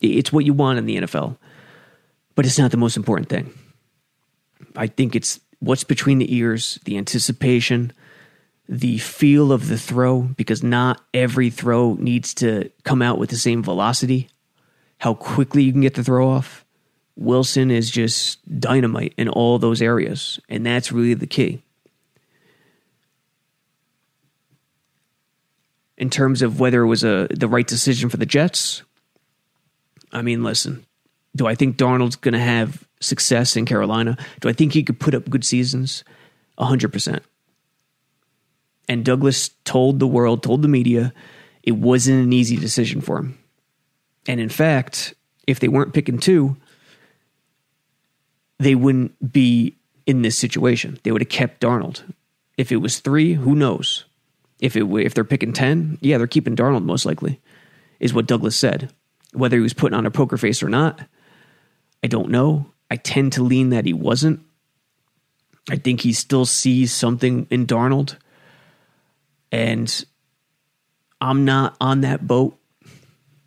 It's 0.00 0.32
what 0.32 0.44
you 0.44 0.52
want 0.52 0.78
in 0.78 0.86
the 0.86 0.96
NFL, 0.96 1.38
but 2.34 2.46
it's 2.46 2.58
not 2.58 2.70
the 2.70 2.76
most 2.76 2.96
important 2.96 3.28
thing. 3.28 3.52
I 4.76 4.86
think 4.86 5.16
it's 5.16 5.40
what's 5.60 5.84
between 5.84 6.18
the 6.18 6.34
ears, 6.34 6.78
the 6.84 6.96
anticipation, 6.96 7.92
the 8.68 8.98
feel 8.98 9.50
of 9.50 9.68
the 9.68 9.78
throw, 9.78 10.22
because 10.22 10.62
not 10.62 11.02
every 11.14 11.50
throw 11.50 11.94
needs 11.94 12.34
to 12.34 12.70
come 12.84 13.02
out 13.02 13.18
with 13.18 13.30
the 13.30 13.36
same 13.36 13.62
velocity. 13.62 14.28
How 14.98 15.14
quickly 15.14 15.62
you 15.62 15.72
can 15.72 15.80
get 15.80 15.94
the 15.94 16.04
throw 16.04 16.28
off. 16.28 16.64
Wilson 17.16 17.70
is 17.70 17.90
just 17.90 18.38
dynamite 18.60 19.14
in 19.16 19.28
all 19.28 19.58
those 19.58 19.82
areas, 19.82 20.38
and 20.48 20.64
that's 20.64 20.92
really 20.92 21.14
the 21.14 21.26
key. 21.26 21.62
In 25.96 26.10
terms 26.10 26.42
of 26.42 26.60
whether 26.60 26.82
it 26.82 26.86
was 26.86 27.02
a 27.02 27.26
the 27.30 27.48
right 27.48 27.66
decision 27.66 28.08
for 28.08 28.18
the 28.18 28.26
Jets, 28.26 28.82
I 30.12 30.22
mean, 30.22 30.44
listen, 30.44 30.86
do 31.36 31.46
I 31.46 31.54
think 31.54 31.76
Darnold's 31.76 32.16
going 32.16 32.32
to 32.32 32.40
have 32.40 32.86
success 33.00 33.56
in 33.56 33.64
Carolina? 33.64 34.16
Do 34.40 34.48
I 34.48 34.52
think 34.52 34.72
he 34.72 34.82
could 34.82 35.00
put 35.00 35.14
up 35.14 35.28
good 35.30 35.44
seasons? 35.44 36.04
100%. 36.58 37.20
And 38.88 39.04
Douglas 39.04 39.50
told 39.64 39.98
the 39.98 40.06
world, 40.06 40.42
told 40.42 40.62
the 40.62 40.68
media, 40.68 41.12
it 41.62 41.72
wasn't 41.72 42.24
an 42.24 42.32
easy 42.32 42.56
decision 42.56 43.00
for 43.00 43.18
him. 43.18 43.38
And 44.26 44.40
in 44.40 44.48
fact, 44.48 45.14
if 45.46 45.60
they 45.60 45.68
weren't 45.68 45.94
picking 45.94 46.18
two, 46.18 46.56
they 48.58 48.74
wouldn't 48.74 49.32
be 49.32 49.76
in 50.06 50.22
this 50.22 50.36
situation. 50.36 50.98
They 51.02 51.12
would 51.12 51.22
have 51.22 51.28
kept 51.28 51.60
Darnold. 51.60 52.02
If 52.56 52.72
it 52.72 52.78
was 52.78 52.98
three, 52.98 53.34
who 53.34 53.54
knows? 53.54 54.04
If 54.60 54.74
it 54.74 54.82
if 54.82 55.14
they're 55.14 55.24
picking 55.24 55.52
ten, 55.52 55.98
yeah, 56.00 56.18
they're 56.18 56.26
keeping 56.26 56.56
Darnold 56.56 56.84
most 56.84 57.06
likely, 57.06 57.40
is 58.00 58.12
what 58.12 58.26
Douglas 58.26 58.56
said. 58.56 58.92
Whether 59.32 59.56
he 59.56 59.62
was 59.62 59.74
putting 59.74 59.96
on 59.96 60.06
a 60.06 60.10
poker 60.10 60.36
face 60.36 60.62
or 60.62 60.68
not, 60.68 61.00
I 62.02 62.06
don't 62.06 62.30
know. 62.30 62.66
I 62.90 62.96
tend 62.96 63.32
to 63.34 63.42
lean 63.42 63.70
that 63.70 63.84
he 63.84 63.92
wasn't. 63.92 64.40
I 65.70 65.76
think 65.76 66.00
he 66.00 66.12
still 66.12 66.46
sees 66.46 66.92
something 66.92 67.46
in 67.50 67.66
Darnold. 67.66 68.16
And 69.52 70.04
I'm 71.20 71.44
not 71.44 71.76
on 71.80 72.02
that 72.02 72.26
boat 72.26 72.58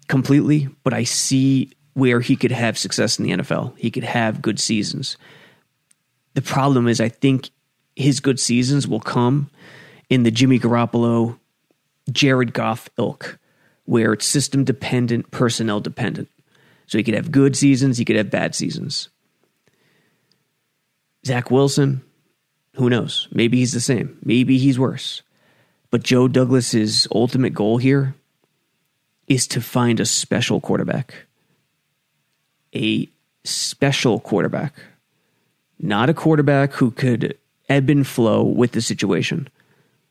completely, 0.08 0.70
but 0.84 0.94
I 0.94 1.04
see 1.04 1.72
where 1.94 2.20
he 2.20 2.36
could 2.36 2.52
have 2.52 2.78
success 2.78 3.18
in 3.18 3.26
the 3.26 3.32
NFL. 3.32 3.78
He 3.78 3.92
could 3.92 4.04
have 4.04 4.42
good 4.42 4.60
seasons. 4.60 5.18
The 6.34 6.42
problem 6.42 6.88
is, 6.88 7.02
I 7.02 7.10
think 7.10 7.50
his 7.96 8.20
good 8.20 8.40
seasons 8.40 8.88
will 8.88 9.00
come 9.00 9.50
in 10.10 10.24
the 10.24 10.32
Jimmy 10.32 10.60
Garoppolo, 10.60 11.40
Jared 12.12 12.54
Goff 12.54 12.90
ilk 12.98 13.40
where 13.86 14.14
it's 14.14 14.26
system 14.26 14.64
dependent, 14.64 15.32
personnel 15.32 15.80
dependent. 15.80 16.30
So 16.91 16.97
he 16.97 17.06
could 17.06 17.13
have 17.13 17.32
good 17.32 17.56
seasons, 17.56 17.97
he 17.97 18.04
could 18.04 18.17
have 18.17 18.30
bad 18.30 18.54
seasons. 18.54 19.08
Zach 21.25 21.49
Wilson, 21.49 22.01
who 22.75 22.89
knows? 22.89 23.30
Maybe 23.32 23.60
he's 23.60 23.71
the 23.71 23.80
same. 23.80 24.17
Maybe 24.25 24.58
he's 24.58 24.77
worse. 24.77 25.21
But 25.89 26.04
Joe 26.04 26.27
Douglas's 26.27 27.08
ultimate 27.15 27.54
goal 27.54 27.77
here 27.77 28.13
is 29.30 29.47
to 29.47 29.62
find 29.62 30.01
a 30.01 30.06
special 30.06 30.60
quarterback, 30.60 31.27
a 32.75 33.08
special 33.45 34.19
quarterback, 34.19 34.73
not 35.80 36.10
a 36.10 36.13
quarterback 36.13 36.73
who 36.73 36.91
could 36.91 37.38
ebb 37.69 37.89
and 37.89 38.06
flow 38.06 38.43
with 38.43 38.73
the 38.73 38.82
situation, 38.82 39.47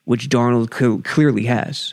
which 0.07 0.31
Darnold 0.31 1.05
clearly 1.05 1.45
has. 1.45 1.93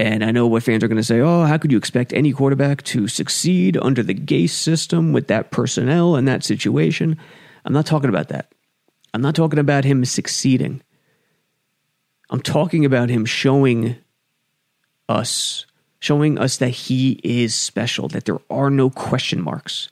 And 0.00 0.24
I 0.24 0.30
know 0.30 0.46
what 0.46 0.62
fans 0.62 0.82
are 0.82 0.88
going 0.88 0.96
to 0.96 1.04
say 1.04 1.20
oh, 1.20 1.42
how 1.42 1.58
could 1.58 1.70
you 1.70 1.76
expect 1.76 2.14
any 2.14 2.32
quarterback 2.32 2.82
to 2.84 3.06
succeed 3.06 3.76
under 3.76 4.02
the 4.02 4.14
Gase 4.14 4.48
system 4.48 5.12
with 5.12 5.26
that 5.26 5.50
personnel 5.50 6.16
and 6.16 6.26
that 6.26 6.42
situation? 6.42 7.18
I'm 7.66 7.74
not 7.74 7.84
talking 7.84 8.08
about 8.08 8.28
that. 8.28 8.50
I'm 9.12 9.20
not 9.20 9.34
talking 9.34 9.58
about 9.58 9.84
him 9.84 10.02
succeeding. 10.06 10.80
I'm 12.30 12.40
talking 12.40 12.86
about 12.86 13.10
him 13.10 13.26
showing 13.26 13.96
us, 15.06 15.66
showing 15.98 16.38
us 16.38 16.56
that 16.56 16.70
he 16.70 17.20
is 17.22 17.54
special, 17.54 18.08
that 18.08 18.24
there 18.24 18.38
are 18.48 18.70
no 18.70 18.88
question 18.88 19.42
marks. 19.42 19.90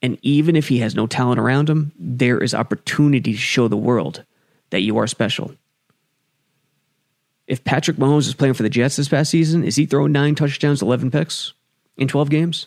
And 0.00 0.18
even 0.22 0.56
if 0.56 0.68
he 0.68 0.78
has 0.78 0.94
no 0.94 1.06
talent 1.06 1.40
around 1.40 1.68
him, 1.68 1.92
there 1.98 2.38
is 2.38 2.54
opportunity 2.54 3.32
to 3.32 3.38
show 3.38 3.68
the 3.68 3.76
world 3.76 4.24
that 4.70 4.80
you 4.80 4.96
are 4.96 5.06
special. 5.06 5.54
If 7.46 7.62
Patrick 7.64 7.96
Mahomes 7.96 8.26
is 8.26 8.34
playing 8.34 8.54
for 8.54 8.62
the 8.62 8.70
Jets 8.70 8.96
this 8.96 9.08
past 9.08 9.30
season, 9.30 9.62
is 9.62 9.76
he 9.76 9.86
throwing 9.86 10.12
nine 10.12 10.34
touchdowns, 10.34 10.82
11 10.82 11.10
picks 11.10 11.52
in 11.96 12.08
12 12.08 12.30
games? 12.30 12.66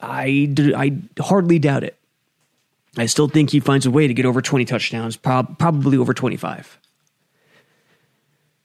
I, 0.00 0.54
I 0.76 0.96
hardly 1.20 1.58
doubt 1.58 1.84
it. 1.84 1.96
I 2.96 3.06
still 3.06 3.28
think 3.28 3.50
he 3.50 3.60
finds 3.60 3.86
a 3.86 3.90
way 3.90 4.06
to 4.06 4.14
get 4.14 4.26
over 4.26 4.42
20 4.42 4.64
touchdowns, 4.64 5.16
prob- 5.16 5.58
probably 5.58 5.96
over 5.96 6.12
25. 6.12 6.78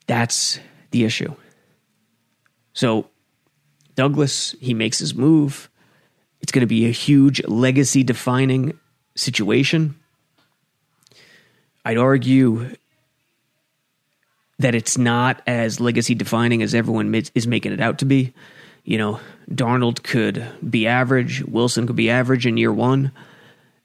That's 0.05 0.59
the 0.91 1.05
issue. 1.05 1.33
So, 2.73 3.09
Douglas, 3.95 4.55
he 4.59 4.73
makes 4.73 4.99
his 4.99 5.15
move. 5.15 5.69
It's 6.41 6.51
going 6.51 6.61
to 6.61 6.67
be 6.67 6.85
a 6.87 6.91
huge 6.91 7.43
legacy 7.45 8.03
defining 8.03 8.77
situation. 9.15 9.95
I'd 11.85 11.97
argue 11.97 12.75
that 14.59 14.75
it's 14.75 14.97
not 14.97 15.41
as 15.45 15.79
legacy 15.79 16.15
defining 16.15 16.61
as 16.61 16.73
everyone 16.73 17.13
is 17.35 17.47
making 17.47 17.73
it 17.73 17.81
out 17.81 17.99
to 17.99 18.05
be. 18.05 18.33
You 18.83 18.97
know, 18.97 19.19
Darnold 19.51 20.03
could 20.03 20.45
be 20.67 20.87
average, 20.87 21.43
Wilson 21.43 21.87
could 21.87 21.95
be 21.95 22.09
average 22.09 22.45
in 22.45 22.57
year 22.57 22.73
one, 22.73 23.11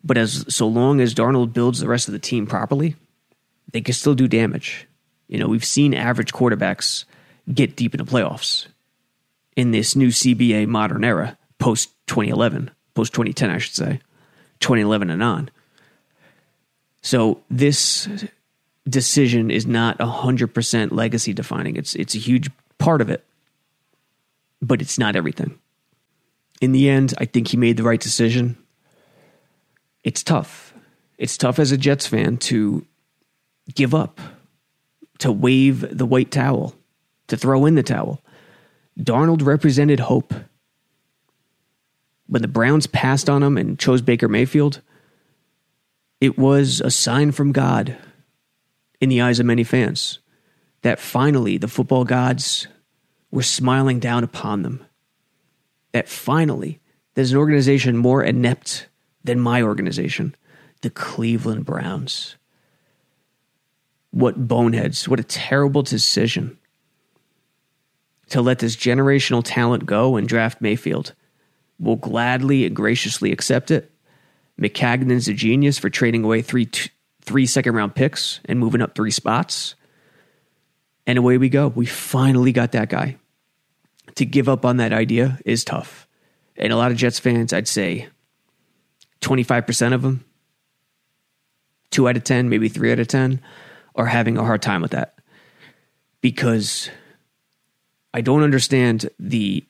but 0.04 0.16
as 0.16 0.44
so 0.48 0.66
long 0.66 1.00
as 1.00 1.14
Darnold 1.14 1.52
builds 1.52 1.80
the 1.80 1.88
rest 1.88 2.08
of 2.08 2.12
the 2.12 2.18
team 2.18 2.46
properly, 2.46 2.96
they 3.72 3.80
can 3.80 3.94
still 3.94 4.14
do 4.14 4.28
damage. 4.28 4.87
You 5.28 5.38
know, 5.38 5.48
we've 5.48 5.64
seen 5.64 5.94
average 5.94 6.32
quarterbacks 6.32 7.04
get 7.52 7.76
deep 7.76 7.94
into 7.94 8.04
playoffs 8.04 8.66
in 9.56 9.70
this 9.70 9.96
new 9.96 10.08
CBA 10.08 10.66
modern 10.66 11.04
era, 11.04 11.37
post 11.58 11.90
2011, 12.06 12.70
post 12.94 13.12
2010, 13.12 13.50
I 13.50 13.58
should 13.58 13.74
say, 13.74 14.00
2011 14.61 15.11
and 15.11 15.22
on. 15.22 15.50
So 17.02 17.42
this 17.50 18.08
decision 18.88 19.51
is 19.51 19.66
not 19.66 19.99
100% 19.99 20.92
legacy 20.92 21.33
defining. 21.33 21.77
It's 21.77 21.95
it's 21.95 22.14
a 22.14 22.18
huge 22.18 22.51
part 22.79 23.01
of 23.01 23.11
it. 23.11 23.25
But 24.61 24.81
it's 24.81 24.99
not 24.99 25.16
everything. 25.16 25.59
In 26.61 26.73
the 26.73 26.88
end, 26.88 27.14
I 27.18 27.25
think 27.25 27.49
he 27.49 27.57
made 27.57 27.77
the 27.77 27.83
right 27.83 28.01
decision. 28.01 28.57
It's 30.05 30.23
tough. 30.23 30.73
It's 31.18 31.37
tough 31.37 31.59
as 31.59 31.73
a 31.73 31.77
Jets 31.77 32.07
fan 32.07 32.37
to 32.38 32.87
give 33.75 33.95
up, 33.95 34.21
to 35.18 35.33
wave 35.33 35.97
the 35.97 36.07
white 36.07 36.31
towel, 36.31 36.75
to 37.29 37.37
throw 37.37 37.66
in 37.66 37.75
the 37.75 37.83
towel. 37.83 38.23
Darnold 38.99 39.45
represented 39.45 40.01
hope. 40.01 40.35
When 42.27 42.42
the 42.42 42.49
Browns 42.49 42.87
passed 42.87 43.29
on 43.29 43.42
him 43.42 43.57
and 43.57 43.79
chose 43.79 44.03
Baker 44.03 44.29
Mayfield, 44.29 44.81
it 46.21 46.38
was 46.38 46.81
a 46.81 46.90
sign 46.90 47.33
from 47.33 47.53
God 47.53 47.97
in 49.03 49.09
the 49.09 49.21
eyes 49.21 49.41
of 49.41 49.47
many 49.47 49.65
fans 49.65 50.21
that 50.83 51.01
finally 51.01 51.59
the 51.59 51.67
football 51.67 52.05
gods 52.05 52.69
were 53.33 53.43
smiling 53.43 53.99
down 53.99 54.23
upon 54.23 54.62
them. 54.62 54.87
That 55.91 56.09
finally 56.09 56.81
there's 57.15 57.33
an 57.33 57.38
organization 57.38 57.97
more 57.97 58.23
inept 58.23 58.87
than 59.25 59.41
my 59.41 59.61
organization, 59.61 60.37
the 60.83 60.91
Cleveland 60.91 61.67
Browns. 61.67 62.37
What 64.12 64.47
boneheads, 64.47 65.09
what 65.09 65.19
a 65.19 65.25
terrible 65.25 65.83
decision 65.83 66.57
to 68.29 68.41
let 68.41 68.61
this 68.61 68.77
generational 68.77 69.43
talent 69.45 69.85
go 69.85 70.15
and 70.15 70.29
draft 70.29 70.61
Mayfield. 70.61 71.12
We'll 71.81 71.97
gladly 71.97 72.67
and 72.67 72.77
graciously 72.77 73.33
accept 73.33 73.73
it. 73.73 73.91
Maccagnan's 74.61 75.27
a 75.27 75.35
genius 75.35 75.77
for 75.77 75.91
trading 75.91 76.23
away 76.23 76.41
three 76.41 76.67
three 77.22 77.46
second 77.46 77.74
round 77.74 77.94
picks 77.94 78.40
and 78.44 78.58
moving 78.58 78.82
up 78.82 78.94
three 78.94 79.11
spots. 79.11 79.74
And 81.06 81.18
away 81.18 81.38
we 81.38 81.48
go. 81.48 81.68
We 81.68 81.87
finally 81.87 82.52
got 82.52 82.72
that 82.72 82.88
guy. 82.88 83.16
To 84.16 84.26
give 84.26 84.48
up 84.48 84.64
on 84.64 84.76
that 84.76 84.92
idea 84.92 85.38
is 85.44 85.64
tough. 85.64 86.06
And 86.56 86.72
a 86.72 86.76
lot 86.76 86.90
of 86.90 86.96
Jets 86.96 87.18
fans, 87.18 87.52
I'd 87.52 87.68
say 87.68 88.08
25% 89.20 89.94
of 89.94 90.02
them, 90.02 90.24
two 91.90 92.08
out 92.08 92.16
of 92.16 92.24
10, 92.24 92.48
maybe 92.48 92.68
three 92.68 92.92
out 92.92 92.98
of 92.98 93.08
10, 93.08 93.40
are 93.94 94.06
having 94.06 94.37
a 94.37 94.44
hard 94.44 94.62
time 94.62 94.82
with 94.82 94.90
that. 94.90 95.18
Because 96.20 96.90
I 98.12 98.20
don't 98.20 98.42
understand 98.42 99.08
the 99.18 99.64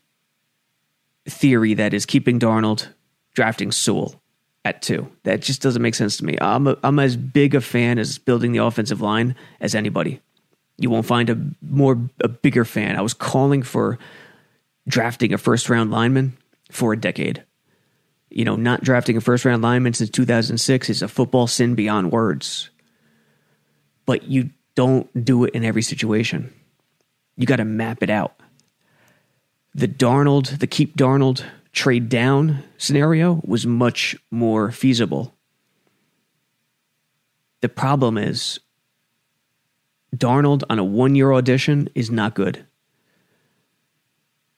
theory 1.28 1.74
that 1.74 1.94
is 1.94 2.04
keeping 2.04 2.40
Darnold 2.40 2.88
drafting 3.34 3.70
Sewell 3.72 4.21
at 4.64 4.83
two. 4.83 5.11
That 5.25 5.40
just 5.40 5.62
doesn't 5.62 5.83
make 5.83 5.94
sense 5.94 6.16
to 6.18 6.25
me. 6.25 6.37
I'm 6.40 6.66
a, 6.66 6.77
I'm 6.83 6.98
as 6.98 7.16
big 7.16 7.55
a 7.55 7.61
fan 7.61 7.98
as 7.98 8.18
building 8.18 8.53
the 8.53 8.64
offensive 8.64 9.01
line 9.01 9.35
as 9.61 9.75
anybody. 9.75 10.20
You 10.79 10.90
won't 10.90 11.07
find 11.07 11.31
a 11.31 11.38
more 11.61 11.98
a 12.22 12.29
bigger 12.29 12.64
fan. 12.64 12.96
I 12.96 13.03
was 13.03 13.14
calling 13.14 13.62
for 13.62 13.98
drafting 14.88 15.33
a 15.33 15.38
first 15.38 15.68
round 15.68 15.90
lineman 15.90 16.37
for 16.70 16.92
a 16.92 17.01
decade. 17.01 17.44
You 18.31 18.44
know, 18.44 18.57
not 18.57 18.83
drafting 18.83 19.16
a 19.16 19.20
first 19.20 19.44
round 19.44 19.62
lineman 19.62 19.92
since 19.94 20.11
2006 20.11 20.90
is 20.90 21.03
a 21.03 21.09
football 21.09 21.46
sin 21.46 21.75
beyond 21.75 22.12
words. 22.12 22.70
But 24.07 24.25
you 24.25 24.51
don't 24.75 25.25
do 25.25 25.44
it 25.44 25.55
in 25.55 25.64
every 25.64 25.83
situation. 25.83 26.53
You 27.37 27.46
got 27.46 27.57
to 27.57 27.64
map 27.64 28.03
it 28.03 28.11
out. 28.11 28.35
The 29.75 29.88
Darnold, 29.88 30.59
the 30.59 30.66
keep 30.66 30.96
Darnold 30.96 31.44
trade 31.72 32.08
down 32.08 32.62
scenario 32.76 33.40
was 33.44 33.66
much 33.66 34.16
more 34.30 34.70
feasible. 34.70 35.35
The 37.61 37.68
problem 37.68 38.18
is 38.18 38.61
Darnold 40.14 40.62
on 40.68 40.78
a 40.78 40.85
one 40.85 41.14
year 41.14 41.32
audition 41.32 41.88
is 41.94 42.11
not 42.11 42.35
good. 42.35 42.66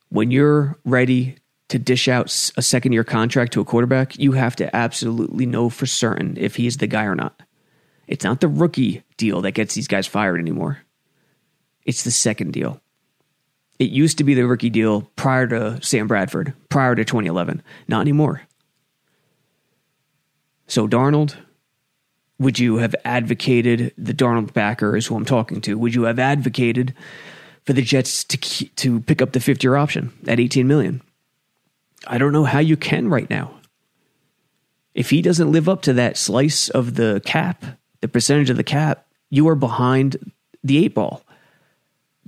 When 0.09 0.31
you're 0.31 0.79
ready 0.85 1.37
to 1.68 1.79
dish 1.79 2.09
out 2.09 2.27
a 2.57 2.62
second 2.62 2.92
year 2.92 3.05
contract 3.05 3.53
to 3.53 3.61
a 3.61 3.64
quarterback, 3.64 4.18
you 4.18 4.33
have 4.33 4.57
to 4.57 4.74
absolutely 4.74 5.46
know 5.46 5.68
for 5.68 5.87
certain 5.87 6.37
if 6.37 6.57
he's 6.57 6.77
the 6.77 6.87
guy 6.87 7.05
or 7.05 7.14
not. 7.14 7.42
It's 8.07 8.24
not 8.24 8.40
the 8.40 8.48
rookie 8.48 9.03
deal 9.16 9.40
that 9.42 9.53
gets 9.53 9.74
these 9.74 9.88
guys 9.88 10.07
fired 10.07 10.38
anymore. 10.38 10.79
It's 11.85 12.05
the 12.05 12.11
second 12.11 12.53
deal. 12.53 12.81
It 13.79 13.91
used 13.91 14.19
to 14.19 14.25
be 14.25 14.35
the 14.35 14.47
rookie 14.47 14.71
deal 14.71 15.03
prior 15.17 15.47
to 15.49 15.83
Sam 15.83 16.07
Bradford, 16.07 16.55
prior 16.69 16.95
to 16.95 17.05
2011. 17.05 17.63
Not 17.89 18.03
anymore. 18.03 18.43
So, 20.67 20.89
Darnold, 20.89 21.37
would 22.39 22.59
you 22.59 22.77
have 22.77 22.95
advocated 23.05 23.93
the 23.99 24.15
Darnold 24.15 24.53
backer 24.53 24.97
is 24.97 25.07
who 25.07 25.17
I'm 25.17 25.25
talking 25.25 25.61
to? 25.63 25.79
Would 25.79 25.95
you 25.95 26.05
have 26.05 26.19
advocated 26.19 26.95
for 27.65 27.73
the 27.73 27.83
Jets 27.83 28.25
to 28.25 28.37
to 28.37 29.01
pick 29.01 29.21
up 29.21 29.33
the 29.33 29.41
fifth 29.41 29.63
year 29.63 29.77
option 29.77 30.13
at 30.27 30.41
18 30.41 30.67
million? 30.67 31.03
I 32.07 32.19
don't 32.19 32.33
know 32.33 32.45
how 32.45 32.59
you 32.59 32.77
can 32.77 33.09
right 33.09 33.29
now. 33.29 33.61
If 34.95 35.11
he 35.11 35.23
doesn't 35.23 35.51
live 35.51 35.69
up 35.69 35.83
to 35.83 35.93
that 35.95 36.17
slice 36.17 36.69
of 36.69 36.95
the 36.95 37.21
cap, 37.25 37.65
the 38.01 38.09
percentage 38.09 38.51
of 38.51 38.57
the 38.57 38.65
cap, 38.65 39.07
you 39.31 39.49
are 39.49 39.57
behind 39.57 40.33
the 40.63 40.85
eight 40.85 40.95
ball. 40.95 41.25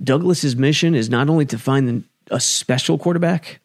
Douglas's 0.01 0.55
mission 0.55 0.95
is 0.95 1.09
not 1.09 1.29
only 1.29 1.45
to 1.47 1.57
find 1.57 2.03
a 2.29 2.39
special 2.39 2.97
quarterback, 2.97 3.59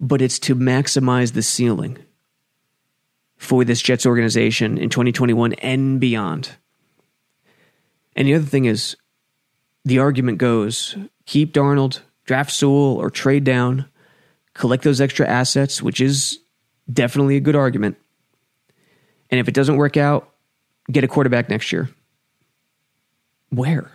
but 0.00 0.22
it's 0.22 0.38
to 0.40 0.54
maximize 0.54 1.32
the 1.32 1.42
ceiling 1.42 1.98
for 3.36 3.64
this 3.64 3.82
Jets 3.82 4.06
organization 4.06 4.78
in 4.78 4.88
2021 4.88 5.54
and 5.54 6.00
beyond. 6.00 6.50
And 8.16 8.28
the 8.28 8.34
other 8.34 8.44
thing 8.44 8.64
is, 8.64 8.96
the 9.84 9.98
argument 9.98 10.38
goes 10.38 10.96
keep 11.26 11.52
Darnold, 11.52 12.00
draft 12.24 12.50
Sewell, 12.50 12.96
or 12.96 13.10
trade 13.10 13.44
down, 13.44 13.86
collect 14.54 14.84
those 14.84 15.00
extra 15.00 15.26
assets, 15.26 15.82
which 15.82 16.00
is 16.00 16.38
definitely 16.90 17.36
a 17.36 17.40
good 17.40 17.56
argument. 17.56 17.96
And 19.30 19.40
if 19.40 19.48
it 19.48 19.54
doesn't 19.54 19.76
work 19.76 19.96
out, 19.96 20.30
get 20.90 21.04
a 21.04 21.08
quarterback 21.08 21.48
next 21.48 21.72
year. 21.72 21.90
Where? 23.50 23.90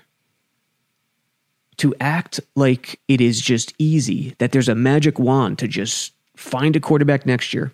To 1.80 1.94
act 2.00 2.40
like 2.56 3.00
it 3.08 3.20
is 3.20 3.42
just 3.42 3.74
easy, 3.78 4.36
that 4.38 4.52
there's 4.52 4.70
a 4.70 4.76
magic 4.76 5.20
wand 5.20 5.60
to 5.60 5.68
just 5.68 6.14
Find 6.40 6.74
a 6.78 6.80
quarterback 6.80 7.26
next 7.26 7.54
year. 7.54 7.74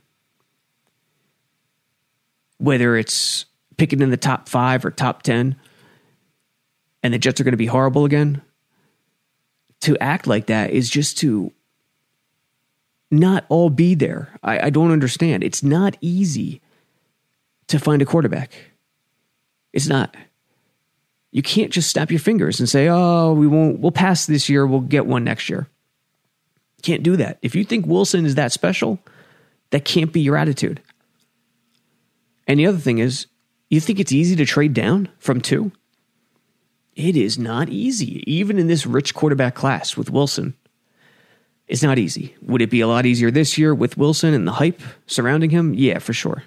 Whether 2.58 2.98
it's 2.98 3.46
picking 3.78 4.02
in 4.02 4.10
the 4.10 4.18
top 4.18 4.50
five 4.50 4.84
or 4.84 4.90
top 4.90 5.22
10, 5.22 5.56
and 7.04 7.14
the 7.14 7.20
Jets 7.20 7.40
are 7.40 7.44
going 7.44 7.52
to 7.52 7.58
be 7.58 7.68
horrible 7.68 8.06
again. 8.06 8.42
To 9.82 9.96
act 10.00 10.26
like 10.26 10.48
that 10.48 10.72
is 10.72 10.90
just 10.90 11.20
to 11.20 11.54
not 13.12 13.46
all 13.50 13.70
be 13.70 13.94
there. 13.94 14.40
I, 14.42 14.66
I 14.66 14.70
don't 14.72 14.92
understand. 14.92 15.44
It's 15.44 15.62
not 15.62 15.96
easy 16.02 16.64
to 17.68 17.78
find 17.78 18.02
a 18.02 18.06
quarterback. 18.06 18.56
It's 19.74 19.88
not. 19.88 20.16
You 21.36 21.42
can't 21.42 21.70
just 21.70 21.92
snap 21.92 22.12
your 22.12 22.22
fingers 22.22 22.62
and 22.62 22.70
say, 22.70 22.88
"Oh, 22.88 23.34
we 23.34 23.46
won't. 23.46 23.82
We'll 23.82 23.92
pass 23.92 24.26
this 24.26 24.48
year. 24.48 24.66
We'll 24.66 24.80
get 24.80 25.06
one 25.06 25.26
next 25.26 25.50
year." 25.50 25.68
Can't 26.82 27.04
do 27.04 27.18
that. 27.18 27.40
If 27.42 27.56
you 27.56 27.66
think 27.66 27.86
Wilson 27.86 28.26
is 28.26 28.36
that 28.36 28.54
special, 28.54 29.00
that 29.72 29.84
can't 29.84 30.14
be 30.14 30.22
your 30.22 30.38
attitude. 30.38 30.82
And 32.48 32.58
the 32.58 32.68
other 32.68 32.78
thing 32.78 33.00
is, 33.00 33.28
you 33.70 33.82
think 33.82 34.00
it's 34.00 34.14
easy 34.14 34.38
to 34.38 34.46
trade 34.46 34.74
down 34.74 35.10
from 35.20 35.42
two? 35.42 35.74
It 36.96 37.18
is 37.18 37.38
not 37.38 37.68
easy, 37.68 38.24
even 38.32 38.58
in 38.58 38.68
this 38.68 38.86
rich 38.86 39.14
quarterback 39.14 39.56
class 39.56 39.98
with 39.98 40.10
Wilson. 40.10 40.54
It's 41.68 41.84
not 41.84 42.00
easy. 42.00 42.34
Would 42.44 42.62
it 42.62 42.70
be 42.70 42.80
a 42.80 42.88
lot 42.88 43.06
easier 43.06 43.30
this 43.30 43.58
year 43.58 43.76
with 43.76 43.98
Wilson 43.98 44.34
and 44.34 44.48
the 44.48 44.54
hype 44.54 44.82
surrounding 45.06 45.50
him? 45.50 45.74
Yeah, 45.74 46.00
for 46.00 46.14
sure. 46.14 46.44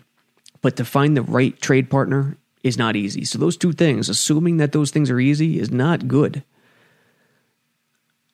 But 0.63 0.77
to 0.77 0.85
find 0.87 1.15
the 1.15 1.21
right 1.21 1.61
trade 1.61 1.91
partner 1.91 2.39
is 2.63 2.79
not 2.79 2.97
easy. 2.97 3.25
So, 3.25 3.39
those 3.39 3.57
two 3.57 3.73
things, 3.73 4.09
assuming 4.09 4.57
that 4.59 4.73
those 4.73 4.91
things 4.91 5.11
are 5.11 5.21
easy, 5.21 5.59
is 5.59 5.71
not 5.71 6.09
good. 6.09 6.43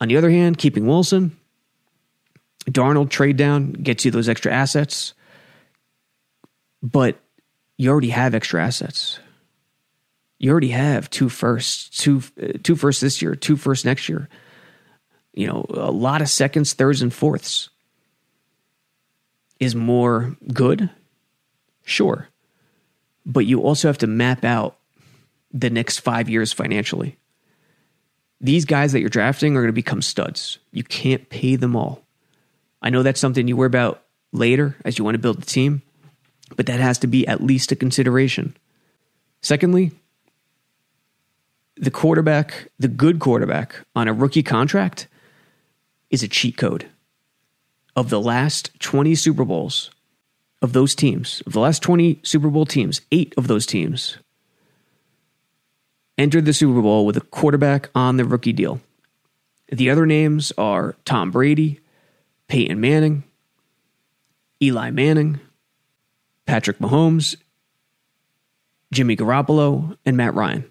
On 0.01 0.09
the 0.09 0.17
other 0.17 0.31
hand, 0.31 0.59
keeping 0.59 0.87
Wilson, 0.87 1.37
Darnold 2.67 3.11
trade 3.11 3.37
down 3.37 3.73
gets 3.73 4.05
you 4.05 4.11
those 4.11 4.29
extra 4.29 4.53
assets, 4.53 5.15
but 6.83 7.19
you 7.77 7.91
already 7.91 8.11
have 8.11 8.35
extra 8.35 8.65
assets. 8.65 9.19
You 10.39 10.51
already 10.51 10.71
have 10.71 11.11
two 11.11 11.29
firsts, 11.29 11.89
two 11.99 12.23
uh, 12.43 12.59
two 12.63 12.77
firsts 12.77 13.01
this 13.01 13.23
year, 13.23 13.35
two 13.35 13.57
firsts 13.57 13.85
next 13.85 14.09
year. 14.09 14.29
You 15.33 15.47
know, 15.47 15.67
a 15.69 15.91
lot 15.91 16.23
of 16.23 16.29
seconds, 16.29 16.73
thirds, 16.73 17.03
and 17.03 17.13
fourths. 17.13 17.71
Is 19.61 19.75
more 19.75 20.37
good? 20.53 20.91
Sure. 21.85 22.29
But 23.27 23.47
you 23.47 23.61
also 23.61 23.89
have 23.89 23.99
to 23.99 24.07
map 24.07 24.45
out 24.45 24.77
the 25.53 25.71
next 25.71 26.01
five 26.01 26.29
years 26.29 26.53
financially. 26.53 27.17
These 28.41 28.65
guys 28.65 28.93
that 28.93 29.01
you're 29.01 29.09
drafting 29.09 29.57
are 29.57 29.61
going 29.61 29.69
to 29.69 29.73
become 29.73 30.03
studs. 30.03 30.59
You 30.73 30.85
can't 30.85 31.29
pay 31.31 31.57
them 31.57 31.77
all. 31.77 32.03
I 32.83 32.91
know 32.91 33.03
that's 33.03 33.21
something 33.21 33.49
you 33.49 33.57
worry 33.57 33.67
about 33.67 34.03
later 34.33 34.77
as 34.85 34.99
you 34.99 35.05
want 35.05 35.15
to 35.15 35.21
build 35.21 35.41
the 35.41 35.47
team, 35.47 35.81
but 36.57 36.67
that 36.67 36.81
has 36.81 36.99
to 36.99 37.07
be 37.07 37.27
at 37.27 37.43
least 37.43 37.73
a 37.73 37.77
consideration. 37.77 38.55
Secondly, 39.41 39.93
the 41.77 41.91
quarterback, 41.91 42.69
the 42.79 42.89
good 42.89 43.21
quarterback 43.21 43.77
on 43.97 44.09
a 44.09 44.13
rookie 44.13 44.43
contract 44.43 45.09
is 46.11 46.23
a 46.23 46.29
cheat 46.29 46.57
code. 46.57 46.87
Of 47.97 48.11
the 48.11 48.21
last 48.21 48.71
20 48.81 49.15
Super 49.15 49.45
Bowls, 49.45 49.91
of 50.63 50.73
those 50.73 50.95
teams, 50.95 51.43
of 51.47 51.53
the 51.53 51.61
last 51.61 51.83
20 51.83 52.21
Super 52.23 52.49
Bowl 52.49 52.67
teams, 52.67 53.01
eight 53.13 53.35
of 53.37 53.47
those 53.47 53.67
teams 53.67 54.19
entered 56.17 56.45
the 56.45 56.53
Super 56.53 56.81
Bowl 56.81 57.07
with 57.07 57.17
a 57.17 57.21
quarterback 57.21 57.91
on 57.95 58.17
the 58.17 58.25
rookie 58.25 58.53
deal. 58.53 58.81
The 59.71 59.91
other 59.91 60.07
names 60.07 60.53
are 60.57 60.95
Tom 61.05 61.31
Brady, 61.31 61.81
Peyton 62.49 62.81
Manning, 62.81 63.25
Eli 64.63 64.91
Manning, 64.91 65.41
Patrick 66.47 66.79
Mahomes, 66.79 67.37
Jimmy 68.93 69.17
Garoppolo, 69.17 69.97
and 70.07 70.17
Matt 70.17 70.35
Ryan. 70.35 70.65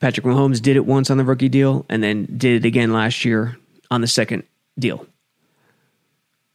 Patrick 0.00 0.26
Mahomes 0.26 0.60
did 0.60 0.76
it 0.76 0.84
once 0.84 1.10
on 1.10 1.16
the 1.16 1.24
rookie 1.24 1.48
deal 1.48 1.86
and 1.88 2.02
then 2.02 2.26
did 2.36 2.64
it 2.64 2.66
again 2.66 2.92
last 2.92 3.24
year 3.24 3.56
on 3.90 4.00
the 4.00 4.08
second 4.08 4.42
deal. 4.78 5.06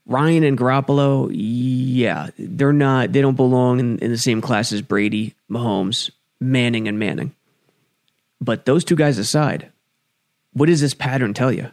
Ryan 0.08 0.44
and 0.44 0.58
Garoppolo, 0.58 1.30
yeah, 1.34 2.30
they're 2.40 2.72
not, 2.72 3.12
they 3.12 3.22
don't 3.22 3.36
belong 3.36 3.82
in, 3.82 4.00
in 4.00 4.10
the 4.10 4.18
same 4.18 4.40
class 4.40 4.72
as 4.72 4.82
Brady, 4.82 5.36
Mahomes, 5.52 6.10
Manning, 6.40 6.88
and 6.88 6.98
Manning. 6.98 7.36
But 8.40 8.66
those 8.66 8.86
two 8.86 8.96
guys 8.96 9.18
aside, 9.18 9.70
what 10.54 10.68
does 10.68 10.80
this 10.80 10.94
pattern 10.94 11.34
tell 11.34 11.52
you? 11.52 11.72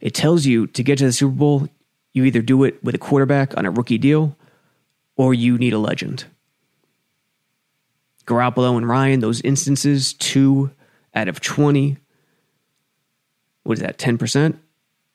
It 0.00 0.14
tells 0.14 0.44
you 0.44 0.66
to 0.68 0.82
get 0.82 0.98
to 0.98 1.06
the 1.06 1.12
Super 1.12 1.34
Bowl, 1.34 1.68
you 2.12 2.24
either 2.24 2.42
do 2.42 2.64
it 2.64 2.84
with 2.84 2.94
a 2.94 2.98
quarterback 2.98 3.56
on 3.56 3.64
a 3.64 3.70
rookie 3.70 3.98
deal 3.98 4.36
or 5.16 5.32
you 5.32 5.56
need 5.56 5.72
a 5.72 5.78
legend. 5.78 6.26
Garoppolo 8.26 8.76
and 8.76 8.86
Ryan, 8.86 9.20
those 9.20 9.40
instances, 9.40 10.12
two 10.12 10.70
out 11.14 11.28
of 11.28 11.40
20. 11.40 11.96
What 13.62 13.78
is 13.78 13.80
that, 13.80 13.98
10%? 13.98 14.58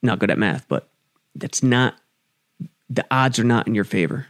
Not 0.01 0.17
good 0.17 0.31
at 0.31 0.39
math, 0.39 0.67
but 0.67 0.89
that's 1.35 1.61
not, 1.61 1.95
the 2.93 3.05
odds 3.09 3.39
are 3.39 3.43
not 3.43 3.67
in 3.67 3.75
your 3.75 3.83
favor. 3.83 4.27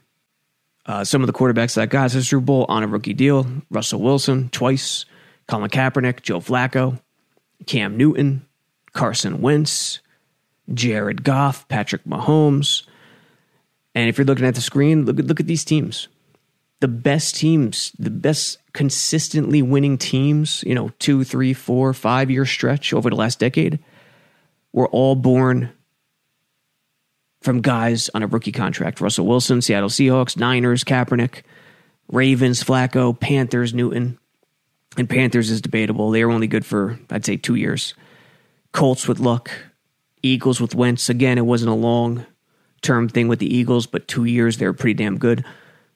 Uh, 0.86 1.04
some 1.04 1.21
of 1.21 1.28
the 1.28 1.34
quarterbacks 1.34 1.76
that 1.76 1.89
got 1.89 2.10
to 2.12 2.21
Super 2.21 2.41
Bowl 2.41 2.65
on 2.67 2.84
a 2.84 2.88
rookie 2.88 3.13
deal 3.13 3.47
Russell 3.69 4.02
Wilson 4.02 4.49
twice, 4.49 5.06
Colin 5.47 5.69
Kaepernick, 5.69 6.21
Joe 6.21 6.39
Flacco, 6.39 6.99
Cam 7.65 7.97
Newton, 7.97 8.45
Carson 8.91 9.41
Wentz, 9.41 9.99
Jared 10.73 11.23
Goff, 11.23 11.67
Patrick 11.67 12.04
Mahomes. 12.04 12.86
And 13.95 14.10
if 14.10 14.17
you're 14.17 14.26
looking 14.26 14.45
at 14.45 14.56
the 14.56 14.62
screen, 14.62 15.06
look 15.06 15.17
look 15.17 15.39
at 15.39 15.47
these 15.47 15.65
teams. 15.65 16.10
The 16.82 16.88
best 16.89 17.36
teams, 17.36 17.93
the 17.97 18.10
best 18.10 18.58
consistently 18.73 19.62
winning 19.62 19.97
teams, 19.97 20.63
you 20.67 20.76
know, 20.76 20.91
two, 20.99 21.23
three, 21.23 21.54
four, 21.54 21.93
five 21.93 22.30
year 22.30 22.45
stretch 22.45 22.93
over 22.93 23.10
the 23.10 23.15
last 23.15 23.39
decade, 23.39 23.80
were 24.73 24.89
all 24.89 25.15
born 25.15 25.71
from 27.43 27.62
guys 27.62 28.10
on 28.13 28.23
a 28.23 28.27
rookie 28.27 28.51
contract. 28.51 29.01
Russell 29.01 29.27
Wilson, 29.27 29.62
Seattle 29.62 29.89
Seahawks, 29.89 30.38
Niners, 30.38 30.84
Kaepernick, 30.84 31.43
Ravens, 32.12 32.63
Flacco, 32.63 33.17
Panthers, 33.17 33.73
Newton. 33.73 34.17
And 34.97 35.10
Panthers 35.10 35.49
is 35.49 35.62
debatable. 35.62 36.12
They 36.12 36.23
were 36.23 36.32
only 36.32 36.47
good 36.47 36.65
for, 36.65 36.99
I'd 37.10 37.25
say, 37.25 37.36
two 37.36 37.56
years. 37.56 37.95
Colts 38.71 39.08
with 39.08 39.19
Luck, 39.19 39.51
Eagles 40.21 40.62
with 40.62 40.75
Wentz. 40.75 41.10
Again, 41.10 41.38
it 41.38 41.45
wasn't 41.45 41.71
a 41.71 41.75
long 41.75 42.25
term 42.82 43.10
thing 43.10 43.27
with 43.27 43.39
the 43.39 43.56
Eagles, 43.56 43.88
but 43.88 44.08
two 44.08 44.25
years 44.25 44.58
they 44.58 44.65
were 44.65 44.73
pretty 44.73 44.93
damn 44.93 45.17
good. 45.17 45.43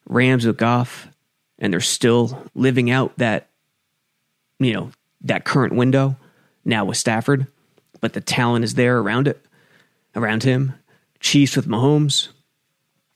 Rams 0.10 0.46
with 0.46 0.58
Goff, 0.58 1.08
and 1.60 1.72
they're 1.72 1.80
still 1.80 2.44
living 2.56 2.90
out 2.90 3.18
that, 3.18 3.50
you 4.60 4.74
know, 4.74 4.92
that 5.22 5.46
current 5.46 5.74
window 5.76 6.16
now 6.66 6.86
with 6.86 6.98
Stafford, 6.98 7.48
but 8.02 8.14
the 8.14 8.22
talent 8.22 8.64
is 8.64 8.76
there 8.76 9.00
around 9.00 9.28
it, 9.28 9.46
around 10.16 10.44
him. 10.44 10.74
Chiefs 11.20 11.56
with 11.56 11.68
Mahomes, 11.68 12.30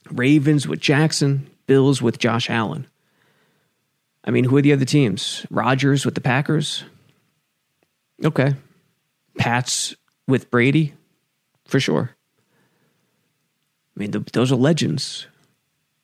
Ravens 0.10 0.68
with 0.68 0.80
Jackson, 0.80 1.50
Bills 1.68 2.02
with 2.02 2.20
Josh 2.20 2.50
Allen. 2.50 2.88
I 4.24 4.32
mean, 4.32 4.44
who 4.44 4.58
are 4.58 4.62
the 4.62 4.74
other 4.74 4.86
teams? 4.86 5.46
Rodgers 5.50 6.06
with 6.06 6.16
the 6.16 6.22
Packers. 6.22 6.84
Okay. 8.24 8.56
Pats 9.38 9.96
with 10.28 10.52
Brady 10.52 10.94
for 11.66 11.80
sure. 11.80 12.12
I 13.96 14.00
mean, 14.00 14.12
those 14.34 14.52
are 14.52 14.56
legends. 14.56 15.28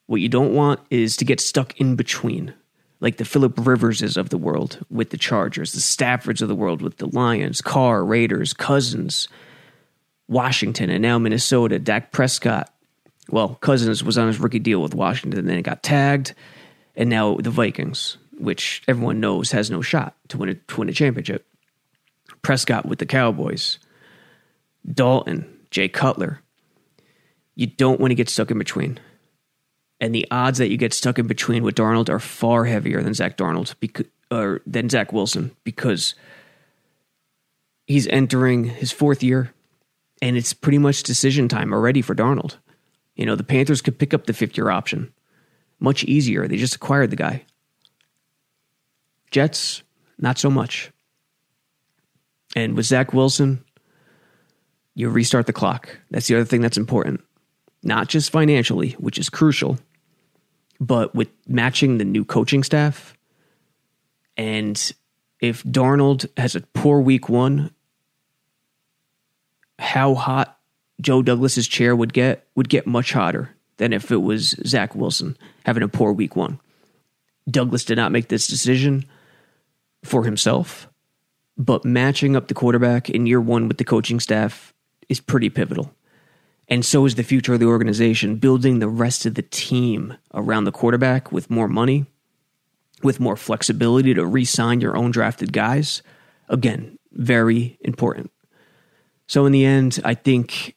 What 0.08 0.22
you 0.22 0.30
don't 0.30 0.54
want 0.54 0.80
is 0.90 1.18
to 1.18 1.26
get 1.26 1.40
stuck 1.40 1.80
in 1.80 1.96
between, 1.96 2.54
like 3.00 3.18
the 3.18 3.26
Philip 3.26 3.54
Riverses 3.58 4.18
of 4.18 4.30
the 4.30 4.38
world 4.38 4.84
with 4.90 5.10
the 5.10 5.18
Chargers, 5.18 5.74
the 5.74 5.80
Staffords 5.80 6.42
of 6.42 6.48
the 6.48 6.56
world 6.56 6.82
with 6.82 6.98
the 6.98 7.08
Lions, 7.08 7.62
Carr, 7.62 8.04
Raiders, 8.04 8.54
Cousins, 8.54 9.28
Washington, 10.28 10.90
and 10.90 11.02
now 11.02 11.18
Minnesota. 11.18 11.80
Dak 11.80 12.12
Prescott. 12.12 12.74
Well, 13.30 13.56
Cousins 13.56 14.04
was 14.04 14.18
on 14.18 14.28
his 14.28 14.40
rookie 14.40 14.60
deal 14.60 14.82
with 14.82 14.96
Washington, 14.96 15.46
then 15.46 15.58
it 15.58 15.64
got 15.64 15.84
tagged, 15.84 16.34
and 16.96 17.10
now 17.10 17.36
the 17.36 17.50
Vikings, 17.50 18.18
which 18.38 18.84
everyone 18.88 19.20
knows 19.20 19.52
has 19.52 19.70
no 19.70 19.82
shot 19.82 20.16
to 20.30 20.38
win 20.38 20.50
a, 20.50 20.56
to 20.56 20.80
win 20.80 20.90
a 20.90 20.94
championship. 20.94 21.46
Prescott 22.42 22.86
with 22.86 23.00
the 23.00 23.06
Cowboys. 23.06 23.80
Dalton, 24.90 25.46
Jay 25.70 25.90
Cutler. 25.90 26.42
You 27.56 27.68
don't 27.68 28.00
want 28.00 28.12
to 28.12 28.16
get 28.16 28.30
stuck 28.30 28.52
in 28.52 28.58
between. 28.58 29.00
And 30.00 30.14
the 30.14 30.28
odds 30.32 30.60
that 30.60 30.70
you 30.70 30.78
get 30.78 30.94
stuck 30.94 31.20
in 31.20 31.28
between 31.28 31.64
with 31.64 31.76
Darnold 31.76 32.10
are 32.10 32.20
far 32.20 32.66
heavier 32.66 33.02
than 33.02 33.14
Zach 33.14 33.36
Darnold 33.36 33.74
or 34.30 34.62
than 34.66 34.90
Zach 34.90 35.12
Wilson 35.12 35.52
because 35.64 36.14
he's 37.86 38.08
entering 38.08 38.66
his 38.66 38.92
fourth 38.92 39.24
year 39.24 39.54
and 40.22 40.38
it's 40.38 40.54
pretty 40.54 40.78
much 40.78 41.04
decision 41.04 41.48
time 41.48 41.74
already 41.74 42.02
for 42.02 42.16
Darnold. 42.16 42.58
You 43.16 43.26
know, 43.26 43.36
the 43.36 43.44
Panthers 43.44 43.82
could 43.82 43.98
pick 44.00 44.14
up 44.14 44.26
the 44.26 44.34
fifth 44.34 44.58
year 44.58 44.70
option 44.70 45.14
much 45.80 46.04
easier. 46.06 46.48
They 46.48 46.58
just 46.58 46.76
acquired 46.76 47.12
the 47.12 47.16
guy. 47.16 47.46
Jets, 49.30 49.84
not 50.18 50.40
so 50.40 50.50
much. 50.50 50.92
And 52.56 52.76
with 52.76 52.88
Zach 52.88 53.14
Wilson, 53.14 53.64
you 54.96 55.10
restart 55.10 55.46
the 55.46 55.54
clock. 55.54 55.90
That's 56.10 56.28
the 56.28 56.36
other 56.36 56.46
thing 56.46 56.62
that's 56.62 56.78
important. 56.78 57.22
not 57.84 58.10
just 58.10 58.32
financially, 58.32 58.92
which 58.94 59.18
is 59.18 59.30
crucial, 59.30 59.80
but 60.80 61.16
with 61.16 61.30
matching 61.48 61.98
the 61.98 62.06
new 62.06 62.26
coaching 62.26 62.64
staff. 62.64 63.16
And 64.36 64.92
if 65.40 65.64
Darnold 65.64 66.28
has 66.38 66.56
a 66.56 66.62
poor 66.62 67.00
week 67.00 67.30
one, 67.30 67.72
how 69.80 70.16
hot 70.16 70.58
Joe 71.00 71.22
Douglas's 71.22 71.68
chair 71.68 71.96
would 71.96 72.14
get 72.14 72.48
would 72.56 72.70
get 72.70 72.88
much 72.88 73.14
hotter 73.14 73.56
than 73.78 73.94
if 73.94 74.12
it 74.12 74.22
was 74.22 74.56
Zach 74.66 74.96
Wilson 74.96 75.38
having 75.66 75.84
a 75.84 75.88
poor 75.88 76.12
week 76.12 76.36
one. 76.36 76.60
Douglas 77.50 77.86
did 77.86 77.96
not 77.96 78.12
make 78.12 78.28
this 78.28 78.48
decision 78.48 79.06
for 80.04 80.24
himself, 80.24 80.90
but 81.58 81.86
matching 81.86 82.36
up 82.36 82.48
the 82.48 82.54
quarterback 82.54 83.10
in 83.10 83.26
year 83.26 83.42
one 83.42 83.68
with 83.68 83.78
the 83.78 83.84
coaching 83.84 84.20
staff 84.20 84.74
is 85.08 85.20
pretty 85.20 85.50
pivotal. 85.50 85.94
And 86.70 86.86
so 86.86 87.06
is 87.06 87.16
the 87.16 87.24
future 87.24 87.54
of 87.54 87.62
the 87.62 87.68
organization, 87.68 88.36
building 88.36 88.80
the 88.80 88.90
rest 88.90 89.26
of 89.26 89.36
the 89.36 89.42
team 89.42 90.18
around 90.34 90.66
the 90.66 90.72
quarterback 90.72 91.32
with 91.32 91.50
more 91.50 91.70
money, 91.70 92.06
with 93.04 93.22
more 93.22 93.38
flexibility 93.38 94.14
to 94.14 94.26
re 94.26 94.44
sign 94.44 94.82
your 94.82 94.98
own 94.98 95.12
drafted 95.12 95.54
guys. 95.54 96.02
Again, 96.50 96.98
very 97.14 97.78
important. 97.82 98.32
So, 99.28 99.46
in 99.46 99.52
the 99.52 99.66
end, 99.66 100.00
I 100.04 100.14
think 100.14 100.76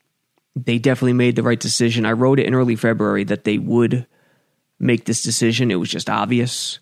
they 0.57 0.79
definitely 0.79 1.13
made 1.13 1.37
the 1.37 1.43
right 1.43 1.59
decision. 1.59 2.05
I 2.05 2.13
wrote 2.13 2.41
it 2.41 2.47
in 2.47 2.55
early 2.55 2.77
February 2.77 3.25
that 3.25 3.45
they 3.45 3.59
would 3.59 4.07
make 4.79 5.05
this 5.05 5.23
decision. 5.23 5.71
It 5.71 5.77
was 5.77 5.89
just 5.89 6.11
obvious. 6.11 6.81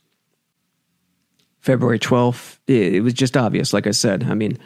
February 1.60 1.98
12th, 1.98 2.58
it 2.66 3.02
was 3.02 3.12
just 3.12 3.36
obvious, 3.36 3.72
like 3.72 3.86
I 3.86 3.90
said. 3.90 4.24
I 4.24 4.34
mean, 4.34 4.58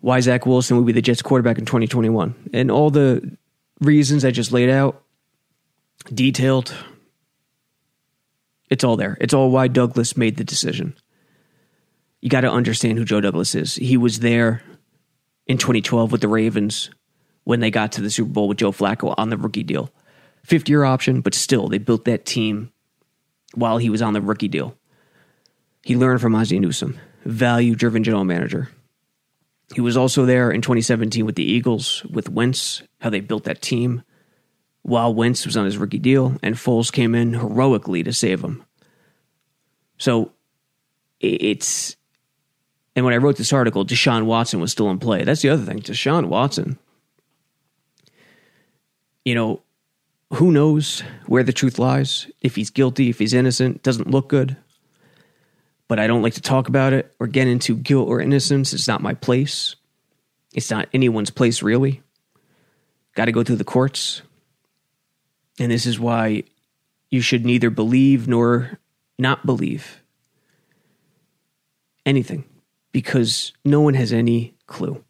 why 0.00 0.20
Zach 0.20 0.46
Wilson 0.46 0.76
would 0.76 0.86
be 0.86 0.92
the 0.92 1.02
Jets 1.02 1.22
quarterback 1.22 1.58
in 1.58 1.64
2021. 1.64 2.50
And 2.52 2.70
all 2.70 2.90
the 2.90 3.36
reasons 3.80 4.24
I 4.24 4.30
just 4.30 4.50
laid 4.50 4.68
out, 4.68 5.02
detailed, 6.12 6.74
it's 8.68 8.84
all 8.84 8.96
there. 8.96 9.16
It's 9.20 9.34
all 9.34 9.50
why 9.50 9.68
Douglas 9.68 10.16
made 10.16 10.36
the 10.36 10.44
decision. 10.44 10.94
You 12.20 12.30
got 12.30 12.40
to 12.40 12.50
understand 12.50 12.98
who 12.98 13.04
Joe 13.04 13.20
Douglas 13.20 13.54
is. 13.54 13.76
He 13.76 13.96
was 13.96 14.20
there 14.20 14.62
in 15.46 15.58
2012 15.58 16.12
with 16.12 16.20
the 16.20 16.28
Ravens 16.28 16.90
when 17.44 17.60
they 17.60 17.70
got 17.70 17.92
to 17.92 18.00
the 18.00 18.10
Super 18.10 18.30
Bowl 18.30 18.48
with 18.48 18.58
Joe 18.58 18.72
Flacco 18.72 19.14
on 19.16 19.30
the 19.30 19.36
rookie 19.36 19.62
deal. 19.62 19.90
Fifth 20.42 20.68
year 20.68 20.84
option, 20.84 21.20
but 21.20 21.34
still, 21.34 21.68
they 21.68 21.78
built 21.78 22.04
that 22.04 22.26
team 22.26 22.72
while 23.54 23.78
he 23.78 23.90
was 23.90 24.02
on 24.02 24.12
the 24.12 24.20
rookie 24.20 24.48
deal. 24.48 24.76
He 25.82 25.96
learned 25.96 26.20
from 26.20 26.34
Ozzie 26.34 26.58
Newsome, 26.58 26.98
value 27.24 27.74
driven 27.74 28.04
general 28.04 28.24
manager. 28.24 28.70
He 29.74 29.80
was 29.80 29.96
also 29.96 30.26
there 30.26 30.50
in 30.50 30.60
2017 30.60 31.24
with 31.24 31.36
the 31.36 31.44
Eagles, 31.44 32.04
with 32.04 32.28
Wentz, 32.28 32.82
how 33.00 33.10
they 33.10 33.20
built 33.20 33.44
that 33.44 33.62
team 33.62 34.02
while 34.82 35.14
Wentz 35.14 35.46
was 35.46 35.56
on 35.56 35.64
his 35.64 35.78
rookie 35.78 35.98
deal, 35.98 36.36
and 36.42 36.56
Foles 36.56 36.92
came 36.92 37.14
in 37.14 37.32
heroically 37.32 38.02
to 38.02 38.12
save 38.12 38.44
him. 38.44 38.62
So 39.98 40.32
it's. 41.20 41.96
And 42.96 43.04
when 43.04 43.14
I 43.14 43.18
wrote 43.18 43.36
this 43.36 43.52
article, 43.52 43.84
Deshaun 43.84 44.24
Watson 44.24 44.60
was 44.60 44.70
still 44.70 44.90
in 44.90 44.98
play. 44.98 45.24
That's 45.24 45.42
the 45.42 45.48
other 45.48 45.64
thing. 45.64 45.80
Deshaun 45.80 46.26
Watson, 46.26 46.78
you 49.24 49.34
know, 49.34 49.62
who 50.34 50.52
knows 50.52 51.02
where 51.26 51.42
the 51.42 51.52
truth 51.52 51.78
lies? 51.78 52.28
If 52.40 52.56
he's 52.56 52.70
guilty, 52.70 53.10
if 53.10 53.18
he's 53.18 53.34
innocent, 53.34 53.82
doesn't 53.82 54.10
look 54.10 54.28
good. 54.28 54.56
But 55.88 55.98
I 55.98 56.06
don't 56.06 56.22
like 56.22 56.34
to 56.34 56.40
talk 56.40 56.68
about 56.68 56.92
it 56.92 57.14
or 57.20 57.26
get 57.26 57.48
into 57.48 57.76
guilt 57.76 58.08
or 58.08 58.20
innocence. 58.20 58.72
It's 58.72 58.88
not 58.88 59.02
my 59.02 59.14
place. 59.14 59.76
It's 60.54 60.70
not 60.70 60.88
anyone's 60.94 61.30
place, 61.30 61.62
really. 61.62 62.02
Got 63.14 63.26
to 63.26 63.32
go 63.32 63.42
through 63.42 63.56
the 63.56 63.64
courts. 63.64 64.22
And 65.58 65.70
this 65.70 65.86
is 65.86 66.00
why 66.00 66.44
you 67.10 67.20
should 67.20 67.44
neither 67.44 67.70
believe 67.70 68.26
nor 68.26 68.78
not 69.18 69.44
believe 69.46 70.00
anything 72.06 72.44
because 72.94 73.52
no 73.64 73.80
one 73.80 73.94
has 73.94 74.12
any 74.12 74.54
clue. 74.68 75.02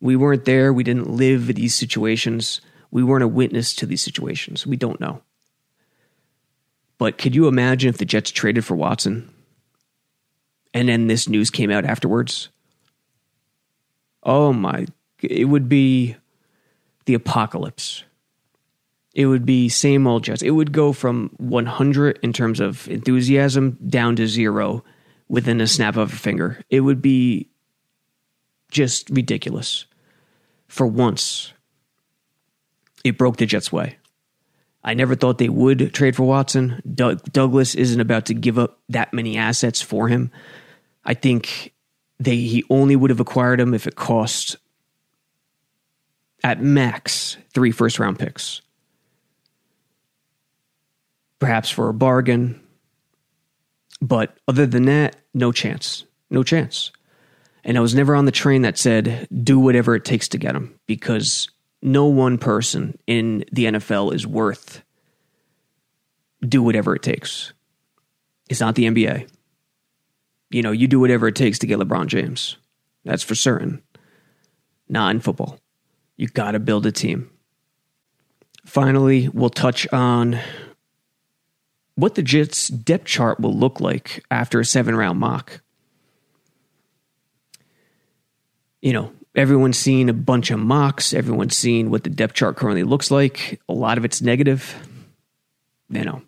We 0.00 0.14
weren't 0.14 0.44
there. 0.44 0.72
We 0.72 0.84
didn't 0.84 1.10
live 1.10 1.48
these 1.48 1.74
situations. 1.74 2.60
We 2.92 3.02
weren't 3.02 3.24
a 3.24 3.28
witness 3.28 3.74
to 3.74 3.86
these 3.86 4.00
situations. 4.00 4.68
We 4.68 4.76
don't 4.76 5.00
know. 5.00 5.20
But 6.96 7.18
could 7.18 7.34
you 7.34 7.48
imagine 7.48 7.88
if 7.88 7.98
the 7.98 8.04
Jets 8.04 8.30
traded 8.30 8.64
for 8.64 8.76
Watson 8.76 9.28
and 10.72 10.88
then 10.88 11.08
this 11.08 11.28
news 11.28 11.50
came 11.50 11.72
out 11.72 11.84
afterwards? 11.84 12.50
Oh 14.22 14.52
my, 14.52 14.86
it 15.20 15.46
would 15.46 15.68
be 15.68 16.14
the 17.06 17.14
apocalypse. 17.14 18.04
It 19.12 19.26
would 19.26 19.44
be 19.44 19.68
same 19.68 20.06
old 20.06 20.22
Jets. 20.22 20.42
It 20.42 20.50
would 20.52 20.70
go 20.70 20.92
from 20.92 21.32
100 21.38 22.20
in 22.22 22.32
terms 22.32 22.60
of 22.60 22.86
enthusiasm 22.88 23.76
down 23.88 24.14
to 24.16 24.28
zero 24.28 24.84
within 25.28 25.60
a 25.60 25.66
snap 25.66 25.96
of 25.96 26.12
a 26.12 26.16
finger. 26.16 26.62
It 26.70 26.80
would 26.80 27.02
be 27.02 27.50
just 28.70 29.10
ridiculous. 29.10 29.86
For 30.68 30.86
once, 30.86 31.52
it 33.04 33.18
broke 33.18 33.36
the 33.36 33.46
Jets' 33.46 33.72
way. 33.72 33.96
I 34.82 34.94
never 34.94 35.16
thought 35.16 35.38
they 35.38 35.48
would 35.48 35.92
trade 35.92 36.14
for 36.14 36.24
Watson. 36.24 36.80
Doug, 36.94 37.22
Douglas 37.32 37.74
isn't 37.74 38.00
about 38.00 38.26
to 38.26 38.34
give 38.34 38.58
up 38.58 38.78
that 38.88 39.12
many 39.12 39.36
assets 39.36 39.82
for 39.82 40.08
him. 40.08 40.30
I 41.04 41.14
think 41.14 41.74
they 42.18 42.36
he 42.36 42.64
only 42.70 42.96
would 42.96 43.10
have 43.10 43.20
acquired 43.20 43.60
him 43.60 43.74
if 43.74 43.86
it 43.86 43.96
cost 43.96 44.56
at 46.44 46.62
max 46.62 47.36
three 47.52 47.72
first 47.72 47.98
round 47.98 48.18
picks. 48.18 48.62
Perhaps 51.38 51.70
for 51.70 51.88
a 51.88 51.94
bargain. 51.94 52.60
But 54.06 54.38
other 54.46 54.66
than 54.66 54.84
that, 54.84 55.16
no 55.34 55.50
chance. 55.50 56.04
No 56.30 56.42
chance. 56.42 56.92
And 57.64 57.76
I 57.76 57.80
was 57.80 57.94
never 57.94 58.14
on 58.14 58.24
the 58.24 58.32
train 58.32 58.62
that 58.62 58.78
said, 58.78 59.26
do 59.42 59.58
whatever 59.58 59.96
it 59.96 60.04
takes 60.04 60.28
to 60.28 60.38
get 60.38 60.54
him 60.54 60.78
because 60.86 61.48
no 61.82 62.06
one 62.06 62.38
person 62.38 62.96
in 63.08 63.44
the 63.50 63.64
NFL 63.64 64.14
is 64.14 64.26
worth 64.26 64.82
do 66.46 66.62
whatever 66.62 66.94
it 66.94 67.02
takes. 67.02 67.52
It's 68.48 68.60
not 68.60 68.76
the 68.76 68.84
NBA. 68.84 69.28
You 70.50 70.62
know, 70.62 70.70
you 70.70 70.86
do 70.86 71.00
whatever 71.00 71.26
it 71.26 71.34
takes 71.34 71.58
to 71.60 71.66
get 71.66 71.78
LeBron 71.78 72.06
James. 72.06 72.56
That's 73.04 73.24
for 73.24 73.34
certain. 73.34 73.82
Not 74.88 75.10
in 75.12 75.20
football. 75.20 75.58
You 76.16 76.28
got 76.28 76.52
to 76.52 76.60
build 76.60 76.86
a 76.86 76.92
team. 76.92 77.30
Finally, 78.64 79.28
we'll 79.28 79.50
touch 79.50 79.88
on 79.92 80.38
what 81.96 82.14
the 82.14 82.22
Jets 82.22 82.68
depth 82.68 83.06
chart 83.06 83.40
will 83.40 83.54
look 83.56 83.80
like 83.80 84.24
after 84.30 84.60
a 84.60 84.64
seven 84.64 84.94
round 84.94 85.18
mock. 85.18 85.60
You 88.80 88.92
know, 88.92 89.12
everyone's 89.34 89.78
seen 89.78 90.08
a 90.08 90.14
bunch 90.14 90.50
of 90.50 90.60
mocks. 90.60 91.12
Everyone's 91.12 91.56
seen 91.56 91.90
what 91.90 92.04
the 92.04 92.10
depth 92.10 92.34
chart 92.34 92.56
currently 92.56 92.84
looks 92.84 93.10
like. 93.10 93.60
A 93.68 93.72
lot 93.72 93.98
of 93.98 94.04
it's 94.04 94.22
negative. 94.22 94.74
You 95.88 96.04
know, 96.04 96.22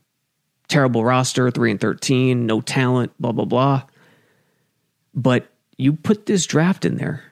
terrible 0.69 1.05
roster, 1.05 1.51
3 1.51 1.73
and 1.73 1.81
13, 1.81 2.47
no 2.47 2.61
talent, 2.61 3.13
blah, 3.19 3.33
blah, 3.33 3.45
blah. 3.45 3.83
But 5.15 5.51
you 5.77 5.95
put 5.95 6.27
this 6.27 6.47
draft 6.47 6.85
in 6.85 6.97
there 6.97 7.25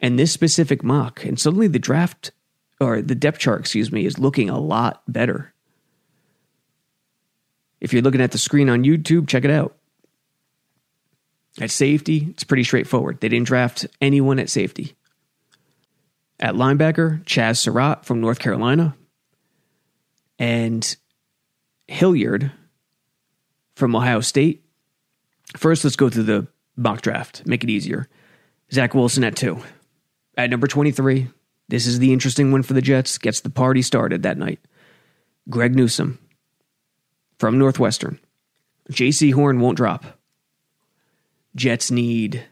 and 0.00 0.18
this 0.18 0.32
specific 0.32 0.82
mock, 0.82 1.24
and 1.24 1.40
suddenly 1.40 1.68
the 1.68 1.78
draft 1.78 2.32
or 2.80 3.00
the 3.00 3.14
depth 3.14 3.38
chart, 3.38 3.60
excuse 3.60 3.90
me, 3.90 4.04
is 4.04 4.18
looking 4.18 4.50
a 4.50 4.58
lot 4.58 5.02
better. 5.08 5.53
If 7.84 7.92
you're 7.92 8.00
looking 8.00 8.22
at 8.22 8.32
the 8.32 8.38
screen 8.38 8.70
on 8.70 8.82
YouTube, 8.82 9.28
check 9.28 9.44
it 9.44 9.50
out. 9.50 9.76
At 11.60 11.70
safety, 11.70 12.28
it's 12.30 12.42
pretty 12.42 12.64
straightforward. 12.64 13.20
They 13.20 13.28
didn't 13.28 13.46
draft 13.46 13.86
anyone 14.00 14.38
at 14.38 14.48
safety. 14.48 14.94
At 16.40 16.54
linebacker, 16.54 17.22
Chaz 17.24 17.58
Surratt 17.58 18.06
from 18.06 18.22
North 18.22 18.38
Carolina, 18.38 18.96
and 20.38 20.96
Hilliard 21.86 22.52
from 23.76 23.94
Ohio 23.94 24.20
State. 24.20 24.64
First, 25.54 25.84
let's 25.84 25.96
go 25.96 26.08
through 26.08 26.22
the 26.22 26.48
mock 26.76 27.02
draft, 27.02 27.46
make 27.46 27.62
it 27.64 27.70
easier. 27.70 28.08
Zach 28.72 28.94
Wilson 28.94 29.24
at 29.24 29.36
two. 29.36 29.62
At 30.38 30.48
number 30.48 30.68
23, 30.68 31.28
this 31.68 31.86
is 31.86 31.98
the 31.98 32.14
interesting 32.14 32.50
one 32.50 32.62
for 32.62 32.72
the 32.72 32.80
Jets, 32.80 33.18
gets 33.18 33.40
the 33.40 33.50
party 33.50 33.82
started 33.82 34.22
that 34.22 34.38
night. 34.38 34.60
Greg 35.50 35.76
Newsome 35.76 36.18
from 37.38 37.58
Northwestern. 37.58 38.18
Jaycee 38.90 39.32
Horn 39.32 39.60
won't 39.60 39.76
drop. 39.76 40.04
Jets 41.56 41.90
need 41.90 42.44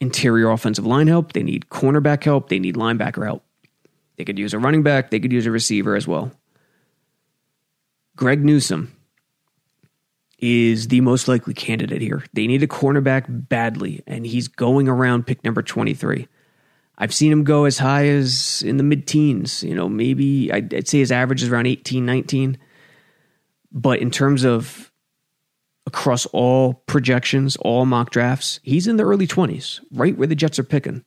interior 0.00 0.50
offensive 0.50 0.86
line 0.86 1.06
help. 1.06 1.32
They 1.32 1.42
need 1.42 1.66
cornerback 1.70 2.24
help. 2.24 2.48
They 2.48 2.58
need 2.58 2.76
linebacker 2.76 3.24
help. 3.24 3.44
They 4.16 4.24
could 4.24 4.38
use 4.38 4.54
a 4.54 4.58
running 4.58 4.82
back. 4.82 5.10
They 5.10 5.20
could 5.20 5.32
use 5.32 5.46
a 5.46 5.50
receiver 5.50 5.96
as 5.96 6.06
well. 6.06 6.32
Greg 8.16 8.44
Newsome 8.44 8.92
is 10.38 10.88
the 10.88 11.00
most 11.00 11.28
likely 11.28 11.54
candidate 11.54 12.00
here. 12.00 12.24
They 12.32 12.46
need 12.46 12.62
a 12.62 12.66
cornerback 12.66 13.24
badly, 13.28 14.02
and 14.06 14.26
he's 14.26 14.48
going 14.48 14.88
around 14.88 15.26
pick 15.26 15.44
number 15.44 15.62
23. 15.62 16.28
I've 16.98 17.14
seen 17.14 17.30
him 17.30 17.44
go 17.44 17.64
as 17.64 17.78
high 17.78 18.06
as 18.08 18.62
in 18.64 18.78
the 18.78 18.82
mid 18.82 19.06
teens. 19.06 19.62
You 19.62 19.74
know, 19.74 19.88
maybe 19.88 20.50
I'd, 20.50 20.72
I'd 20.72 20.88
say 20.88 20.98
his 20.98 21.12
average 21.12 21.42
is 21.42 21.50
around 21.50 21.66
18, 21.66 22.04
19. 22.06 22.58
But 23.76 24.00
in 24.00 24.10
terms 24.10 24.42
of 24.42 24.90
across 25.86 26.24
all 26.26 26.82
projections, 26.86 27.56
all 27.56 27.84
mock 27.84 28.10
drafts, 28.10 28.58
he's 28.62 28.86
in 28.86 28.96
the 28.96 29.04
early 29.04 29.26
20s, 29.26 29.80
right 29.92 30.16
where 30.16 30.26
the 30.26 30.34
Jets 30.34 30.58
are 30.58 30.64
picking. 30.64 31.04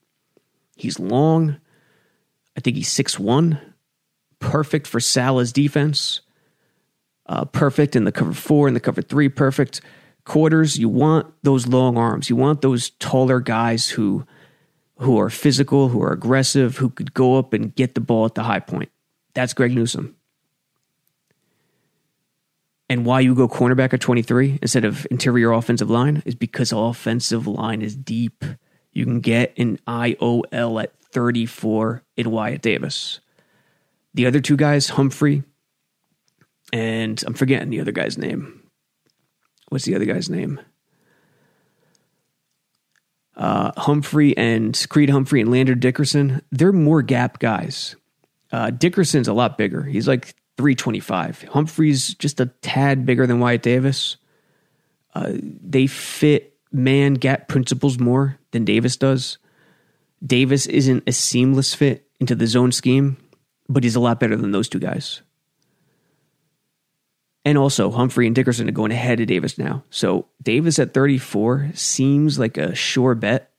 He's 0.78 1.00
long. 1.00 1.58
I 2.56 2.62
think 2.62 2.78
he's 2.78 2.92
six 2.92 3.18
one, 3.18 3.60
perfect 4.38 4.86
for 4.86 5.00
Saleh's 5.00 5.52
defense. 5.52 6.22
Uh, 7.26 7.46
perfect 7.46 7.96
in 7.96 8.06
the 8.06 8.12
cover 8.12 8.34
four 8.34 8.68
and 8.68 8.76
the 8.76 8.80
cover 8.80 9.02
three, 9.02 9.30
perfect 9.30 9.82
quarters. 10.24 10.78
You 10.78 10.90
want 10.90 11.28
those 11.42 11.68
long 11.68 11.98
arms. 11.98 12.30
You 12.30 12.36
want 12.36 12.62
those 12.62 12.92
taller 12.92 13.40
guys 13.40 13.90
who 13.90 14.26
who 15.00 15.20
are 15.20 15.30
physical, 15.30 15.90
who 15.90 16.04
are 16.04 16.12
aggressive, 16.12 16.78
who 16.78 16.90
could 16.90 17.14
go 17.14 17.38
up 17.38 17.54
and 17.54 17.74
get 17.74 17.96
the 17.96 18.02
ball 18.02 18.26
at 18.26 18.36
the 18.36 18.44
high 18.44 18.60
point. 18.60 18.90
That's 19.34 19.54
Greg 19.54 19.74
Newsome. 19.74 20.16
And 22.90 23.06
why 23.06 23.20
you 23.20 23.36
go 23.36 23.48
cornerback 23.48 23.94
at 23.94 24.02
23 24.02 24.60
instead 24.62 24.84
of 24.84 25.06
interior 25.12 25.52
offensive 25.52 25.90
line 25.90 26.24
is 26.26 26.34
because 26.34 26.72
offensive 26.72 27.46
line 27.46 27.84
is 27.84 27.96
deep. 27.96 28.44
You 28.92 29.06
can 29.06 29.20
get 29.20 29.54
an 29.58 29.78
IOL 29.88 30.84
at 30.84 31.00
34 31.12 32.04
in 32.18 32.32
Wyatt 32.32 32.62
Davis. 32.62 33.20
The 34.16 34.26
other 34.26 34.40
two 34.40 34.58
guys, 34.58 34.90
Humphrey, 34.90 35.44
and 36.74 37.24
I'm 37.26 37.36
forgetting 37.36 37.70
the 37.70 37.80
other 37.80 37.92
guy's 37.92 38.18
name. 38.18 38.64
What's 39.70 39.86
the 39.86 39.96
other 39.96 40.06
guy's 40.06 40.30
name? 40.30 40.60
Uh, 43.36 43.72
Humphrey 43.78 44.36
and 44.36 44.86
Creed 44.90 45.10
Humphrey 45.10 45.42
and 45.42 45.52
Landon 45.52 45.80
Dickerson, 45.80 46.42
they're 46.52 46.74
more 46.74 47.02
gap 47.02 47.40
guys. 47.40 47.96
Uh, 48.52 48.72
Dickerson's 48.72 49.28
a 49.28 49.34
lot 49.34 49.58
bigger. 49.58 49.84
He's 49.84 50.08
like 50.08 50.36
325. 50.60 51.44
Humphrey's 51.54 52.16
just 52.16 52.42
a 52.42 52.48
tad 52.62 53.06
bigger 53.06 53.26
than 53.26 53.40
Wyatt 53.40 53.62
Davis. 53.62 54.18
Uh, 55.16 55.32
they 55.42 55.88
fit 55.88 56.58
man 56.74 57.14
gap 57.14 57.48
principles 57.48 57.98
more 57.98 58.38
than 58.52 58.66
Davis 58.66 58.98
does. 58.98 59.38
Davis 60.22 60.66
isn't 60.66 61.06
a 61.08 61.14
seamless 61.14 61.74
fit 61.74 62.10
into 62.20 62.36
the 62.36 62.46
zone 62.46 62.74
scheme, 62.74 63.16
but 63.70 63.86
he's 63.86 63.96
a 63.96 64.02
lot 64.02 64.20
better 64.20 64.36
than 64.36 64.52
those 64.52 64.68
two 64.68 64.80
guys. 64.80 65.22
And 67.46 67.58
also, 67.58 67.90
Humphrey 67.90 68.28
and 68.28 68.36
Dickerson 68.36 68.68
are 68.68 68.74
going 68.74 68.92
ahead 68.92 69.22
of 69.22 69.28
Davis 69.28 69.58
now. 69.58 69.86
So 69.90 70.28
Davis 70.44 70.78
at 70.78 70.94
34 70.94 71.72
seems 71.74 72.38
like 72.38 72.58
a 72.58 72.76
sure 72.76 73.16
bet. 73.16 73.54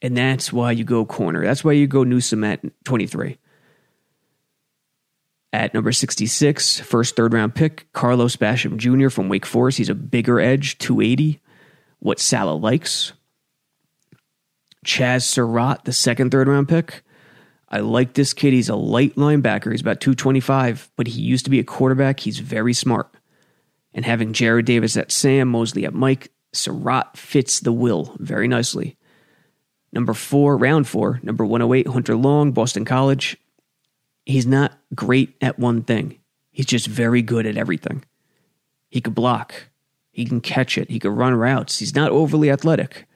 And 0.00 0.16
that's 0.16 0.52
why 0.52 0.70
you 0.70 0.84
go 0.84 1.04
corner. 1.04 1.44
That's 1.44 1.64
why 1.64 1.72
you 1.72 1.88
go 1.88 2.04
Newsome 2.04 2.44
at 2.44 2.60
23. 2.84 3.36
At 5.56 5.72
number 5.72 5.90
66, 5.90 6.80
first 6.80 7.16
third 7.16 7.32
round 7.32 7.54
pick, 7.54 7.90
Carlos 7.94 8.36
Basham 8.36 8.76
Jr. 8.76 9.08
from 9.08 9.30
Wake 9.30 9.46
Forest. 9.46 9.78
He's 9.78 9.88
a 9.88 9.94
bigger 9.94 10.38
edge, 10.38 10.76
280. 10.76 11.40
What 11.98 12.20
Saleh 12.20 12.60
likes. 12.60 13.14
Chaz 14.84 15.22
Surratt, 15.22 15.86
the 15.86 15.94
second 15.94 16.30
third 16.30 16.46
round 16.46 16.68
pick. 16.68 17.02
I 17.70 17.78
like 17.78 18.12
this 18.12 18.34
kid. 18.34 18.52
He's 18.52 18.68
a 18.68 18.76
light 18.76 19.14
linebacker. 19.14 19.70
He's 19.70 19.80
about 19.80 20.02
225, 20.02 20.90
but 20.94 21.06
he 21.06 21.22
used 21.22 21.46
to 21.46 21.50
be 21.50 21.58
a 21.58 21.64
quarterback. 21.64 22.20
He's 22.20 22.38
very 22.38 22.74
smart. 22.74 23.08
And 23.94 24.04
having 24.04 24.34
Jarrad 24.34 24.66
Davis 24.66 24.94
at 24.98 25.10
Sam, 25.10 25.48
Mosley 25.48 25.86
at 25.86 25.94
Mike, 25.94 26.32
Surratt 26.52 27.16
fits 27.16 27.60
the 27.60 27.72
will 27.72 28.14
very 28.18 28.46
nicely. 28.46 28.98
Number 29.90 30.12
four, 30.12 30.58
round 30.58 30.86
four, 30.86 31.18
number 31.22 31.46
108, 31.46 31.86
Hunter 31.86 32.14
Long, 32.14 32.52
Boston 32.52 32.84
College. 32.84 33.38
He's 34.26 34.46
not 34.46 34.78
great 34.94 35.34
at 35.40 35.58
one 35.58 35.82
thing, 35.82 36.18
he's 36.50 36.66
just 36.66 36.86
very 36.86 37.22
good 37.22 37.46
at 37.46 37.56
everything. 37.56 38.04
He 38.90 39.00
could 39.00 39.14
block, 39.14 39.54
he 40.12 40.24
can 40.26 40.40
catch 40.40 40.76
it, 40.76 40.90
he 40.90 40.98
could 40.98 41.12
run 41.12 41.34
routes. 41.34 41.78
He's 41.78 41.94
not 41.94 42.10
overly 42.10 42.50
athletic, 42.50 43.06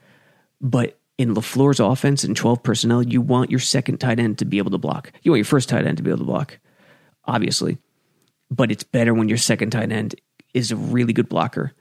but 0.61 0.99
in 1.19 1.35
LaFleur's 1.35 1.81
offense 1.81 2.25
and 2.25 2.35
12 2.35 2.63
personnel, 2.63 3.03
you 3.03 3.21
want 3.21 3.51
your 3.51 3.61
second 3.61 3.99
tight 3.99 4.19
end 4.19 4.39
to 4.39 4.47
be 4.47 4.57
able 4.57 4.71
to 4.71 4.79
block. 4.79 5.13
You 5.23 5.33
want 5.33 5.41
your 5.41 5.45
first 5.45 5.69
tight 5.69 5.87
end 5.87 5.99
to 5.99 6.03
be 6.03 6.09
able 6.09 6.21
to 6.21 6.25
block, 6.25 6.59
obviously. 7.27 7.77
But 8.51 8.71
it's 8.71 8.85
better 8.85 9.13
when 9.13 9.29
your 9.29 9.37
second 9.37 9.69
tight 9.69 9.93
end 9.93 10.15
is 10.55 10.71
a 10.71 10.77
really 10.77 11.13
good 11.13 11.29
blocker. 11.29 11.75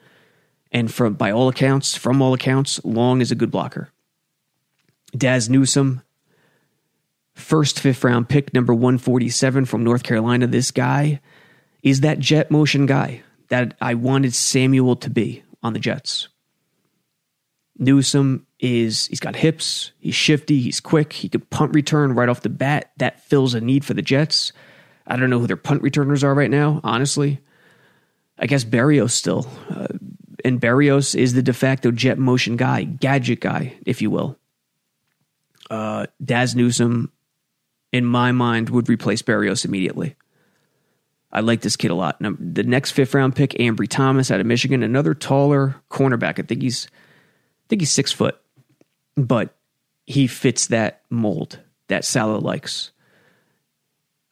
And 0.73 0.93
from 0.93 1.13
by 1.13 1.31
all 1.31 1.47
accounts, 1.47 1.95
from 1.95 2.21
all 2.21 2.33
accounts, 2.33 2.83
Long 2.83 3.21
is 3.21 3.31
a 3.31 3.35
good 3.35 3.49
blocker. 3.49 3.89
Dazz 5.15 5.49
Newsome, 5.49 6.01
first 7.39 7.79
fifth 7.79 8.03
round 8.03 8.29
pick, 8.29 8.53
number 8.53 8.73
147 8.73 9.65
from 9.65 9.83
North 9.83 10.03
Carolina. 10.03 10.47
This 10.47 10.71
guy 10.71 11.19
is 11.83 12.01
that 12.01 12.19
jet 12.19 12.51
motion 12.51 12.85
guy 12.85 13.23
that 13.49 13.75
I 13.81 13.93
wanted 13.95 14.33
Samuel 14.33 14.95
to 14.97 15.09
be 15.09 15.43
on 15.63 15.73
the 15.73 15.79
Jets. 15.79 16.27
Newsome 17.77 18.45
is 18.59 19.07
he's 19.07 19.21
got 19.21 19.35
hips, 19.35 19.91
he's 19.99 20.15
shifty, 20.15 20.59
he's 20.59 20.79
quick, 20.79 21.13
he 21.13 21.29
could 21.29 21.49
punt 21.49 21.73
return 21.73 22.13
right 22.13 22.27
off 22.29 22.41
the 22.41 22.49
bat. 22.49 22.91
That 22.97 23.21
fills 23.21 23.53
a 23.53 23.61
need 23.61 23.85
for 23.85 23.93
the 23.93 24.01
Jets. 24.01 24.51
I 25.07 25.15
don't 25.15 25.29
know 25.29 25.39
who 25.39 25.47
their 25.47 25.55
punt 25.55 25.81
returners 25.81 26.23
are 26.23 26.35
right 26.35 26.51
now, 26.51 26.81
honestly. 26.83 27.39
I 28.37 28.47
guess 28.47 28.63
Berrios 28.63 29.11
still. 29.11 29.47
Uh, 29.69 29.87
and 30.45 30.61
Berrios 30.61 31.15
is 31.15 31.33
the 31.33 31.41
de 31.41 31.53
facto 31.53 31.91
jet 31.91 32.17
motion 32.17 32.57
guy, 32.57 32.83
gadget 32.83 33.41
guy, 33.41 33.77
if 33.85 34.01
you 34.01 34.11
will. 34.11 34.37
Uh, 35.69 36.07
Dazz 36.23 36.55
Newsome, 36.55 37.11
in 37.91 38.05
my 38.05 38.31
mind, 38.31 38.69
would 38.69 38.89
replace 38.89 39.21
Berrios 39.21 39.65
immediately. 39.65 40.15
I 41.31 41.41
like 41.41 41.61
this 41.61 41.75
kid 41.75 41.91
a 41.91 41.95
lot. 41.95 42.19
Now, 42.21 42.35
the 42.39 42.63
next 42.63 42.91
fifth 42.91 43.13
round 43.13 43.35
pick, 43.35 43.51
Ambry 43.51 43.87
Thomas 43.87 44.31
out 44.31 44.39
of 44.39 44.45
Michigan, 44.45 44.81
another 44.81 45.13
taller 45.13 45.75
cornerback. 45.91 46.39
I 46.39 46.43
think 46.43 46.61
he's 46.61 46.87
I 46.87 47.65
think 47.69 47.81
he's 47.81 47.91
six 47.91 48.11
foot, 48.11 48.39
but 49.15 49.55
he 50.07 50.25
fits 50.25 50.67
that 50.67 51.01
mold 51.09 51.59
that 51.87 52.03
Saleh 52.03 52.41
likes. 52.41 52.91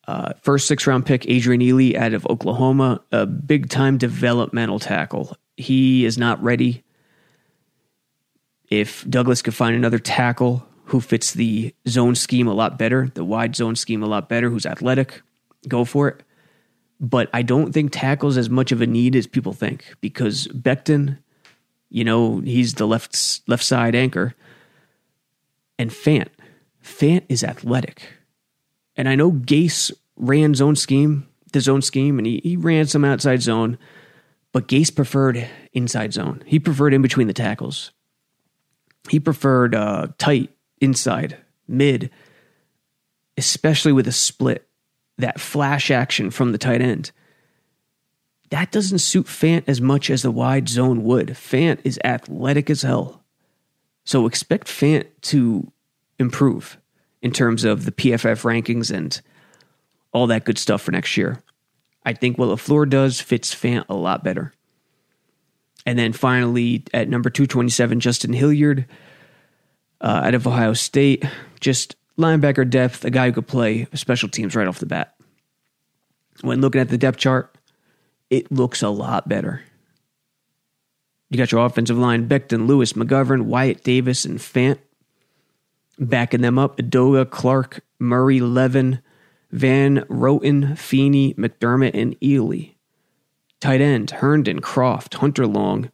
Uh, 0.07 0.33
first 0.41 0.67
six 0.67 0.87
round 0.87 1.05
pick, 1.05 1.27
Adrian 1.29 1.61
Ealy 1.61 1.95
out 1.95 2.13
of 2.13 2.25
Oklahoma, 2.27 3.01
a 3.11 3.25
big 3.25 3.69
time 3.69 3.97
developmental 3.97 4.79
tackle. 4.79 5.35
He 5.55 6.05
is 6.05 6.17
not 6.17 6.41
ready. 6.41 6.83
If 8.69 9.07
Douglas 9.07 9.41
could 9.41 9.53
find 9.53 9.75
another 9.75 9.99
tackle 9.99 10.65
who 10.87 11.01
fits 11.01 11.33
the 11.33 11.73
zone 11.87 12.15
scheme 12.15 12.47
a 12.47 12.53
lot 12.53 12.77
better, 12.77 13.11
the 13.13 13.23
wide 13.23 13.55
zone 13.55 13.75
scheme 13.75 14.03
a 14.03 14.07
lot 14.07 14.29
better, 14.29 14.49
who's 14.49 14.65
athletic, 14.65 15.21
go 15.67 15.85
for 15.85 16.07
it. 16.09 16.23
But 16.99 17.29
I 17.33 17.41
don't 17.43 17.73
think 17.73 17.91
tackles 17.91 18.37
as 18.37 18.49
much 18.49 18.71
of 18.71 18.81
a 18.81 18.87
need 18.87 19.15
as 19.15 19.27
people 19.27 19.53
think 19.53 19.95
because 20.01 20.47
Becton 20.47 21.17
you 21.89 22.03
know, 22.03 22.39
he's 22.39 22.73
the 22.73 22.87
left 22.87 23.41
left 23.47 23.63
side 23.63 23.95
anchor. 23.95 24.35
And 25.79 25.91
Fant, 25.91 26.29
Fant 26.83 27.23
is 27.29 27.43
athletic. 27.43 28.01
And 28.95 29.07
I 29.07 29.15
know 29.15 29.31
Gase 29.31 29.91
ran 30.15 30.55
zone 30.55 30.75
scheme, 30.75 31.27
the 31.53 31.61
zone 31.61 31.83
scheme, 31.83 32.17
and 32.17 32.25
he, 32.25 32.41
he 32.43 32.57
ran 32.57 32.87
some 32.87 33.05
outside 33.05 33.43
zone, 33.43 33.77
but 34.51 34.67
Gase 34.67 34.93
preferred 34.93 35.47
inside 35.73 36.13
zone. 36.13 36.41
He 36.47 36.59
preferred 36.59 36.95
in 36.95 37.03
between 37.03 37.27
the 37.27 37.33
tackles. 37.33 37.91
He 39.07 39.19
preferred 39.19 39.75
uh, 39.75 40.07
tight, 40.17 40.49
inside, 40.79 41.37
mid, 41.67 42.09
especially 43.37 43.91
with 43.91 44.07
a 44.07 44.11
split, 44.11 44.67
that 45.17 45.39
flash 45.39 45.89
action 45.89 46.29
from 46.31 46.51
the 46.51 46.57
tight 46.57 46.81
end 46.81 47.11
that 48.49 48.71
doesn't 48.71 48.99
suit 48.99 49.25
Fant 49.25 49.63
as 49.67 49.81
much 49.81 50.09
as 50.09 50.21
the 50.21 50.31
wide 50.31 50.69
zone 50.69 51.03
would. 51.03 51.29
Fant 51.29 51.79
is 51.83 51.99
athletic 52.03 52.69
as 52.69 52.81
hell. 52.81 53.23
So 54.05 54.25
expect 54.25 54.67
Fant 54.67 55.07
to 55.23 55.71
improve 56.17 56.77
in 57.21 57.31
terms 57.31 57.65
of 57.65 57.85
the 57.85 57.91
PFF 57.91 58.43
rankings 58.43 58.95
and 58.95 59.19
all 60.13 60.27
that 60.27 60.45
good 60.45 60.57
stuff 60.57 60.81
for 60.81 60.91
next 60.91 61.17
year. 61.17 61.41
I 62.05 62.13
think 62.13 62.37
what 62.37 62.47
LaFleur 62.47 62.89
does 62.89 63.19
fits 63.19 63.53
Fant 63.53 63.83
a 63.89 63.95
lot 63.95 64.23
better. 64.23 64.53
And 65.85 65.99
then 65.99 66.13
finally, 66.13 66.85
at 66.93 67.09
number 67.09 67.29
227, 67.29 67.99
Justin 67.99 68.33
Hilliard 68.33 68.85
uh, 70.01 70.21
out 70.25 70.35
of 70.35 70.47
Ohio 70.47 70.73
State. 70.73 71.25
Just 71.59 71.95
linebacker 72.17 72.69
depth, 72.69 73.05
a 73.05 73.09
guy 73.09 73.27
who 73.27 73.33
could 73.33 73.47
play 73.47 73.87
special 73.93 74.29
teams 74.29 74.55
right 74.55 74.67
off 74.67 74.79
the 74.79 74.85
bat. 74.85 75.15
When 76.41 76.61
looking 76.61 76.81
at 76.81 76.89
the 76.89 76.97
depth 76.97 77.17
chart, 77.17 77.55
it 78.29 78.51
looks 78.51 78.81
a 78.81 78.89
lot 78.89 79.27
better. 79.27 79.63
You 81.29 81.37
got 81.37 81.51
your 81.51 81.65
offensive 81.65 81.97
line, 81.97 82.27
Becton, 82.27 82.67
Lewis, 82.67 82.93
McGovern, 82.93 83.43
Wyatt 83.43 83.83
Davis, 83.83 84.23
and 84.25 84.39
Fant. 84.39 84.79
Backing 85.99 86.41
them 86.41 86.59
up, 86.59 86.77
Edoga, 86.77 87.29
Clark, 87.29 87.81
Murray, 87.99 88.39
Levin, 88.39 89.01
Van 89.51 89.97
Roten, 90.09 90.77
Feeney, 90.77 91.33
McDermott, 91.33 91.95
and 91.95 92.19
Ealy. 92.19 92.75
Tight 93.59 93.81
end, 93.81 94.11
Herndon, 94.11 94.61
Kroft, 94.61 95.15
Hunter 95.15 95.47
Long, 95.47 95.89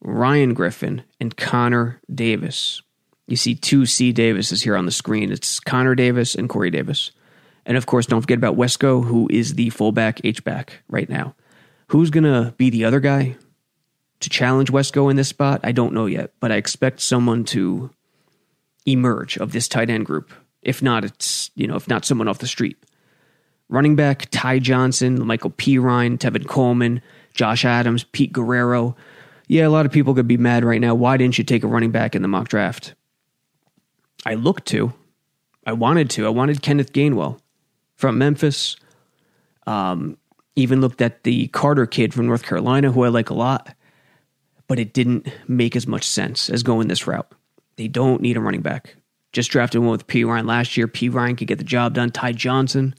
Ryan 0.00 0.54
Griffin, 0.54 1.02
and 1.20 1.36
Connor 1.36 2.00
Davis. 2.12 2.80
You 3.26 3.36
see 3.36 3.54
two 3.54 3.86
C 3.86 4.12
Davises 4.12 4.62
here 4.62 4.76
on 4.76 4.86
the 4.86 4.92
screen. 4.92 5.32
It's 5.32 5.60
Connor 5.60 5.94
Davis 5.94 6.34
and 6.34 6.48
Corey 6.48 6.70
Davis. 6.70 7.12
And 7.64 7.76
of 7.76 7.86
course, 7.86 8.06
don't 8.06 8.20
forget 8.20 8.38
about 8.38 8.56
Wesco, 8.56 9.04
who 9.04 9.28
is 9.30 9.54
the 9.54 9.70
fullback 9.70 10.20
H 10.24 10.42
back 10.42 10.82
right 10.88 11.08
now. 11.08 11.34
Who's 11.88 12.10
going 12.10 12.24
to 12.24 12.52
be 12.56 12.70
the 12.70 12.84
other 12.84 13.00
guy 13.00 13.36
to 14.20 14.30
challenge 14.30 14.72
Wesco 14.72 15.10
in 15.10 15.16
this 15.16 15.28
spot? 15.28 15.60
I 15.62 15.72
don't 15.72 15.94
know 15.94 16.06
yet, 16.06 16.32
but 16.40 16.50
I 16.50 16.56
expect 16.56 17.00
someone 17.00 17.44
to 17.46 17.90
emerge 18.84 19.36
of 19.36 19.52
this 19.52 19.68
tight 19.68 19.90
end 19.90 20.06
group. 20.06 20.32
If 20.62 20.82
not, 20.82 21.04
it's, 21.04 21.50
you 21.54 21.66
know, 21.66 21.76
if 21.76 21.86
not 21.86 22.04
someone 22.04 22.28
off 22.28 22.38
the 22.38 22.46
street. 22.46 22.76
Running 23.68 23.96
back, 23.96 24.28
Ty 24.30 24.58
Johnson, 24.58 25.18
La'Mical 25.18 25.54
Perine, 25.54 26.18
Tevin 26.18 26.46
Coleman, 26.46 27.00
Josh 27.34 27.64
Adams, 27.64 28.04
Pete 28.04 28.32
Guerrero. 28.32 28.96
Yeah, 29.48 29.66
a 29.66 29.70
lot 29.70 29.86
of 29.86 29.92
people 29.92 30.14
could 30.14 30.28
be 30.28 30.36
mad 30.36 30.64
right 30.64 30.80
now. 30.80 30.94
Why 30.94 31.16
didn't 31.16 31.38
you 31.38 31.44
take 31.44 31.62
a 31.62 31.68
running 31.68 31.90
back 31.90 32.14
in 32.14 32.22
the 32.22 32.28
mock 32.28 32.48
draft? 32.48 32.94
I 34.24 34.34
looked 34.34 34.66
to. 34.68 34.92
I 35.66 35.72
wanted 35.72 36.10
to. 36.10 36.26
I 36.26 36.30
wanted 36.30 36.62
Kenneth 36.62 36.92
Gainwell 36.92 37.38
from 37.96 38.18
Memphis. 38.18 38.76
Um, 39.66 40.16
even 40.56 40.80
looked 40.80 41.00
at 41.00 41.22
the 41.22 41.48
Carter 41.48 41.86
kid 41.86 42.12
from 42.12 42.26
North 42.26 42.42
Carolina, 42.42 42.92
who 42.92 43.04
I 43.04 43.08
like 43.08 43.30
a 43.30 43.34
lot, 43.34 43.74
but 44.66 44.78
it 44.78 44.92
didn't 44.92 45.28
make 45.48 45.76
as 45.76 45.86
much 45.86 46.06
sense 46.06 46.50
as 46.50 46.62
going 46.62 46.88
this 46.88 47.06
route. 47.06 47.30
They 47.76 47.88
don't 47.88 48.20
need 48.20 48.36
a 48.36 48.40
running 48.40 48.60
back. 48.60 48.96
Just 49.32 49.50
drafted 49.50 49.80
one 49.80 49.90
with 49.92 50.06
Perine 50.06 50.46
last 50.46 50.76
year. 50.76 50.86
Perine 50.86 51.38
could 51.38 51.48
get 51.48 51.58
the 51.58 51.64
job 51.64 51.94
done. 51.94 52.10
Ty 52.10 52.32
Johnson 52.32 52.94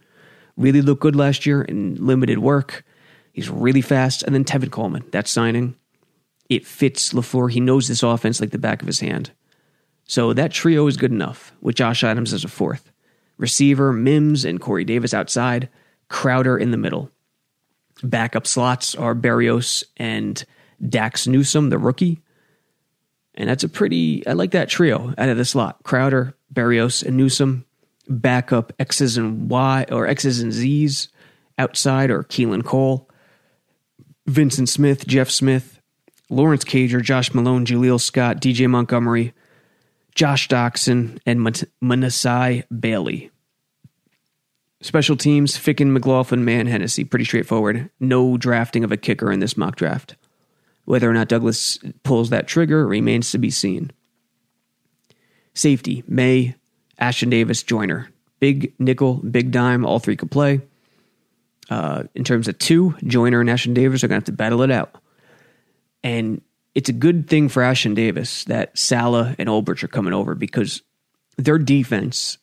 really 0.58 0.82
looked 0.82 1.02
good 1.02 1.16
last 1.16 1.46
year 1.46 1.62
in 1.62 1.96
limited 1.96 2.40
work. 2.40 2.84
He's 3.34 3.50
really 3.50 3.82
fast. 3.82 4.24
And 4.24 4.34
then 4.34 4.44
Tevin 4.44 4.72
Coleman, 4.72 5.04
that 5.12 5.28
signing, 5.28 5.76
it 6.50 6.66
fits 6.66 7.14
LaFleur. 7.14 7.52
He 7.52 7.60
knows 7.60 7.88
this 7.88 8.04
offense 8.04 8.42
like 8.42 8.52
the 8.52 8.58
back 8.58 8.82
of 8.82 8.88
his 8.88 9.00
hand. 9.00 9.32
So 10.06 10.34
that 10.34 10.52
trio 10.52 10.88
is 10.88 10.98
good 10.98 11.12
enough 11.12 11.54
with 11.62 11.76
Josh 11.76 12.04
Adams 12.04 12.34
as 12.34 12.44
a 12.44 12.50
fourth. 12.50 12.92
Receiver, 13.38 13.92
Mims 13.94 14.46
and 14.46 14.60
Corey 14.60 14.84
Davis 14.84 15.14
outside, 15.14 15.70
Crowder 16.10 16.58
in 16.58 16.72
the 16.72 16.78
middle. 16.78 17.10
Backup 18.04 18.46
slots 18.46 18.96
are 18.96 19.16
Berrios 19.16 19.84
and 19.98 20.44
Dazz 20.88 21.28
Newsome, 21.28 21.70
the 21.70 21.78
rookie. 21.78 22.22
And 23.36 23.50
that's 23.50 23.64
a 23.64 23.70
pretty, 23.70 24.26
I 24.28 24.34
like 24.34 24.52
that 24.52 24.70
trio 24.70 25.14
out 25.18 25.30
of 25.30 25.38
the 25.38 25.46
slot. 25.46 25.82
Crowder, 25.84 26.36
Berrios, 26.54 27.04
and 27.04 27.18
Newsome. 27.18 27.66
Backup 28.10 28.74
X's 28.80 29.18
and 29.18 29.50
Y 29.50 29.86
or 29.90 30.08
X's 30.08 30.42
and 30.42 30.52
Z's 30.52 31.08
outside 31.58 32.12
or 32.12 32.24
Keelan 32.24 32.66
Cole. 32.66 33.10
Vyncint 34.30 34.68
Smith, 34.68 35.08
Jeff 35.08 35.30
Smith, 35.30 35.82
Lawrence 36.30 36.64
Cager, 36.64 37.02
Josh 37.02 37.34
Malone, 37.34 37.66
Jaleel 37.66 38.00
Scott, 38.00 38.42
DJ 38.42 38.70
Montgomery, 38.70 39.34
Josh 40.16 40.48
Doctson, 40.48 41.20
and 41.26 41.66
Manasseh 41.82 42.64
Bailey. 42.80 43.32
Special 44.82 45.16
teams, 45.16 45.58
Ficken, 45.58 45.92
McLaughlin, 45.92 46.44
Mann, 46.44 46.68
Hennessy. 46.68 47.06
Pretty 47.06 47.26
straightforward. 47.26 47.90
No 48.00 48.38
drafting 48.38 48.84
of 48.84 48.92
a 48.92 48.98
kicker 48.98 49.32
in 49.32 49.40
this 49.40 49.56
mock 49.56 49.78
draft. 49.78 50.18
Whether 50.86 51.10
or 51.10 51.14
not 51.14 51.30
Douglas 51.30 51.80
pulls 52.04 52.30
that 52.30 52.48
trigger 52.48 52.86
remains 52.86 53.32
to 53.32 53.38
be 53.38 53.50
seen. 53.50 53.92
Safety, 55.54 56.04
Maye, 56.08 56.56
Ashtyn 57.00 57.30
Davis, 57.30 57.64
Joyner. 57.64 58.10
Big 58.40 58.74
nickel, 58.78 59.16
big 59.16 59.52
dime, 59.52 59.86
all 59.86 60.00
three 60.00 60.18
could 60.18 60.32
play. 60.32 60.62
Uh, 61.70 62.04
in 62.14 62.26
terms 62.26 62.50
of 62.50 62.60
two, 62.60 62.94
Joyner 63.06 63.40
and 63.40 63.50
Ashtyn 63.50 63.74
Davis 63.74 64.04
are 64.04 64.10
going 64.10 64.20
to 64.22 64.26
have 64.26 64.36
to 64.36 64.38
battle 64.38 64.64
it 64.64 64.72
out. 64.72 64.96
And 66.04 66.42
it's 66.76 66.90
a 66.90 66.94
good 66.94 67.30
thing 67.30 67.50
for 67.50 67.62
Ashtyn 67.62 67.96
Davis 67.96 68.46
that 68.46 68.78
Saleh 68.78 69.36
and 69.38 69.50
Ulbrich 69.50 69.84
are 69.84 69.88
coming 69.90 70.14
over 70.14 70.36
because 70.36 70.82
their 71.38 71.58
defense 71.58 72.38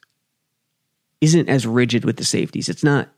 isn't 1.20 1.48
as 1.48 1.66
rigid 1.66 2.04
with 2.04 2.16
the 2.16 2.24
safeties. 2.24 2.68
It's 2.68 2.84
not 2.84 3.08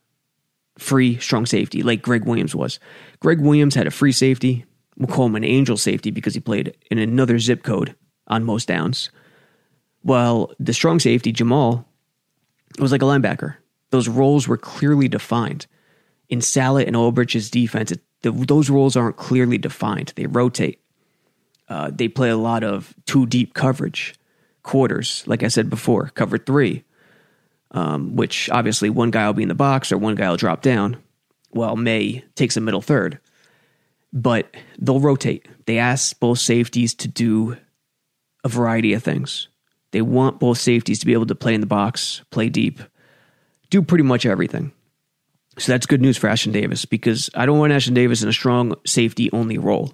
free, 0.79 1.19
strong 1.19 1.47
safety 1.47 1.83
like 1.83 2.03
Gregg 2.03 2.25
Williams 2.25 2.55
was. 2.55 2.81
Gregg 3.21 3.41
Williams 3.41 3.75
had 3.75 3.87
a 3.87 3.91
free 3.91 4.13
safety. 4.13 4.65
We'll 4.97 5.15
call 5.15 5.27
him 5.27 5.37
an 5.37 5.45
angel 5.45 5.77
safety 5.77 6.11
because 6.11 6.35
he 6.35 6.41
played 6.41 6.77
in 6.91 6.99
another 6.99 7.39
zip 7.39 7.63
code 7.63 7.95
on 8.27 8.45
most 8.45 8.69
downs. 8.69 9.11
While 10.03 10.53
the 10.59 10.73
strong 10.73 10.99
safety, 10.99 11.31
Jamal, 11.33 11.87
was 12.79 12.93
like 12.93 13.03
a 13.03 13.07
linebacker. 13.07 13.57
Those 13.91 14.09
roles 14.09 14.49
were 14.49 14.57
clearly 14.57 15.09
defined. 15.09 15.67
In 16.29 16.41
Saleh 16.41 16.87
and 16.87 16.97
Ulbrich's 16.97 17.51
defense, 17.51 17.93
it, 17.93 18.01
the, 18.23 18.33
those 18.33 18.71
roles 18.71 18.97
aren't 18.97 19.17
clearly 19.17 19.59
defined. 19.59 20.13
They 20.17 20.27
rotate. 20.27 20.82
Uh, 21.69 21.91
they 21.93 22.09
play 22.09 22.31
a 22.31 22.37
lot 22.37 22.65
of 22.65 22.95
two 23.07 23.27
deep 23.27 23.55
coverage 23.55 24.15
quarters, 24.63 25.25
like 25.27 25.43
I 25.43 25.49
said 25.49 25.71
before, 25.71 26.11
cover 26.15 26.39
three, 26.39 26.85
um, 27.71 28.17
which 28.17 28.51
obviously 28.51 28.91
one 28.91 29.11
guy 29.11 29.27
will 29.27 29.35
be 29.35 29.43
in 29.43 29.49
the 29.49 29.55
box 29.55 29.91
or 29.91 29.99
one 29.99 30.15
guy 30.15 30.29
will 30.29 30.37
drop 30.37 30.63
down, 30.63 30.97
while 31.51 31.77
Maye 31.77 32.25
takes 32.35 32.57
a 32.57 32.61
middle 32.61 32.83
third. 32.83 33.19
But 34.13 34.55
they'll 34.79 35.01
rotate. 35.01 35.47
They 35.67 35.79
ask 35.79 36.19
both 36.21 36.39
safeties 36.39 36.95
to 36.97 37.09
do 37.09 37.57
a 38.45 38.49
variety 38.49 38.93
of 38.93 39.03
things. 39.03 39.49
They 39.93 40.03
want 40.03 40.41
both 40.41 40.59
safeties 40.59 40.99
to 41.01 41.07
be 41.07 41.13
able 41.13 41.27
to 41.27 41.35
play 41.35 41.55
in 41.55 41.61
the 41.61 41.67
box, 41.67 42.23
play 42.31 42.49
deep, 42.49 42.81
do 43.71 43.83
pretty 43.83 44.05
much 44.05 44.27
everything. 44.27 44.73
So 45.59 45.73
that's 45.73 45.87
good 45.87 46.01
news 46.01 46.17
for 46.17 46.29
Ashtyn 46.29 46.53
Davis 46.53 46.85
because 46.85 47.29
I 47.35 47.47
don't 47.47 47.59
want 47.59 47.73
Ashtyn 47.73 47.95
Davis 47.95 48.23
in 48.23 48.29
a 48.29 48.33
strong 48.33 48.75
safety 48.87 49.31
only 49.33 49.59
role. 49.59 49.93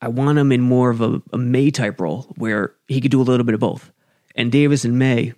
I 0.00 0.08
want 0.08 0.38
him 0.38 0.52
in 0.52 0.60
more 0.60 0.90
of 0.90 1.00
a, 1.00 1.20
a 1.32 1.38
Maye 1.38 1.70
type 1.70 2.00
role 2.00 2.32
where 2.36 2.74
he 2.86 3.00
could 3.00 3.10
do 3.10 3.20
a 3.20 3.24
little 3.24 3.44
bit 3.44 3.54
of 3.54 3.60
both. 3.60 3.90
And 4.34 4.52
Davis 4.52 4.84
and 4.84 4.98
Maye 4.98 5.34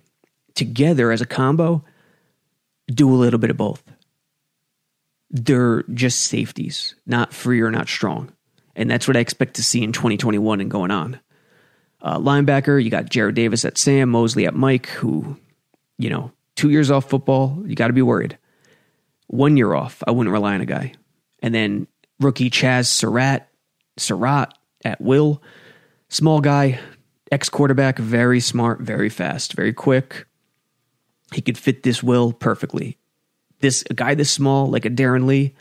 together 0.53 1.11
as 1.11 1.21
a 1.21 1.25
combo 1.25 1.83
do 2.87 3.11
a 3.11 3.15
little 3.15 3.39
bit 3.39 3.49
of 3.49 3.57
both. 3.57 3.83
They're 5.29 5.83
just 5.93 6.23
safeties, 6.23 6.95
not 7.05 7.33
free 7.33 7.61
or 7.61 7.71
not 7.71 7.87
strong. 7.87 8.31
And 8.75 8.89
that's 8.89 9.07
what 9.07 9.17
I 9.17 9.21
expect 9.21 9.55
to 9.55 9.63
see 9.63 9.83
in 9.83 9.91
2021 9.91 10.61
and 10.61 10.69
going 10.69 10.91
on. 10.91 11.19
Uh, 12.01 12.17
linebacker, 12.17 12.83
you 12.83 12.89
got 12.89 13.05
Jarrad 13.05 13.35
Davis 13.35 13.63
at 13.63 13.77
Sam, 13.77 14.09
Mosley 14.09 14.45
at 14.45 14.55
Mike, 14.55 14.87
who, 14.87 15.37
you 15.97 16.09
know, 16.09 16.31
two 16.55 16.69
years 16.69 16.91
off 16.91 17.09
football, 17.09 17.63
you 17.65 17.75
got 17.75 17.87
to 17.87 17.93
be 17.93 18.01
worried. 18.01 18.37
One 19.27 19.55
year 19.55 19.73
off, 19.73 20.03
I 20.05 20.11
wouldn't 20.11 20.33
rely 20.33 20.55
on 20.55 20.61
a 20.61 20.65
guy. 20.65 20.93
And 21.41 21.53
then 21.53 21.87
rookie 22.19 22.49
Chaz 22.49 22.87
Surratt, 22.87 23.47
Surratt 23.97 24.57
at 24.83 25.01
will. 25.01 25.41
Small 26.09 26.41
guy, 26.41 26.79
ex 27.31 27.49
quarterback, 27.49 27.97
very 27.97 28.39
smart, 28.39 28.81
very 28.81 29.09
fast, 29.09 29.53
very 29.53 29.73
quick. 29.73 30.25
He 31.33 31.41
could 31.41 31.57
fit 31.57 31.83
this 31.83 32.03
will 32.03 32.33
perfectly. 32.33 32.97
This 33.59 33.83
a 33.89 33.93
guy 33.93 34.15
this 34.15 34.31
small, 34.31 34.67
like 34.67 34.85
a 34.85 34.89
Darren 34.89 35.25
Lee, 35.25 35.53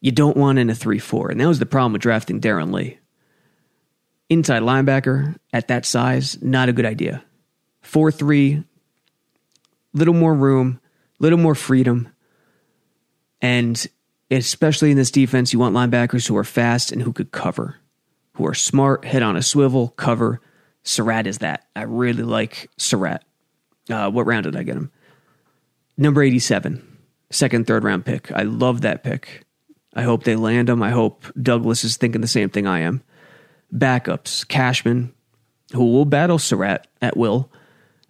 you 0.00 0.12
don't 0.12 0.36
want 0.36 0.58
in 0.58 0.70
a 0.70 0.74
3 0.74 0.98
4. 0.98 1.30
And 1.30 1.40
that 1.40 1.48
was 1.48 1.58
the 1.58 1.66
problem 1.66 1.92
with 1.92 2.02
drafting 2.02 2.40
Darren 2.40 2.72
Lee 2.72 2.98
inside 4.28 4.62
linebacker 4.62 5.36
at 5.52 5.68
that 5.68 5.84
size, 5.84 6.40
not 6.40 6.68
a 6.68 6.72
good 6.72 6.86
idea. 6.86 7.24
4 7.82 8.10
3, 8.12 8.64
little 9.92 10.14
more 10.14 10.34
room, 10.34 10.80
little 11.18 11.38
more 11.38 11.54
freedom. 11.54 12.08
And 13.42 13.86
especially 14.30 14.90
in 14.90 14.96
this 14.96 15.10
defense, 15.10 15.52
you 15.52 15.58
want 15.58 15.74
linebackers 15.74 16.26
who 16.28 16.36
are 16.36 16.44
fast 16.44 16.92
and 16.92 17.02
who 17.02 17.12
could 17.12 17.32
cover, 17.32 17.76
who 18.34 18.46
are 18.46 18.54
smart, 18.54 19.04
head 19.04 19.22
on 19.22 19.36
a 19.36 19.42
swivel, 19.42 19.88
cover. 19.88 20.40
Surratt 20.82 21.26
is 21.26 21.38
that. 21.38 21.66
I 21.74 21.82
really 21.82 22.22
like 22.22 22.70
Surratt. 22.78 23.24
Uh, 23.88 24.10
what 24.10 24.26
round 24.26 24.44
did 24.44 24.56
I 24.56 24.62
get 24.62 24.76
him? 24.76 24.90
Number 25.96 26.22
87, 26.22 26.98
second, 27.30 27.66
third 27.66 27.84
round 27.84 28.04
pick. 28.04 28.30
I 28.32 28.42
love 28.42 28.82
that 28.82 29.02
pick. 29.02 29.44
I 29.94 30.02
hope 30.02 30.22
they 30.22 30.36
land 30.36 30.68
him. 30.70 30.82
I 30.82 30.90
hope 30.90 31.26
Douglas 31.40 31.84
is 31.84 31.96
thinking 31.96 32.20
the 32.20 32.28
same 32.28 32.48
thing 32.48 32.66
I 32.66 32.80
am 32.80 33.02
backups 33.74 34.46
Cashman, 34.46 35.12
who 35.72 35.84
will 35.92 36.04
battle 36.04 36.38
Surratt 36.38 36.86
at 37.00 37.16
will, 37.16 37.50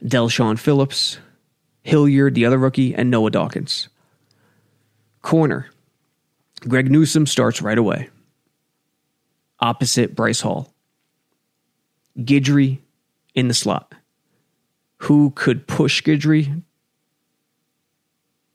Del'Shawn 0.03 0.59
Phillips, 0.59 1.19
Hilliard, 1.83 2.35
the 2.35 2.47
other 2.47 2.59
rookie, 2.59 2.95
and 2.95 3.11
Noah 3.11 3.31
Dawkins. 3.31 3.89
Corner 5.23 5.69
Greg 6.61 6.91
Newsome 6.91 7.27
starts 7.27 7.63
right 7.63 7.79
away, 7.79 8.11
opposite 9.61 10.15
Bryce 10.15 10.41
Hall. 10.41 10.73
Guidry 12.19 12.81
in 13.35 13.49
the 13.49 13.55
slot. 13.55 13.95
Who 14.99 15.31
could 15.31 15.67
push 15.67 16.03
Guidry 16.03 16.63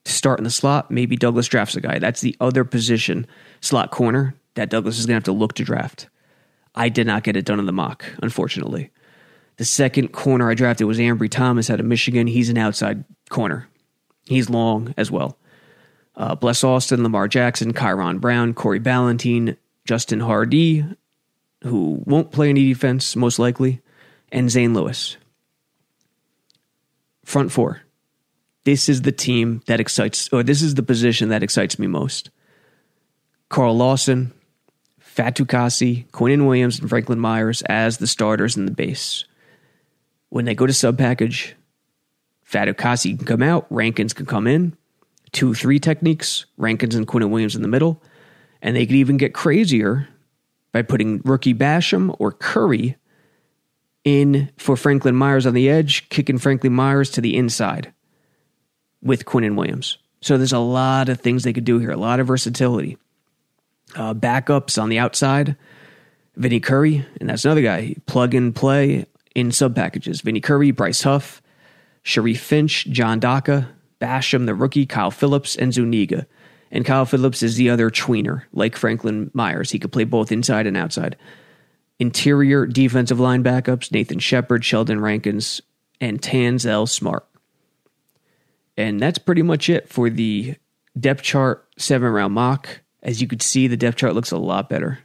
to 0.04 0.12
start 0.12 0.40
in 0.40 0.44
the 0.44 0.52
slot? 0.52 0.92
Maybe 0.92 1.16
Douglas 1.16 1.48
drafts 1.48 1.76
a 1.76 1.82
guy. 1.82 1.98
That's 1.98 2.22
the 2.22 2.36
other 2.40 2.64
position, 2.64 3.26
slot 3.62 3.90
corner, 3.90 4.36
that 4.54 4.70
Douglas 4.70 5.00
is 5.00 5.06
going 5.06 5.14
to 5.14 5.18
have 5.18 5.24
to 5.24 5.32
look 5.32 5.54
to 5.54 5.64
draft. 5.64 6.08
I 6.76 6.90
did 6.90 7.08
not 7.08 7.24
get 7.24 7.36
it 7.36 7.46
done 7.46 7.60
in 7.60 7.66
the 7.66 7.72
mock, 7.72 8.06
unfortunately. 8.22 8.92
The 9.58 9.66
second 9.66 10.10
corner 10.10 10.52
I 10.52 10.54
drafted 10.54 10.86
was 10.86 11.00
Ambry 11.00 11.30
Thomas 11.30 11.70
out 11.70 11.80
of 11.80 11.86
Michigan. 11.86 12.28
He's 12.28 12.50
an 12.50 12.58
outside 12.58 13.06
corner. 13.30 13.68
He's 14.26 14.50
long 14.50 14.94
as 14.98 15.10
well. 15.10 15.38
Uh, 16.18 16.36
Bless 16.36 16.64
Austin, 16.64 17.04
Lamar 17.04 17.28
Jackson, 17.28 17.74
Kyron 17.74 18.22
Brown, 18.22 18.54
Corey 18.54 18.80
Ballentine, 18.80 19.58
Justin 19.84 20.20
Hardy, 20.22 20.86
who 21.64 22.02
won't 22.06 22.32
play 22.32 22.50
any 22.50 22.66
defense 22.68 23.16
most 23.16 23.38
likely, 23.40 23.82
and 24.32 24.50
Zane 24.50 24.74
Lewis. 24.74 25.18
front 27.24 27.52
four. 27.52 27.82
This 28.64 28.90
is 28.90 29.04
the 29.04 29.12
team 29.12 29.62
that 29.68 29.80
excites, 29.80 30.30
or 30.32 30.42
this 30.42 30.62
is 30.62 30.76
the 30.76 30.84
position 30.84 31.30
that 31.30 31.44
excites 31.44 31.78
me 31.78 31.88
most. 31.88 32.32
Carl 33.50 33.78
Lawson, 33.78 34.34
Fatu 35.00 35.46
Fatukasi, 35.46 36.08
Quinnen 36.10 36.48
Williams, 36.48 36.80
and 36.80 36.90
Franklin 36.90 37.20
Myers 37.20 37.62
as 37.64 37.98
the 37.98 38.08
starters 38.08 38.58
in 38.58 38.66
the 38.66 38.72
base. 38.72 39.26
When 40.30 40.46
they 40.46 40.56
go 40.56 40.66
to 40.66 40.74
sub 40.74 40.98
package, 40.98 41.56
Fatukasi 42.50 43.18
can 43.18 43.28
come 43.28 43.44
out, 43.44 43.68
Rankins 43.70 44.14
can 44.14 44.26
come 44.26 44.48
in. 44.48 44.76
Two 45.36 45.54
three 45.54 45.80
techniques, 45.80 46.46
Rankins 46.56 46.96
and 46.96 47.06
Quinnen 47.06 47.30
Williams 47.30 47.58
in 47.58 47.62
the 47.62 47.68
middle. 47.68 48.02
And 48.62 48.74
they 48.74 48.86
could 48.86 48.96
even 48.96 49.18
get 49.18 49.34
crazier 49.34 50.08
by 50.72 50.82
putting 50.82 51.22
rookie 51.26 51.54
Basham 51.54 52.16
or 52.20 52.32
Curry 52.32 52.96
in 54.06 54.50
for 54.56 54.78
Franklin 54.78 55.14
Myers 55.14 55.46
on 55.46 55.54
the 55.54 55.70
edge, 55.70 56.08
kicking 56.08 56.38
Franklin 56.38 56.72
Myers 56.72 57.10
to 57.12 57.22
the 57.22 57.36
inside 57.36 57.92
with 59.02 59.26
Quinnen 59.26 59.58
Williams. 59.58 59.98
So 60.22 60.38
there's 60.38 60.54
a 60.54 60.60
lot 60.60 61.10
of 61.10 61.20
things 61.20 61.44
they 61.44 61.52
could 61.52 61.66
do 61.66 61.80
here, 61.80 61.92
a 61.92 61.98
lot 61.98 62.22
of 62.22 62.28
versatility. 62.28 62.98
Uh, 63.94 64.14
backups 64.14 64.82
on 64.82 64.88
the 64.88 65.00
outside, 65.00 65.58
Vinnie 66.38 66.62
Curry, 66.62 67.06
and 67.20 67.30
that's 67.30 67.44
another 67.44 67.62
guy. 67.62 67.96
Plug 68.06 68.34
and 68.34 68.56
play 68.56 69.06
in 69.36 69.52
sub 69.52 69.76
packages. 69.76 70.22
Vinnie 70.22 70.40
Curry, 70.40 70.72
Bryce 70.72 71.02
Huff, 71.02 71.42
Sharif 72.04 72.40
Finch, 72.40 72.86
John 72.86 73.20
Daka, 73.20 73.70
Basham, 74.06 74.46
the 74.46 74.54
rookie, 74.54 74.86
Kyle 74.86 75.10
Phillips, 75.10 75.56
and 75.56 75.74
Zuniga. 75.74 76.28
And 76.70 76.86
Kyle 76.86 77.06
Phillips 77.08 77.42
is 77.42 77.56
the 77.56 77.72
other 77.72 77.90
tweener, 77.90 78.44
like 78.54 78.76
Franklin 78.76 79.32
Myers. 79.34 79.72
He 79.72 79.80
could 79.80 79.92
play 79.92 80.04
both 80.04 80.32
inside 80.32 80.68
and 80.68 80.78
outside. 80.78 81.16
Interior 81.98 82.68
defensive 82.68 83.20
line 83.20 83.44
backups 83.44 83.92
Nathan 83.92 84.20
Shepherd, 84.20 84.64
Sheldon 84.64 85.02
Rankins, 85.02 85.60
and 86.00 86.22
Tanzel 86.22 86.88
Smart. 86.88 87.26
And 88.78 89.00
that's 89.00 89.18
pretty 89.18 89.42
much 89.42 89.70
it 89.70 89.90
for 89.90 90.12
the 90.12 90.56
depth 91.00 91.24
chart 91.24 91.68
seven 91.80 92.10
round 92.10 92.36
mock. 92.36 92.82
As 93.02 93.22
you 93.22 93.28
could 93.28 93.42
see, 93.42 93.68
the 93.68 93.78
depth 93.78 93.98
chart 93.98 94.14
looks 94.14 94.32
a 94.32 94.38
lot 94.38 94.70
better. 94.70 95.00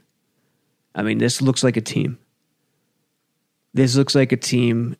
I 0.93 1.01
mean, 1.01 1.17
this 1.17 1.41
looks 1.41 1.63
like 1.63 1.77
a 1.77 1.81
team. 1.81 2.19
This 3.73 3.95
looks 3.95 4.13
like 4.13 4.31
a 4.31 4.37
team 4.37 4.95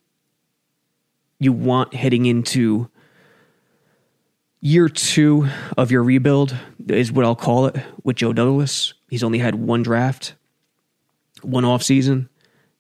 you 1.40 1.52
want 1.52 1.94
heading 1.94 2.26
into 2.26 2.90
year 4.62 4.88
two 4.88 5.50
of 5.78 5.92
your 5.92 6.04
rebuild, 6.04 6.56
is 6.88 7.12
what 7.12 7.26
I'll 7.26 7.36
call 7.36 7.66
it, 7.66 7.76
with 8.04 8.18
Joe 8.18 8.32
Douglas. 8.32 8.94
He's 9.10 9.24
only 9.24 9.40
had 9.40 9.56
one 9.56 9.84
draft, 9.84 10.36
one 11.42 11.66
off 11.66 11.84
season. 11.84 12.30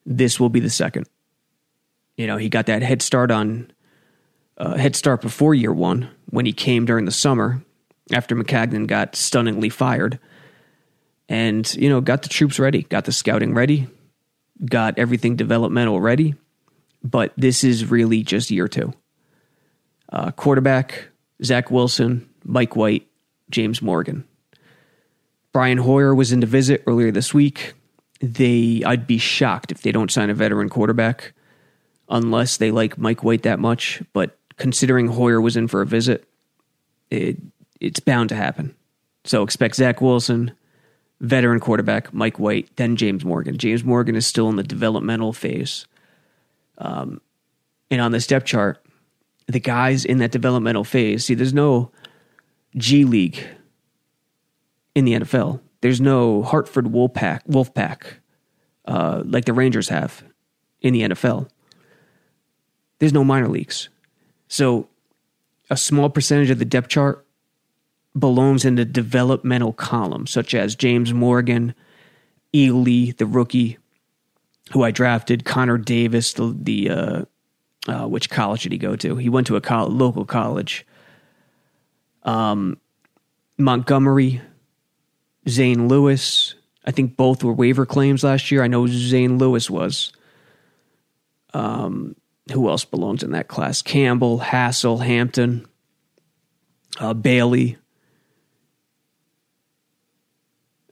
This 0.06 0.40
will 0.40 0.50
be 0.50 0.60
the 0.60 0.70
second. 0.70 1.08
You 2.18 2.28
know, 2.28 2.38
he 2.38 2.50
got 2.50 2.68
that 2.68 2.84
head 2.84 3.02
start 3.02 3.32
on 3.32 3.72
uh, 4.58 4.76
head 4.76 4.96
start 4.96 5.22
before 5.22 5.56
year 5.56 5.74
one 5.74 6.10
when 6.30 6.46
he 6.46 6.54
came 6.54 6.86
during 6.86 7.06
the 7.06 7.12
summer 7.12 7.64
after 8.14 8.36
Maccagnan 8.36 8.86
got 8.86 9.16
stunningly 9.16 9.70
fired. 9.70 10.20
And, 11.28 11.74
you 11.76 11.90
know, 11.90 12.02
got 12.02 12.24
the 12.24 12.30
troops 12.30 12.60
ready, 12.60 12.84
got 12.84 13.06
the 13.06 13.12
scouting 13.12 13.54
ready, 13.54 13.88
got 14.66 15.00
everything 15.00 15.36
developmental 15.36 16.02
ready. 16.02 16.36
But 17.04 17.34
this 17.38 17.64
is 17.64 17.90
really 17.90 18.22
just 18.22 18.52
year 18.52 18.68
two. 18.68 18.94
Uh, 20.12 20.32
quarterback, 20.32 21.08
Zach 21.44 21.72
Wilson, 21.72 22.30
Mike 22.44 22.76
White, 22.76 23.08
James 23.50 23.82
Morgan. 23.82 24.24
Brian 25.54 25.78
Hoyer 25.78 26.16
was 26.16 26.32
in 26.32 26.42
to 26.42 26.48
visit 26.48 26.84
earlier 26.88 27.12
this 27.12 27.34
week. 27.34 27.74
They 28.22 28.84
I'd 28.86 29.08
be 29.08 29.18
shocked 29.18 29.72
if 29.72 29.82
they 29.82 29.92
don't 29.92 30.12
sign 30.12 30.30
a 30.30 30.34
veteran 30.34 30.70
quarterback 30.70 31.34
unless 32.10 32.58
they 32.58 32.72
like 32.72 32.98
Mike 32.98 33.24
White 33.24 33.44
that 33.44 33.60
much, 33.60 34.04
but 34.14 34.38
considering 34.58 35.08
Hoyer 35.08 35.42
was 35.42 35.58
in 35.58 35.68
for 35.68 35.82
a 35.82 35.86
visit, 35.86 36.28
it, 37.10 37.38
it's 37.80 38.00
bound 38.00 38.30
to 38.30 38.36
happen. 38.36 38.76
So 39.24 39.44
expect 39.44 39.76
Zach 39.76 40.02
Wilson, 40.02 40.52
veteran 41.20 41.60
quarterback, 41.60 42.14
Mike 42.14 42.38
White, 42.38 42.70
then 42.76 42.96
James 42.96 43.24
Morgan. 43.24 43.58
James 43.58 43.84
Morgan 43.84 44.16
is 44.16 44.28
still 44.28 44.50
in 44.50 44.58
the 44.58 44.64
developmental 44.64 45.34
phase. 45.34 45.88
Um, 46.78 47.22
and 47.90 48.02
on 48.02 48.12
the 48.12 48.20
step 48.20 48.46
chart, 48.46 48.84
the 49.48 49.60
guys 49.60 50.06
in 50.06 50.20
that 50.20 50.32
developmental 50.32 50.84
phase, 50.84 51.26
see, 51.26 51.34
there's 51.34 51.54
no 51.54 51.92
G 52.76 53.06
League 53.06 53.44
in 54.96 55.06
the 55.06 55.14
NFL. 55.14 55.60
There's 55.82 56.02
no 56.02 56.44
Hartford 56.44 56.86
Wolfpack, 56.86 57.46
Wolfpack 57.48 58.04
uh, 58.86 59.24
like 59.26 59.46
the 59.46 59.54
Rangers 59.54 59.90
have 59.90 60.24
in 60.82 60.94
the 60.94 61.02
NFL. 61.02 61.50
There's 63.00 63.14
no 63.14 63.24
minor 63.24 63.48
leagues. 63.48 63.90
So 64.48 64.88
a 65.70 65.78
small 65.78 66.10
percentage 66.10 66.50
of 66.50 66.60
the 66.60 66.66
depth 66.66 66.90
chart 66.90 67.26
belongs 68.18 68.66
in 68.66 68.76
the 68.76 68.86
developmental 68.86 69.74
column, 69.74 70.28
such 70.28 70.54
as 70.54 70.76
James 70.76 71.14
Morgan, 71.14 71.74
Ealy, 72.54 73.16
the 73.16 73.26
rookie, 73.26 73.78
who 74.74 74.84
I 74.84 74.92
drafted, 74.92 75.46
Connor 75.46 75.78
Davis, 75.78 76.34
the 76.34 76.56
the 76.60 76.90
uh, 76.90 77.26
uh, 77.88 78.08
which 78.08 78.30
college 78.30 78.64
did 78.64 78.72
he 78.72 78.78
go 78.78 78.96
to? 78.96 79.16
He 79.16 79.30
went 79.30 79.48
to 79.48 79.56
a 79.56 79.62
co- 79.62 79.88
local 79.88 80.26
college. 80.26 80.86
Um, 82.24 82.78
Montgomery, 83.58 84.42
Zane 85.48 85.88
Lewis. 85.88 86.56
I 86.86 86.92
think 86.92 87.16
both 87.16 87.44
were 87.44 87.54
waiver 87.54 87.86
claims 87.86 88.24
last 88.24 88.52
year. 88.52 88.64
I 88.64 88.68
know 88.68 88.88
Zane 88.88 89.38
Lewis 89.38 89.70
was. 89.70 90.12
Um, 91.54 92.16
who 92.52 92.70
else 92.70 92.86
belongs 92.86 93.24
in 93.24 93.32
that 93.32 93.48
class? 93.48 93.82
Campbell, 93.82 94.40
Hassel, 94.40 94.98
Hampton, 95.00 95.68
uh, 97.00 97.14
Bailey, 97.14 97.78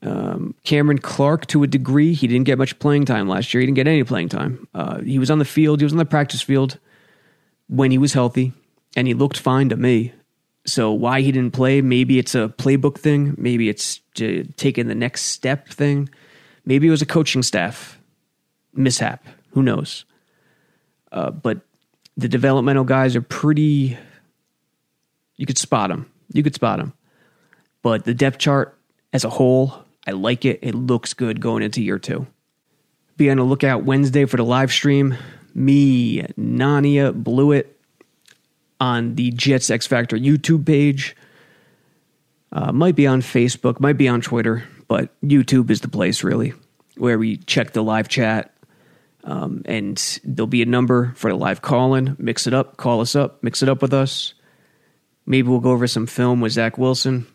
um, 0.01 0.55
Cameron 0.69 0.99
Clark 0.99 1.47
to 1.47 1.63
a 1.63 1.67
degree. 1.67 2.13
He 2.13 2.27
didn't 2.27 2.45
get 2.45 2.59
much 2.59 2.77
playing 2.77 3.05
time 3.05 3.27
last 3.27 3.51
year. 3.51 3.61
He 3.61 3.65
didn't 3.65 3.77
get 3.77 3.87
any 3.87 4.03
playing 4.03 4.29
time. 4.29 4.67
Uh, 4.75 4.99
he 4.99 5.17
was 5.17 5.31
on 5.31 5.39
the 5.39 5.45
field. 5.45 5.79
He 5.79 5.83
was 5.83 5.93
on 5.93 5.97
the 5.97 6.05
practice 6.05 6.43
field 6.43 6.77
when 7.67 7.89
he 7.89 7.97
was 7.97 8.13
healthy, 8.13 8.53
and 8.95 9.07
he 9.07 9.15
looked 9.15 9.39
fine 9.39 9.69
to 9.69 9.75
me. 9.75 10.13
So 10.67 10.91
why 10.91 11.21
he 11.21 11.31
didn't 11.31 11.53
play? 11.53 11.81
Maybe 11.81 12.19
it's 12.19 12.35
a 12.35 12.53
playbook 12.55 12.99
thing. 12.99 13.33
Maybe 13.35 13.67
it's 13.67 13.99
taking 14.13 14.87
the 14.87 14.93
next 14.93 15.23
step 15.23 15.69
thing. 15.69 16.07
Maybe 16.65 16.85
it 16.85 16.91
was 16.91 17.01
a 17.01 17.07
coaching 17.07 17.41
staff 17.41 17.99
mishap. 18.71 19.25
Who 19.53 19.63
knows? 19.63 20.05
Uh, 21.11 21.31
but 21.31 21.61
the 22.15 22.27
developmental 22.27 22.83
guys 22.83 23.15
are 23.15 23.23
pretty. 23.23 23.97
You 25.35 25.47
could 25.47 25.57
spot 25.57 25.89
them. 25.89 26.11
You 26.31 26.43
could 26.43 26.53
spot 26.53 26.77
them. 26.77 26.93
But 27.81 28.05
the 28.05 28.13
depth 28.13 28.37
chart 28.37 28.77
as 29.11 29.23
a 29.23 29.31
whole, 29.31 29.73
I 30.07 30.11
like 30.11 30.45
it. 30.45 30.59
It 30.61 30.75
looks 30.75 31.13
good 31.13 31.41
going 31.41 31.63
into 31.63 31.81
year 31.81 31.99
two. 31.99 32.27
Be 33.17 33.29
on 33.29 33.37
the 33.37 33.43
lookout 33.43 33.83
Wednesday 33.83 34.25
for 34.25 34.37
the 34.37 34.45
live 34.45 34.71
stream. 34.71 35.17
Me, 35.53 36.21
Nania, 36.37 37.13
Blewett 37.13 37.77
on 38.79 39.15
the 39.15 39.31
Jets 39.31 39.69
X 39.69 39.87
Factor 39.87 40.17
YouTube 40.17 40.65
page. 40.65 41.15
Uh, 42.51 42.71
might 42.71 42.95
be 42.95 43.05
on 43.05 43.21
Facebook, 43.21 43.79
might 43.79 43.97
be 43.97 44.07
on 44.07 44.21
Twitter, 44.21 44.63
but 44.87 45.09
YouTube 45.21 45.69
is 45.69 45.81
the 45.81 45.87
place 45.87 46.23
really 46.23 46.53
where 46.99 47.17
we 47.17 47.37
check 47.37 47.71
the 47.71 47.83
live 47.83 48.07
chat, 48.09 48.53
um, 49.23 49.61
and 49.65 50.19
there'll 50.23 50.47
be 50.47 50.61
a 50.61 50.65
number 50.65 51.13
for 51.15 51.29
the 51.29 51.37
live 51.37 51.61
call 51.61 51.95
in. 51.95 52.15
Mix 52.19 52.45
it 52.45 52.53
up, 52.53 52.77
call 52.77 53.01
us 53.01 53.15
up, 53.15 53.41
mix 53.41 53.63
it 53.63 53.69
up 53.69 53.81
with 53.81 53.93
us. 53.93 54.33
Maybe 55.25 55.47
we'll 55.47 55.59
go 55.59 55.71
over 55.71 55.87
some 55.87 56.07
film 56.07 56.41
with 56.41 56.53
Zach 56.53 56.77
Wilson. 56.77 57.25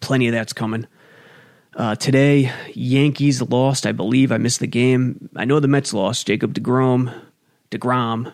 Plenty 0.00 0.28
of 0.28 0.32
that's 0.32 0.52
coming. 0.52 0.86
Uh, 1.78 1.94
today, 1.94 2.50
Yankees 2.74 3.40
lost. 3.40 3.86
I 3.86 3.92
believe 3.92 4.32
I 4.32 4.38
missed 4.38 4.58
the 4.58 4.66
game. 4.66 5.30
I 5.36 5.44
know 5.44 5.60
the 5.60 5.68
Mets 5.68 5.94
lost. 5.94 6.26
Jacob 6.26 6.52
DeGrom, 6.52 7.14
DeGrom, 7.70 8.32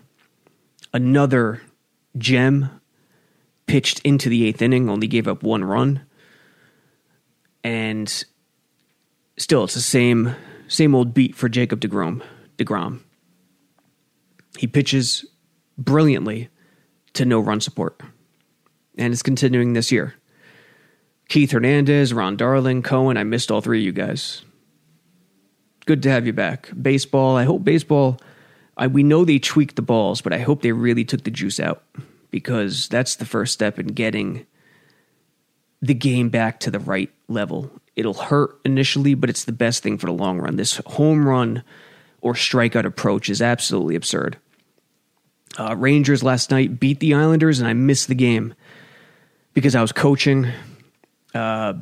another 0.95 1.61
gem, 2.16 2.80
pitched 3.66 3.99
into 3.99 4.30
the 4.30 4.47
eighth 4.47 4.62
inning. 4.62 4.88
Only 4.88 5.07
gave 5.07 5.28
up 5.28 5.42
one 5.42 5.62
run, 5.62 6.07
and 7.62 8.09
still, 9.36 9.64
it's 9.64 9.74
the 9.74 9.80
same 9.82 10.34
same 10.66 10.95
old 10.95 11.12
beat 11.12 11.36
for 11.36 11.51
Jacob 11.51 11.80
DeGrom 11.82 12.22
DeGrom. 12.57 13.01
He 14.57 14.66
pitches 14.66 15.26
brilliantly 15.76 16.49
to 17.12 17.26
no 17.26 17.40
run 17.40 17.61
support. 17.61 18.01
And 18.97 19.12
it's 19.12 19.22
continuing 19.22 19.74
this 19.74 19.92
year. 19.92 20.14
Keith 21.29 21.53
Hernandez, 21.53 22.12
Ron 22.12 22.37
Darling, 22.37 22.83
Cohen, 22.83 23.16
I 23.16 23.25
missed 23.25 23.51
all 23.51 23.61
three 23.61 23.81
of 23.81 23.85
you 23.85 23.93
guys. 23.93 24.43
Good 25.87 26.03
to 26.05 26.11
have 26.11 26.27
you 26.27 26.33
back. 26.33 26.70
Baseball, 26.81 27.37
I 27.37 27.45
hope 27.45 27.64
baseball, 27.64 28.20
I, 28.77 28.87
we 28.87 29.03
know 29.03 29.25
they 29.25 29.39
tweaked 29.39 29.77
the 29.77 29.83
balls, 29.83 30.20
but 30.20 30.33
I 30.33 30.39
hope 30.39 30.62
they 30.62 30.72
really 30.72 31.05
took 31.05 31.25
the 31.25 31.31
juice 31.31 31.61
out 31.61 31.83
because 32.31 32.89
that's 32.89 33.16
the 33.16 33.27
first 33.27 33.53
step 33.53 33.79
in 33.79 33.89
getting 33.89 34.47
the 35.81 35.95
game 35.95 36.31
back 36.31 36.61
to 36.61 36.70
the 36.70 36.79
right 36.79 37.11
level. 37.29 37.70
It'll 37.97 38.14
hurt 38.14 38.59
initially, 38.64 39.14
but 39.14 39.31
it's 39.31 39.45
the 39.45 39.53
best 39.53 39.83
thing 39.83 39.99
for 39.99 40.07
the 40.07 40.12
long 40.12 40.39
run. 40.41 40.57
This 40.57 40.81
home 40.87 41.29
run 41.29 41.62
or 42.20 42.33
strikeout 42.33 42.87
approach 42.87 43.29
is 43.29 43.43
absolutely 43.43 43.95
absurd. 43.95 44.39
Uh, 45.59 45.77
Rangers 45.77 46.22
last 46.22 46.51
night 46.51 46.81
beat 46.81 47.01
the 47.01 47.14
Islanders, 47.14 47.61
and 47.61 47.68
I 47.68 47.75
missed 47.75 48.09
the 48.09 48.14
game 48.14 48.55
because 49.53 49.77
I 49.77 49.83
was 49.83 49.93
coaching. 49.93 50.51
Uh, 51.35 51.74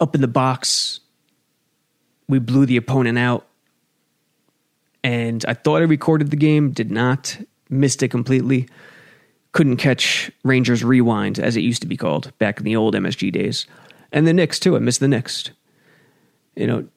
up 0.00 0.14
in 0.14 0.20
the 0.20 0.28
box, 0.28 1.00
we 2.28 2.38
blew 2.38 2.66
the 2.66 2.76
opponent 2.76 3.18
out. 3.18 3.46
And 5.04 5.44
I 5.46 5.54
thought 5.54 5.82
I 5.82 5.84
recorded 5.84 6.30
the 6.30 6.36
game, 6.36 6.72
did 6.72 6.90
not, 6.90 7.38
missed 7.70 8.02
it 8.02 8.08
completely. 8.08 8.68
Couldn't 9.52 9.76
catch 9.76 10.30
Rangers 10.42 10.82
Rewind, 10.82 11.38
as 11.38 11.56
it 11.56 11.60
used 11.60 11.82
to 11.82 11.88
be 11.88 11.96
called 11.96 12.36
back 12.38 12.58
in 12.58 12.64
the 12.64 12.76
old 12.76 12.94
MSG 12.94 13.32
days. 13.32 13.66
And 14.12 14.26
the 14.26 14.32
Knicks, 14.32 14.58
too. 14.58 14.76
I 14.76 14.80
missed 14.80 15.00
the 15.00 15.08
Knicks. 15.08 15.50
You 16.56 16.66
know, 16.66 16.88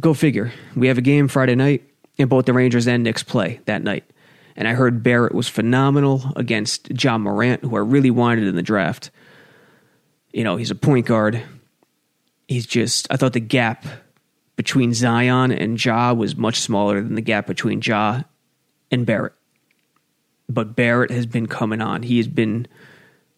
go 0.00 0.14
figure. 0.14 0.52
We 0.76 0.86
have 0.88 0.98
a 0.98 1.02
game 1.02 1.28
Friday 1.28 1.54
night, 1.54 1.82
and 2.18 2.30
both 2.30 2.46
the 2.46 2.52
Rangers 2.52 2.86
and 2.86 3.02
Knicks 3.02 3.22
play 3.22 3.60
that 3.66 3.82
night. 3.82 4.04
And 4.54 4.68
I 4.68 4.74
heard 4.74 5.02
Barrett 5.02 5.34
was 5.34 5.48
phenomenal 5.48 6.22
against 6.36 7.02
Ja 7.02 7.18
Morant, 7.18 7.62
who 7.62 7.74
I 7.76 7.80
really 7.80 8.10
wanted 8.10 8.46
in 8.46 8.54
the 8.54 8.62
draft. 8.62 9.10
You 10.32 10.44
know, 10.44 10.56
he's 10.56 10.70
a 10.70 10.74
point 10.74 11.06
guard. 11.06 11.42
He's 12.48 12.66
just, 12.66 13.06
I 13.10 13.16
thought 13.16 13.32
the 13.32 13.40
gap 13.40 13.84
between 14.56 14.94
Zion 14.94 15.52
and 15.52 15.82
Ja 15.82 16.12
was 16.12 16.36
much 16.36 16.60
smaller 16.60 17.00
than 17.00 17.14
the 17.14 17.20
gap 17.20 17.46
between 17.46 17.80
Ja 17.82 18.22
and 18.90 19.06
Barrett. 19.06 19.32
But 20.48 20.76
Barrett 20.76 21.10
has 21.10 21.26
been 21.26 21.46
coming 21.46 21.80
on. 21.80 22.02
He 22.02 22.18
has 22.18 22.28
been 22.28 22.66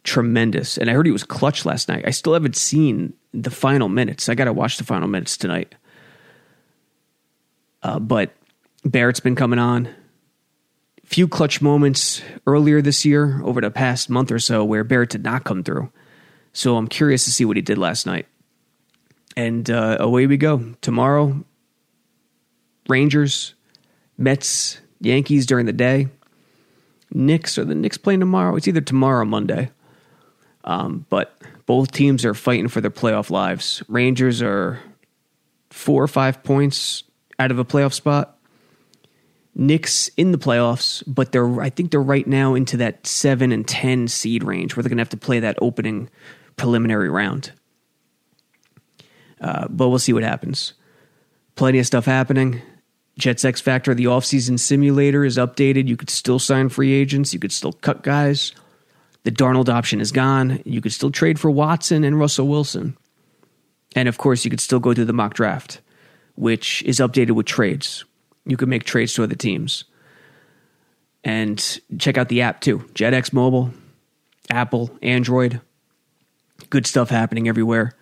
tremendous. 0.03 0.77
And 0.77 0.91
I 0.91 0.93
heard 0.93 1.07
he 1.07 1.13
was 1.13 1.25
clutch 1.25 1.65
last 1.65 1.89
night. 1.89 2.05
I 2.07 2.11
still 2.11 2.35
haven't 2.35 2.57
seen 2.57 3.15
the 3.33 3.51
final 3.51 3.89
minutes. 3.89 4.29
I 4.29 4.35
got 4.35 4.45
to 4.45 4.53
watch 4.53 4.79
the 4.79 4.85
final 4.85 5.09
minutes 5.09 5.37
tonight. 5.37 5.75
Uh, 7.83 7.99
but 7.99 8.33
Barrett's 8.85 9.21
been 9.21 9.37
coming 9.37 9.59
on. 9.59 9.89
Few 11.05 11.29
clutch 11.29 11.61
moments 11.61 12.23
earlier 12.47 12.81
this 12.81 13.05
year, 13.05 13.41
over 13.45 13.61
the 13.61 13.71
past 13.71 14.09
month 14.09 14.33
or 14.33 14.39
so, 14.39 14.65
where 14.65 14.85
Barrett 14.85 15.11
did 15.11 15.23
not 15.23 15.45
come 15.45 15.63
through. 15.63 15.93
So 16.55 16.77
I'm 16.77 16.89
curious 16.89 17.25
to 17.27 17.33
see 17.33 17.45
what 17.45 17.57
he 17.57 17.63
did 17.63 17.77
last 17.77 18.07
night. 18.07 18.27
And 19.37 19.69
uh, 19.69 19.99
away 20.01 20.27
we 20.27 20.37
go. 20.37 20.75
Tomorrow, 20.81 21.45
Rangers, 22.89 23.55
Mets, 24.17 24.81
Yankees 25.01 25.47
during 25.47 25.67
the 25.67 25.73
day. 25.73 26.07
Knicks, 27.13 27.59
are 27.59 27.65
the 27.65 27.75
Knicks 27.75 27.99
playing 27.99 28.21
tomorrow? 28.21 28.55
It's 28.57 28.69
either 28.69 28.81
tomorrow 28.81 29.23
or 29.23 29.25
Monday. 29.25 29.71
Um, 30.63 31.05
but 31.11 31.37
both 31.67 31.91
teams 31.91 32.25
are 32.25 32.35
fighting 32.35 32.69
for 32.69 32.81
their 32.81 32.91
playoff 32.91 33.31
lives. 33.31 33.83
Rangers 33.89 34.41
are 34.41 34.81
four 35.71 36.03
or 36.03 36.09
five 36.09 36.43
points 36.45 37.03
out 37.39 37.51
of 37.51 37.59
a 37.59 37.65
playoff 37.65 37.93
spot. 37.93 38.39
Knicks 39.57 40.09
in 40.17 40.33
the 40.33 40.39
playoffs, 40.39 41.03
but 41.07 41.31
they're 41.33 41.61
I 41.61 41.71
think 41.71 41.91
they're 41.91 42.03
right 42.03 42.27
now 42.27 42.55
into 42.55 42.77
that 42.79 43.07
seven 43.07 43.53
and 43.53 43.67
ten 43.67 44.09
seed 44.09 44.43
range 44.43 44.75
where 44.75 44.83
they're 44.83 44.91
gonna 44.91 45.01
have 45.01 45.11
to 45.11 45.17
play 45.17 45.41
that 45.41 45.57
opening 45.61 46.11
preliminary 46.57 47.09
round. 47.09 47.53
Uh, 49.41 49.67
but 49.69 49.89
we'll 49.89 49.99
see 49.99 50.13
what 50.13 50.23
happens. 50.23 50.75
Plenty 51.57 51.79
of 51.79 51.87
stuff 51.87 52.05
happening. 52.05 52.63
Jets 53.19 53.45
X 53.45 53.61
Factor, 53.61 53.95
the 53.95 54.07
offseason 54.07 54.59
simulator 54.59 55.25
is 55.25 55.37
updated. 55.37 55.87
You 55.87 55.97
could 55.97 56.11
still 56.11 56.39
sign 56.39 56.69
free 56.69 56.93
agents. 56.93 57.33
You 57.33 57.39
could 57.39 57.53
still 57.53 57.73
cut 57.73 58.03
guys. 58.03 58.53
The 59.23 59.31
Darnold 59.31 59.69
option 59.69 60.01
is 60.01 60.13
gone. 60.13 60.61
You 60.65 60.81
could 60.81 60.93
still 60.93 61.11
trade 61.11 61.39
for 61.39 61.51
Watson 61.51 62.05
and 62.05 62.19
Russell 62.19 62.49
Wilson. 62.49 62.97
And 63.95 64.09
of 64.09 64.19
course, 64.19 64.45
you 64.45 64.51
could 64.51 64.61
still 64.61 64.81
go 64.81 64.93
through 64.93 65.05
the 65.05 65.13
mock 65.13 65.35
draft, 65.35 65.81
which 66.35 66.83
is 66.83 66.99
updated 66.99 67.33
with 67.33 67.47
trades. 67.47 68.05
You 68.45 68.57
can 68.57 68.69
make 68.69 68.85
trades 68.85 69.15
to 69.15 69.23
other 69.23 69.37
teams. 69.37 69.85
And 71.23 71.81
check 71.97 72.19
out 72.19 72.29
the 72.29 72.43
app 72.43 72.61
too 72.61 72.81
JetX 72.95 73.33
Mobile, 73.33 73.71
Apple, 74.51 74.91
Android. 75.03 75.61
Good 76.71 76.87
stuff 76.87 77.11
happening 77.11 77.49
everywhere. 77.49 77.93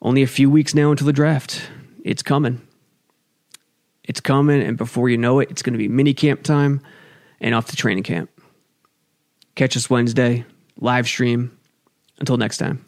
Only 0.00 0.22
a 0.22 0.26
few 0.26 0.50
weeks 0.50 0.74
now 0.74 0.90
until 0.90 1.06
the 1.06 1.12
draft. 1.12 1.70
It's 2.04 2.22
coming. 2.22 2.60
It's 4.04 4.20
coming, 4.20 4.62
and 4.62 4.76
before 4.76 5.08
you 5.08 5.18
know 5.18 5.40
it, 5.40 5.50
it's 5.50 5.62
going 5.62 5.74
to 5.74 5.78
be 5.78 5.88
mini 5.88 6.14
camp 6.14 6.42
time 6.42 6.80
and 7.40 7.54
off 7.54 7.66
to 7.68 7.76
training 7.76 8.04
camp. 8.04 8.30
Catch 9.56 9.76
us 9.76 9.90
Wednesday, 9.90 10.44
live 10.78 11.06
stream. 11.06 11.56
Until 12.18 12.36
next 12.38 12.58
time. 12.58 12.84